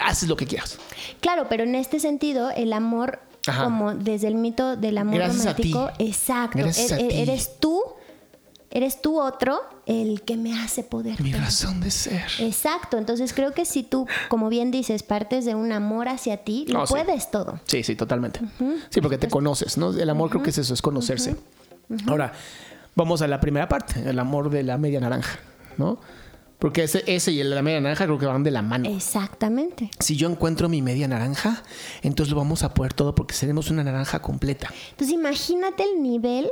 haces 0.00 0.28
lo 0.28 0.36
que 0.36 0.46
quieras. 0.46 0.78
Claro, 1.20 1.46
pero 1.48 1.64
en 1.64 1.74
este 1.74 1.98
sentido, 2.00 2.50
el 2.50 2.72
amor, 2.72 3.20
Ajá. 3.46 3.64
como 3.64 3.94
desde 3.94 4.28
el 4.28 4.36
mito 4.36 4.76
del 4.76 4.98
amor 4.98 5.16
Gracias 5.16 5.46
a 5.46 5.54
ti. 5.56 5.72
romántico, 5.72 6.04
exacto. 6.04 6.58
Gracias 6.58 6.92
a 6.92 6.98
e- 7.00 7.04
e- 7.04 7.08
ti. 7.08 7.14
Eres 7.20 7.58
tú, 7.58 7.82
eres 8.70 9.02
tú 9.02 9.20
otro 9.20 9.60
el 9.86 10.22
que 10.22 10.36
me 10.36 10.58
hace 10.60 10.82
poder. 10.84 11.20
Mi 11.20 11.32
razón 11.32 11.80
de 11.80 11.90
ser. 11.90 12.22
Exacto, 12.38 12.96
entonces 12.98 13.32
creo 13.34 13.52
que 13.52 13.64
si 13.64 13.82
tú, 13.82 14.06
como 14.28 14.48
bien 14.48 14.70
dices, 14.70 15.02
partes 15.02 15.44
de 15.44 15.54
un 15.56 15.72
amor 15.72 16.08
hacia 16.08 16.36
ti, 16.38 16.66
lo 16.68 16.82
Oh, 16.82 16.86
sí. 16.86 16.94
puedes 16.94 17.30
todo. 17.30 17.60
Sí, 17.66 17.82
sí, 17.82 17.96
totalmente. 17.96 18.40
Sí, 18.90 19.00
porque 19.00 19.18
te 19.18 19.28
conoces, 19.28 19.76
¿no? 19.76 19.90
El 19.90 20.08
amor 20.08 20.30
creo 20.30 20.42
que 20.42 20.50
es 20.50 20.58
eso, 20.58 20.72
es 20.72 20.80
conocerse. 20.80 21.36
Ahora, 22.06 22.32
vamos 22.94 23.20
a 23.22 23.26
la 23.26 23.40
primera 23.40 23.68
parte, 23.68 24.08
el 24.08 24.18
amor 24.18 24.48
de 24.50 24.62
la 24.62 24.78
media 24.78 25.00
naranja, 25.00 25.38
¿no? 25.76 25.98
Porque 26.62 26.84
ese, 26.84 27.02
ese 27.08 27.32
y 27.32 27.40
el 27.40 27.50
de 27.50 27.56
la 27.56 27.62
media 27.62 27.80
naranja 27.80 28.04
creo 28.04 28.18
que 28.18 28.26
van 28.26 28.44
de 28.44 28.52
la 28.52 28.62
mano. 28.62 28.88
Exactamente. 28.88 29.90
Si 29.98 30.16
yo 30.16 30.30
encuentro 30.30 30.68
mi 30.68 30.80
media 30.80 31.08
naranja, 31.08 31.60
entonces 32.02 32.30
lo 32.32 32.38
vamos 32.38 32.62
a 32.62 32.72
poder 32.72 32.92
todo 32.94 33.16
porque 33.16 33.34
seremos 33.34 33.68
una 33.68 33.82
naranja 33.82 34.22
completa. 34.22 34.68
Entonces 34.90 35.12
imagínate 35.12 35.82
el 35.82 36.00
nivel 36.00 36.48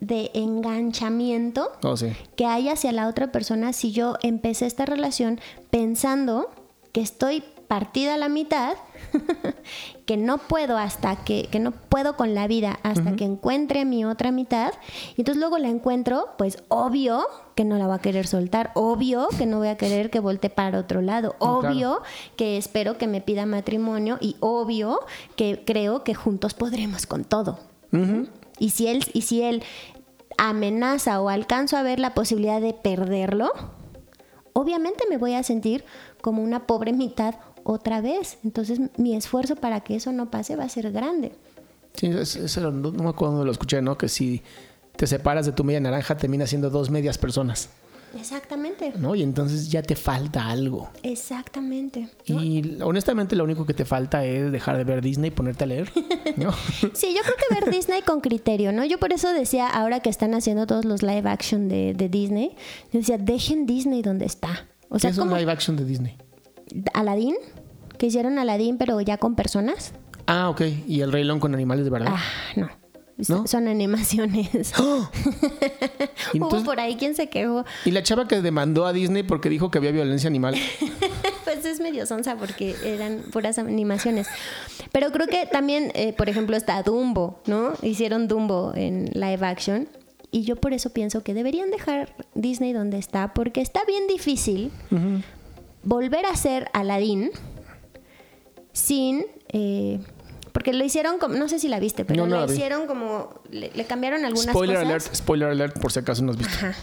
de 0.00 0.30
enganchamiento 0.34 1.72
Oh, 1.82 1.96
sí. 1.96 2.12
que 2.36 2.44
hay 2.44 2.68
hacia 2.68 2.92
la 2.92 3.08
otra 3.08 3.32
persona 3.32 3.72
si 3.72 3.90
yo 3.90 4.16
empecé 4.22 4.66
esta 4.66 4.84
relación 4.84 5.40
pensando 5.70 6.50
que 6.92 7.00
estoy 7.00 7.42
partida 7.68 8.14
a 8.14 8.16
la 8.16 8.28
mitad, 8.28 8.76
que 10.06 10.16
no 10.16 10.38
puedo 10.38 10.78
hasta 10.78 11.16
que, 11.16 11.48
que 11.50 11.60
no 11.60 11.70
puedo 11.72 12.16
con 12.16 12.34
la 12.34 12.46
vida 12.46 12.78
hasta 12.82 13.14
que 13.14 13.24
encuentre 13.24 13.84
mi 13.84 14.04
otra 14.04 14.32
mitad, 14.32 14.72
y 15.16 15.20
entonces 15.20 15.38
luego 15.38 15.58
la 15.58 15.68
encuentro, 15.68 16.30
pues 16.38 16.62
obvio 16.68 17.26
que 17.54 17.64
no 17.64 17.76
la 17.76 17.86
voy 17.86 17.96
a 17.96 18.00
querer 18.00 18.26
soltar, 18.26 18.72
obvio 18.74 19.28
que 19.36 19.44
no 19.44 19.58
voy 19.58 19.68
a 19.68 19.76
querer 19.76 20.10
que 20.10 20.20
voltee 20.20 20.50
para 20.50 20.78
otro 20.78 21.02
lado, 21.02 21.36
claro. 21.38 21.58
obvio 21.58 22.02
que 22.36 22.56
espero 22.56 22.96
que 22.98 23.06
me 23.06 23.20
pida 23.20 23.46
matrimonio 23.46 24.16
y 24.20 24.36
obvio 24.40 25.00
que 25.36 25.62
creo 25.66 26.04
que 26.04 26.14
juntos 26.14 26.54
podremos 26.54 27.06
con 27.06 27.24
todo. 27.24 27.58
Y 28.58 28.70
si 28.70 28.88
él, 28.88 29.04
y 29.12 29.22
si 29.22 29.42
él 29.42 29.62
amenaza 30.36 31.20
o 31.20 31.28
alcanzo 31.28 31.76
a 31.76 31.82
ver 31.82 32.00
la 32.00 32.14
posibilidad 32.14 32.60
de 32.60 32.72
perderlo, 32.72 33.50
obviamente 34.52 35.04
me 35.08 35.16
voy 35.16 35.34
a 35.34 35.42
sentir 35.42 35.84
como 36.20 36.42
una 36.42 36.66
pobre 36.66 36.92
mitad 36.92 37.36
otra 37.70 38.00
vez. 38.00 38.38
Entonces 38.44 38.80
mi 38.96 39.14
esfuerzo 39.14 39.54
para 39.56 39.80
que 39.80 39.94
eso 39.96 40.10
no 40.12 40.30
pase 40.30 40.56
va 40.56 40.64
a 40.64 40.68
ser 40.68 40.90
grande. 40.90 41.32
Sí, 41.94 42.06
es- 42.06 42.36
eso 42.36 42.60
no, 42.70 42.90
no 42.90 43.02
me 43.02 43.10
acuerdo 43.10 43.34
dónde 43.34 43.46
lo 43.46 43.52
escuché, 43.52 43.82
¿no? 43.82 43.98
Que 43.98 44.08
si 44.08 44.42
te 44.96 45.06
separas 45.06 45.44
de 45.46 45.52
tu 45.52 45.64
media 45.64 45.80
naranja, 45.80 46.16
termina 46.16 46.46
siendo 46.46 46.70
dos 46.70 46.90
medias 46.90 47.18
personas, 47.18 47.68
Exactamente. 48.18 48.94
¿no? 48.96 49.14
Y 49.14 49.22
entonces 49.22 49.70
ya 49.70 49.82
te 49.82 49.94
falta 49.94 50.48
algo. 50.48 50.88
Exactamente. 51.02 52.08
Y 52.24 52.80
honestamente 52.82 53.36
lo 53.36 53.44
único 53.44 53.66
que 53.66 53.74
te 53.74 53.84
falta 53.84 54.24
es 54.24 54.50
dejar 54.50 54.78
de 54.78 54.84
ver 54.84 55.02
Disney 55.02 55.28
y 55.28 55.30
ponerte 55.30 55.64
a 55.64 55.66
leer, 55.66 55.92
¿no? 56.36 56.50
Sí, 56.94 57.14
yo 57.14 57.22
creo 57.22 57.36
que 57.36 57.54
ver 57.54 57.70
Disney 57.70 58.00
con 58.02 58.20
criterio, 58.22 58.72
¿no? 58.72 58.84
Yo 58.86 58.98
por 58.98 59.12
eso 59.12 59.30
decía, 59.34 59.68
ahora 59.68 60.00
que 60.00 60.08
están 60.08 60.32
haciendo 60.34 60.66
todos 60.66 60.86
los 60.86 61.02
live 61.02 61.28
action 61.28 61.68
de, 61.68 61.92
de 61.92 62.08
Disney, 62.08 62.56
yo 62.92 63.00
decía, 63.00 63.18
dejen 63.18 63.66
Disney 63.66 64.00
donde 64.00 64.24
está. 64.24 64.66
O 64.88 64.94
¿Qué 64.94 65.00
sea, 65.00 65.10
es 65.10 65.18
un 65.18 65.28
live 65.32 65.52
action 65.52 65.76
de 65.76 65.84
Disney? 65.84 66.16
Aladdin, 66.94 67.34
que 67.98 68.06
hicieron 68.06 68.38
Aladdin 68.38 68.78
pero 68.78 69.00
ya 69.00 69.18
con 69.18 69.34
personas. 69.34 69.92
Ah, 70.26 70.48
ok. 70.50 70.62
¿Y 70.86 71.00
el 71.00 71.12
Rey 71.12 71.24
León 71.24 71.40
con 71.40 71.54
animales 71.54 71.84
de 71.84 71.90
verdad? 71.90 72.12
Ah, 72.16 72.22
no. 72.56 72.68
¿No? 73.28 73.46
Son 73.48 73.66
animaciones. 73.66 74.72
¡Ah! 74.76 75.10
Y, 76.34 76.38
Hubo 76.38 76.46
entonces- 76.46 76.66
por 76.66 76.78
ahí 76.78 76.96
quien 76.96 77.14
se 77.14 77.28
quejó. 77.28 77.64
y 77.86 77.90
la 77.90 78.02
chava 78.02 78.28
que 78.28 78.42
demandó 78.42 78.84
a 78.86 78.92
Disney 78.92 79.22
porque 79.22 79.48
dijo 79.48 79.70
que 79.70 79.78
había 79.78 79.92
violencia 79.92 80.28
animal. 80.28 80.54
Pues 80.78 80.92
pues 81.44 81.64
es 81.64 81.80
medio 81.80 82.04
sonsa 82.04 82.36
porque 82.36 82.76
eran 82.84 83.22
puras 83.32 83.58
animaciones. 83.58 84.26
Pero 84.92 85.10
creo 85.10 85.26
que 85.26 85.46
también, 85.46 85.90
eh, 85.94 86.12
por 86.12 86.28
ejemplo, 86.28 86.54
está 86.56 86.82
Dumbo, 86.82 87.40
¿no? 87.46 87.72
Hicieron 87.82 88.28
Dumbo 88.28 88.72
en 88.74 89.06
live 89.14 89.46
action. 89.46 89.88
Y 90.30 90.42
yo 90.42 90.56
por 90.56 90.74
eso 90.74 90.90
pienso 90.90 91.22
que 91.22 91.32
deberían 91.32 91.70
dejar 91.70 92.14
Disney 92.34 92.74
donde 92.74 92.98
está, 92.98 93.32
porque 93.32 93.62
está 93.62 93.80
bien 93.86 94.06
difícil 94.06 94.70
volver 95.82 96.26
a 96.26 96.36
ser 96.36 96.68
Aladdin 96.74 97.30
sin... 98.78 99.26
eh, 99.48 100.00
porque 100.52 100.72
lo 100.72 100.84
hicieron 100.84 101.18
como, 101.18 101.34
no 101.36 101.48
sé 101.48 101.58
si 101.60 101.68
la 101.68 101.78
viste, 101.78 102.04
pero 102.04 102.24
No, 102.26 102.34
no 102.36 102.40
lo 102.40 102.46
vi. 102.48 102.54
hicieron 102.54 102.86
como, 102.86 103.40
le, 103.50 103.70
le 103.74 103.84
cambiaron 103.84 104.24
algunas 104.24 104.50
Spoiler 104.50 104.76
cosas. 104.76 104.88
alert, 104.88 105.14
spoiler 105.14 105.48
alert, 105.50 105.78
por 105.78 105.92
si 105.92 106.00
acaso 106.00 106.22
no 106.24 106.32
has 106.32 106.36
visto. 106.38 106.54
Ajá. 106.56 106.74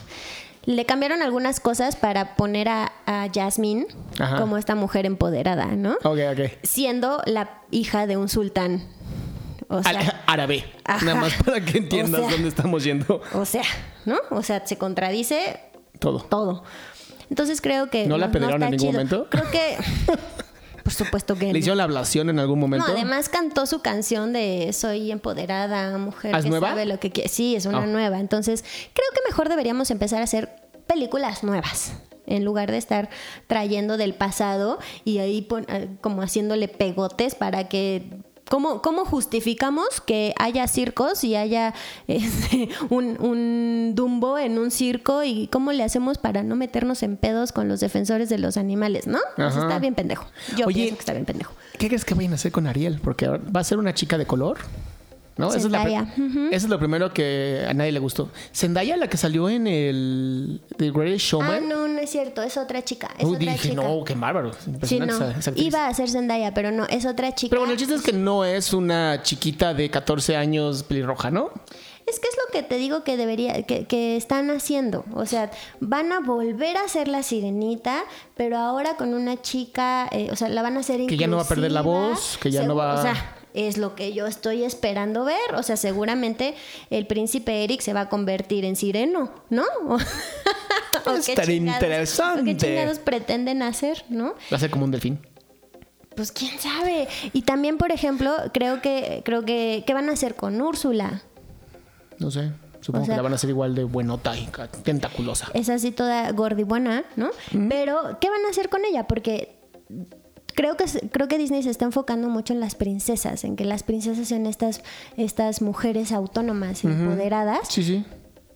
Le 0.65 0.85
cambiaron 0.85 1.21
algunas 1.21 1.59
cosas 1.59 1.95
para 1.95 2.35
poner 2.37 2.69
a, 2.69 2.91
a 3.05 3.27
Jasmine 3.33 3.85
Ajá. 4.19 4.37
como 4.39 4.57
esta 4.57 4.75
mujer 4.75 5.05
empoderada, 5.05 5.67
¿no? 5.75 5.91
Ok, 6.03 6.19
ok. 6.31 6.39
Siendo 6.63 7.21
la 7.25 7.61
hija 7.71 8.07
de 8.07 8.17
un 8.17 8.29
sultán. 8.29 8.83
O 9.67 9.83
sea, 9.83 9.91
Al- 9.99 10.21
árabe. 10.25 10.63
Ajá. 10.85 11.03
Nada 11.05 11.19
más 11.21 11.33
para 11.43 11.59
que 11.63 11.77
entiendas 11.79 12.21
O 12.21 12.23
sea. 12.23 12.31
dónde 12.31 12.47
estamos 12.49 12.83
yendo. 12.83 13.21
o 13.33 13.45
sea, 13.45 13.63
¿no? 14.05 14.17
O 14.31 14.41
sea, 14.41 14.65
se 14.65 14.77
contradice 14.77 15.59
Todo. 15.99 16.19
todo. 16.21 16.63
Entonces 17.29 17.59
creo 17.61 17.89
que. 17.89 18.07
¿No 18.07 18.17
la 18.17 18.27
apedrearon 18.27 18.61
está 18.63 18.65
en 18.67 18.71
ningún 18.71 18.87
chido. 18.87 18.91
momento? 18.93 19.27
Creo 19.29 19.51
que. 19.51 19.77
Por 20.85 20.93
supuesto 20.93 21.35
que 21.35 21.51
¿Le 21.51 21.57
hicieron 21.57 21.79
la 21.79 21.85
ablación 21.85 22.29
en 22.29 22.37
algún 22.37 22.59
momento? 22.59 22.85
No, 22.87 22.93
además 22.93 23.27
cantó 23.27 23.65
su 23.65 23.81
canción 23.81 24.33
de 24.33 24.71
Soy 24.71 25.11
empoderada, 25.11 25.97
mujer 25.97 26.35
¿Ah, 26.35 26.41
que 26.43 26.49
nueva? 26.49 26.69
sabe 26.69 26.85
lo 26.85 26.99
que 26.99 27.09
quiere. 27.09 27.27
Sí, 27.27 27.55
es 27.55 27.65
una 27.65 27.79
Ah. 27.79 27.87
nueva. 27.87 28.19
Entonces, 28.19 28.63
creo 28.93 29.07
que 29.15 29.19
mejor 29.27 29.49
deberíamos 29.49 29.89
empezar 29.89 30.21
a 30.21 30.25
hacer 30.25 30.49
películas 30.85 31.43
nuevas. 31.43 31.93
En 32.27 32.45
lugar 32.45 32.69
de 32.71 32.77
estar 32.77 33.09
trayendo 33.47 33.97
del 33.97 34.13
pasado 34.13 34.77
y 35.03 35.17
ahí 35.17 35.41
pon- 35.41 35.65
eh, 35.69 35.89
como 36.01 36.21
haciéndole 36.21 36.67
pegotes 36.67 37.33
para 37.33 37.67
que. 37.67 38.03
¿Cómo, 38.49 38.81
cómo 38.81 39.05
justificamos 39.05 40.01
que 40.05 40.33
haya 40.37 40.67
circos 40.67 41.23
y 41.23 41.35
haya 41.35 41.73
este, 42.07 42.69
un, 42.89 43.17
un 43.19 43.93
Dumbo 43.95 44.37
en 44.37 44.59
un 44.59 44.71
circo? 44.71 45.23
¿Y 45.23 45.47
cómo 45.47 45.71
le 45.71 45.83
hacemos 45.83 46.17
para 46.17 46.43
no 46.43 46.55
meternos 46.55 47.03
en 47.03 47.17
pedos 47.17 47.51
con 47.51 47.67
los 47.67 47.79
defensores 47.79 48.29
de 48.29 48.37
los 48.37 48.57
animales? 48.57 49.07
¿No? 49.07 49.19
Ajá. 49.37 49.61
está 49.61 49.79
bien 49.79 49.95
pendejo. 49.95 50.27
Yo 50.55 50.67
Oye, 50.67 50.75
pienso 50.75 50.95
que 50.95 50.99
está 50.99 51.13
bien 51.13 51.25
pendejo. 51.25 51.53
¿Qué 51.77 51.87
crees 51.87 52.05
que 52.05 52.13
vayan 52.13 52.33
a 52.33 52.35
hacer 52.35 52.51
con 52.51 52.67
Ariel? 52.67 52.99
Porque 53.03 53.27
va 53.27 53.59
a 53.59 53.63
ser 53.63 53.77
una 53.79 53.93
chica 53.93 54.17
de 54.17 54.25
color. 54.25 54.57
¿No? 55.37 55.49
Eso 55.49 55.57
es, 55.67 55.69
la 55.71 55.83
pri- 55.83 55.95
eso 56.51 56.65
es 56.65 56.69
lo 56.69 56.79
primero 56.79 57.13
que 57.13 57.65
a 57.67 57.73
nadie 57.73 57.91
le 57.91 57.99
gustó. 57.99 58.29
Zendaya, 58.53 58.95
la 58.95 59.07
que 59.09 59.17
salió 59.17 59.49
en 59.49 59.67
el 59.67 60.61
The 60.77 60.91
Greatest 60.91 61.25
Ah, 61.25 61.29
Showman. 61.29 61.67
no, 61.69 61.87
no 61.89 61.99
es 61.99 62.09
cierto, 62.09 62.41
es 62.41 62.55
otra 62.55 62.83
chica. 62.85 63.09
Es 63.17 63.25
Uy, 63.25 63.35
otra 63.35 63.51
dije, 63.51 63.69
chica. 63.71 63.83
no, 63.83 64.03
qué 64.05 64.15
bárbaro. 64.15 64.51
Sí, 64.83 64.97
no. 64.99 65.05
esa- 65.05 65.31
esa 65.37 65.49
actriz. 65.51 65.67
Iba 65.67 65.87
a 65.87 65.93
ser 65.93 66.09
Zendaya, 66.09 66.53
pero 66.53 66.71
no, 66.71 66.85
es 66.85 67.05
otra 67.05 67.35
chica. 67.35 67.49
Pero 67.49 67.61
bueno, 67.61 67.73
el 67.73 67.79
chiste 67.79 67.95
es 67.95 68.01
que 68.01 68.13
no 68.13 68.45
es 68.45 68.71
una 68.73 69.21
chiquita 69.23 69.73
de 69.73 69.89
14 69.89 70.37
años 70.37 70.83
pelirroja, 70.83 71.31
¿no? 71.31 71.49
Es 72.07 72.19
que 72.19 72.27
es 72.27 72.35
lo 72.37 72.51
que 72.53 72.61
te 72.61 72.75
digo 72.77 73.03
que 73.03 73.17
debería, 73.17 73.63
que, 73.63 73.85
que 73.87 74.15
están 74.15 74.51
haciendo. 74.51 75.03
O 75.15 75.25
sea, 75.25 75.49
van 75.79 76.11
a 76.11 76.19
volver 76.19 76.77
a 76.77 76.83
hacer 76.83 77.07
la 77.07 77.23
sirenita, 77.23 78.03
pero 78.37 78.57
ahora 78.57 78.95
con 78.95 79.15
una 79.15 79.41
chica, 79.41 80.07
eh, 80.11 80.29
o 80.31 80.35
sea, 80.35 80.47
la 80.49 80.61
van 80.61 80.77
a 80.77 80.81
hacer 80.81 81.05
Que 81.07 81.17
ya 81.17 81.25
no 81.25 81.37
va 81.37 81.41
a 81.43 81.47
perder 81.47 81.71
la 81.71 81.81
voz, 81.81 82.37
que 82.39 82.51
ya 82.51 82.63
no 82.63 82.75
va- 82.75 82.93
O 82.99 83.01
sea, 83.01 83.34
es 83.55 83.77
lo 83.77 83.95
que 83.95 84.13
yo 84.13 84.27
estoy 84.27 84.63
esperando 84.63 85.25
ver. 85.25 85.55
O 85.55 85.63
sea, 85.63 85.77
seguramente 85.77 86.55
el 86.89 87.07
príncipe 87.07 87.63
Eric 87.63 87.81
se 87.81 87.93
va 87.93 88.01
a 88.01 88.09
convertir 88.09 88.65
en 88.65 88.75
sireno, 88.75 89.31
¿no? 89.49 89.63
Chingados- 91.05 91.49
interesante. 91.49 92.41
o 92.41 92.43
qué 92.45 92.57
chingados 92.57 92.99
pretenden 92.99 93.61
hacer, 93.63 94.03
¿no? 94.09 94.33
Va 94.51 94.57
a 94.57 94.59
ser 94.59 94.69
como 94.69 94.85
un 94.85 94.91
delfín. 94.91 95.19
Pues 96.15 96.31
quién 96.31 96.57
sabe. 96.59 97.07
Y 97.33 97.41
también, 97.41 97.77
por 97.77 97.91
ejemplo, 97.91 98.33
creo 98.53 98.81
que 98.81 99.21
creo 99.25 99.43
que 99.43 99.83
qué 99.85 99.93
van 99.93 100.09
a 100.09 100.13
hacer 100.13 100.35
con 100.35 100.61
Úrsula. 100.61 101.21
No 102.19 102.31
sé. 102.31 102.51
Supongo 102.79 103.03
O 103.03 103.05
sea- 103.05 103.15
que 103.15 103.17
la 103.17 103.23
van 103.23 103.31
a 103.33 103.35
hacer 103.35 103.49
igual 103.49 103.75
de 103.75 103.83
buenota 103.83 104.37
y 104.37 104.47
tentaculosa. 104.83 105.49
Es 105.53 105.69
así 105.69 105.91
toda 105.91 106.31
gordibuena, 106.31 107.03
¿no? 107.15 107.31
Pero 107.69 108.17
¿qué 108.21 108.29
van 108.29 108.45
a 108.45 108.49
hacer 108.49 108.69
con 108.69 108.85
ella? 108.85 109.07
Porque 109.07 109.57
creo 110.55 110.77
que 110.77 110.85
creo 111.11 111.27
que 111.27 111.37
Disney 111.37 111.63
se 111.63 111.69
está 111.69 111.85
enfocando 111.85 112.29
mucho 112.29 112.53
en 112.53 112.59
las 112.59 112.75
princesas, 112.75 113.43
en 113.43 113.55
que 113.55 113.65
las 113.65 113.83
princesas 113.83 114.27
sean 114.27 114.45
estas 114.45 114.81
estas 115.17 115.61
mujeres 115.61 116.11
autónomas 116.11 116.83
empoderadas. 116.83 117.67
Sí, 117.69 117.83
sí. 117.83 118.05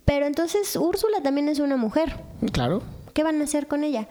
Pero 0.05 0.25
entonces 0.25 0.75
Úrsula 0.75 1.21
también 1.21 1.49
es 1.49 1.59
una 1.59 1.77
mujer. 1.77 2.15
Claro. 2.51 2.81
¿Qué 3.13 3.23
van 3.23 3.39
a 3.41 3.43
hacer 3.43 3.67
con 3.67 3.83
ella? 3.83 4.07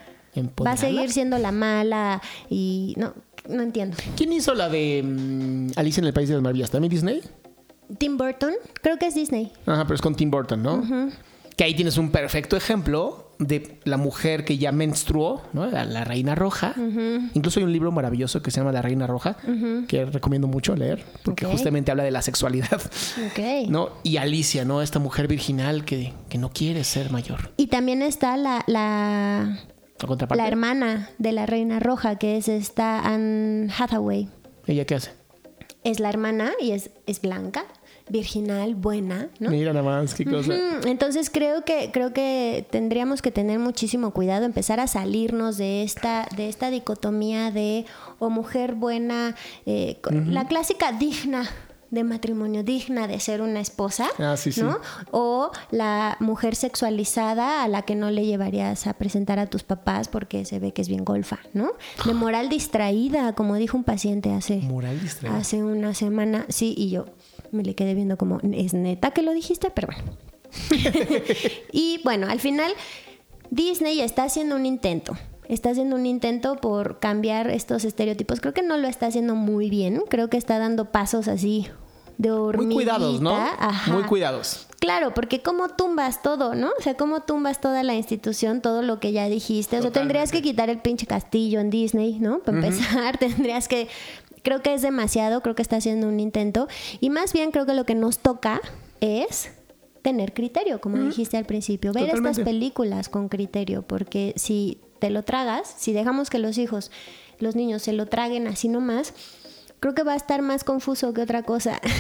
¿Va 0.65 0.73
a 0.73 0.77
seguir 0.77 1.11
siendo 1.11 1.39
la 1.39 1.51
mala 1.51 2.23
y 2.49 2.95
no 2.97 3.15
no 3.49 3.63
entiendo. 3.63 3.97
¿Quién 4.17 4.33
hizo 4.33 4.55
la 4.55 4.69
de 4.69 5.03
mm, 5.03 5.71
Alicia 5.77 6.01
en 6.01 6.07
el 6.07 6.13
País 6.13 6.29
de 6.29 6.35
las 6.35 6.43
Maravillas? 6.43 6.71
¿También 6.71 6.91
Disney? 6.91 7.23
Tim 7.97 8.19
Burton, 8.19 8.53
creo 8.83 8.99
que 8.99 9.07
es 9.07 9.15
Disney. 9.15 9.51
Ajá, 9.65 9.85
pero 9.85 9.95
es 9.95 10.03
con 10.03 10.15
Tim 10.15 10.31
Burton, 10.31 10.63
¿no? 10.63 11.11
Que 11.59 11.65
ahí 11.65 11.75
tienes 11.75 11.99
un 11.99 12.11
perfecto 12.11 12.57
ejemplo 12.57 13.29
de 13.39 13.81
la 13.85 13.97
mujer 13.97 14.45
que 14.45 14.59
ya 14.59 14.73
menstruó, 14.73 15.43
¿no? 15.53 15.67
La, 15.67 15.85
la 15.85 16.05
Reina 16.05 16.35
Roja. 16.35 16.75
Incluso 17.35 17.61
hay 17.61 17.65
un 17.65 17.73
libro 17.73 17.93
maravilloso 17.93 18.43
que 18.43 18.51
se 18.51 18.61
llama 18.61 18.73
La 18.73 18.81
Reina 18.81 19.07
Roja, 19.07 19.37
que 19.89 20.05
recomiendo 20.05 20.47
mucho 20.47 20.75
leer, 20.77 21.05
porque 21.25 21.47
justamente 21.47 21.91
habla 21.91 22.05
de 22.05 22.11
la 22.11 22.23
sexualidad. 22.23 22.81
¿no? 23.69 23.91
Y 24.03 24.19
Alicia, 24.19 24.65
¿no? 24.65 24.83
Esta 24.83 24.99
mujer 24.99 25.29
virginal 25.29 25.85
que, 25.85 26.13
que 26.29 26.39
no 26.39 26.51
quiere 26.51 26.85
ser 26.85 27.11
mayor. 27.11 27.51
Y 27.57 27.67
también 27.67 28.03
está 28.03 28.37
la, 28.37 28.63
la, 28.67 29.59
la 30.31 30.49
hermana 30.49 31.11
de 31.19 31.33
la 31.33 31.47
Reina 31.47 31.81
Roja, 31.81 32.17
que 32.17 32.37
es 32.37 32.49
esta 32.49 33.01
Anne 33.01 33.69
Hathaway. 33.77 34.29
¿Ella 34.67 34.85
qué 34.85 34.95
hace? 34.95 35.11
Es 35.85 36.01
la 36.01 36.09
hermana 36.09 36.53
y 36.61 36.71
es, 36.71 36.91
es 37.07 37.21
blanca, 37.21 37.65
virginal, 38.11 38.75
buena, 38.75 39.29
¿no? 39.39 39.51
Mira 39.51 39.73
nada 39.73 39.85
más, 39.85 40.15
qué 40.15 40.25
cosa. 40.25 40.55
Entonces 40.87 41.31
creo 41.31 41.65
que 41.65 41.91
creo 41.93 42.13
que 42.13 42.67
tendríamos 42.71 43.23
que 43.23 43.31
tener 43.31 43.59
muchísimo 43.59 44.13
cuidado, 44.13 44.45
empezar 44.45 44.81
a 44.81 44.87
salirnos 44.87 45.57
de 45.57 45.83
esta 45.83 46.27
de 46.37 46.49
esta 46.49 46.71
dicotomía 46.71 47.51
de 47.51 47.87
o 48.19 48.31
mujer 48.31 48.75
buena, 48.75 49.35
eh, 49.67 49.99
la 50.27 50.47
clásica 50.47 50.93
digna 50.93 51.49
de 51.91 52.05
matrimonio, 52.05 52.63
digna 52.63 53.07
de 53.07 53.19
ser 53.19 53.41
una 53.41 53.61
esposa, 53.61 54.09
Ah, 54.19 54.37
sí, 54.37 54.53
sí. 54.53 54.61
¿no? 54.61 54.79
O 55.11 55.51
la 55.71 56.19
mujer 56.21 56.55
sexualizada 56.55 57.63
a 57.65 57.69
la 57.69 57.81
que 57.81 57.95
no 57.95 58.11
le 58.11 58.27
llevarías 58.27 58.87
a 58.87 58.93
presentar 58.93 59.39
a 59.39 59.47
tus 59.47 59.63
papás 59.63 60.09
porque 60.09 60.45
se 60.45 60.59
ve 60.59 60.73
que 60.73 60.83
es 60.83 60.89
bien 60.89 61.03
golfa, 61.05 61.39
¿no? 61.55 61.71
De 62.05 62.13
moral 62.13 62.51
distraída, 62.51 63.33
como 63.35 63.55
dijo 63.57 63.77
un 63.77 63.85
paciente 63.85 64.33
hace 64.35 64.57
Moral 64.59 65.01
distraída. 65.01 65.39
Hace 65.39 65.63
una 65.63 65.95
semana, 65.95 66.45
sí, 66.51 66.75
y 66.77 66.91
yo 66.91 67.07
me 67.53 67.63
le 67.63 67.75
quedé 67.75 67.95
viendo 67.95 68.17
como, 68.17 68.41
¿es 68.53 68.75
neta 68.75 69.11
que 69.11 69.23
lo 69.23 69.33
dijiste? 69.33 69.71
Pero 69.71 69.89
bueno. 69.89 70.13
y 71.73 72.01
bueno, 72.05 72.27
al 72.29 72.41
final 72.41 72.73
Disney 73.51 74.01
está 74.01 74.25
haciendo 74.25 74.57
un 74.57 74.67
intento. 74.67 75.17
Está 75.49 75.71
haciendo 75.71 75.97
un 75.97 76.05
intento 76.05 76.57
por 76.57 76.99
cambiar 76.99 77.49
estos 77.51 77.85
estereotipos. 77.85 78.41
Creo 78.41 78.53
que 78.53 78.63
no 78.63 78.77
lo 78.77 78.87
está 78.87 79.07
haciendo 79.07 79.35
muy 79.35 79.71
bien. 79.71 80.03
Creo 80.11 80.29
que 80.29 80.37
está 80.37 80.59
dando 80.59 80.93
pasos 80.93 81.27
así 81.27 81.69
de 82.19 82.31
hormiguita. 82.33 82.75
Muy 82.75 82.85
cuidados, 82.85 83.21
¿no? 83.23 83.35
Ajá. 83.35 83.93
Muy 83.93 84.03
cuidados. 84.03 84.67
Claro, 84.81 85.15
porque 85.15 85.41
cómo 85.41 85.69
tumbas 85.69 86.23
todo, 86.23 86.55
¿no? 86.55 86.71
O 86.79 86.83
sea, 86.83 86.97
cómo 86.97 87.23
tumbas 87.23 87.61
toda 87.61 87.83
la 87.83 87.95
institución, 87.95 88.61
todo 88.61 88.83
lo 88.83 89.01
que 89.01 89.13
ya 89.13 89.29
dijiste. 89.29 89.79
O 89.79 89.83
sea, 89.83 89.91
tendrías 89.91 90.31
que 90.31 90.43
quitar 90.43 90.69
el 90.69 90.79
pinche 90.81 91.07
castillo 91.07 91.61
en 91.61 91.71
Disney, 91.71 92.19
¿no? 92.21 92.41
Para 92.41 92.59
empezar, 92.59 93.17
tendrías 93.19 93.69
que... 93.69 93.89
Creo 94.43 94.63
que 94.63 94.75
es 94.75 94.83
demasiado, 94.83 95.43
creo 95.43 95.55
que 95.55 95.63
está 95.63 95.77
haciendo 95.77 96.09
un 96.09 96.21
intento. 96.21 96.69
Y 97.01 97.11
más 97.11 97.33
bien 97.33 97.51
creo 97.51 97.67
que 97.67 97.75
lo 97.75 97.85
que 97.85 97.95
nos 97.95 98.19
toca 98.19 98.61
es 99.01 99.51
tener 100.03 100.33
criterio, 100.33 100.81
como 100.81 100.99
dijiste 100.99 101.37
al 101.37 101.45
principio. 101.45 101.93
Ver 101.93 102.05
Totalmente. 102.05 102.31
estas 102.31 102.45
películas 102.45 103.09
con 103.09 103.29
criterio, 103.29 103.83
porque 103.83 104.33
si 104.37 104.79
te 104.99 105.11
lo 105.11 105.23
tragas, 105.23 105.75
si 105.77 105.93
dejamos 105.93 106.31
que 106.31 106.39
los 106.39 106.59
hijos, 106.59 106.91
los 107.39 107.57
niños 107.57 107.83
se 107.83 107.93
lo 107.93 108.07
traguen 108.07 108.47
así 108.47 108.69
nomás, 108.69 109.15
creo 109.81 109.95
que 109.95 110.03
va 110.03 110.13
a 110.13 110.17
estar 110.17 110.43
más 110.43 110.65
confuso 110.65 111.13
que 111.13 111.23
otra 111.23 111.43
cosa. 111.43 111.81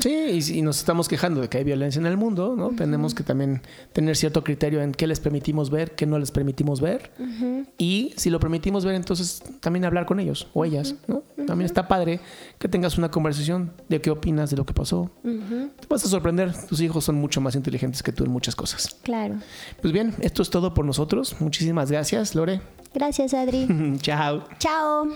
Sí, 0.00 0.10
y 0.10 0.42
si 0.42 0.62
nos 0.62 0.78
estamos 0.78 1.06
quejando 1.08 1.40
de 1.42 1.48
que 1.48 1.58
hay 1.58 1.64
violencia 1.64 2.00
en 2.00 2.06
el 2.06 2.16
mundo, 2.16 2.56
¿no? 2.56 2.70
Tenemos 2.70 3.14
que 3.14 3.22
también 3.22 3.62
tener 3.92 4.16
cierto 4.16 4.42
criterio 4.42 4.82
en 4.82 4.90
qué 4.92 5.06
les 5.06 5.20
permitimos 5.20 5.70
ver, 5.70 5.92
qué 5.94 6.06
no 6.06 6.18
les 6.18 6.32
permitimos 6.32 6.80
ver. 6.80 7.12
Y 7.78 8.12
si 8.16 8.28
lo 8.28 8.40
permitimos 8.40 8.84
ver, 8.84 8.96
entonces 8.96 9.40
también 9.60 9.84
hablar 9.84 10.04
con 10.06 10.18
ellos 10.18 10.48
o 10.54 10.64
ellas, 10.64 10.96
¿no? 11.06 11.22
También 11.46 11.66
está 11.66 11.86
padre 11.86 12.18
que 12.58 12.66
tengas 12.66 12.98
una 12.98 13.12
conversación 13.12 13.72
de 13.88 14.00
qué 14.00 14.10
opinas 14.10 14.50
de 14.50 14.56
lo 14.56 14.66
que 14.66 14.74
pasó. 14.74 15.12
Te 15.22 15.86
vas 15.88 16.04
a 16.04 16.08
sorprender, 16.08 16.52
tus 16.66 16.80
hijos 16.80 17.04
son 17.04 17.14
mucho 17.16 17.40
más 17.40 17.54
inteligentes 17.54 18.02
que 18.02 18.10
tú 18.10 18.24
en 18.24 18.30
muchas 18.32 18.56
cosas. 18.56 18.96
claro. 19.02 19.36
Pues 19.80 19.92
bien, 19.92 20.14
esto 20.20 20.42
es 20.42 20.50
todo 20.50 20.74
por 20.74 20.84
nosotros. 20.84 21.36
Muchísimas 21.38 21.92
gracias, 21.92 22.34
Lore. 22.34 22.60
Gracias, 22.92 23.34
Adri. 23.34 23.68
Chao. 24.00 24.44
Chao. 24.58 25.06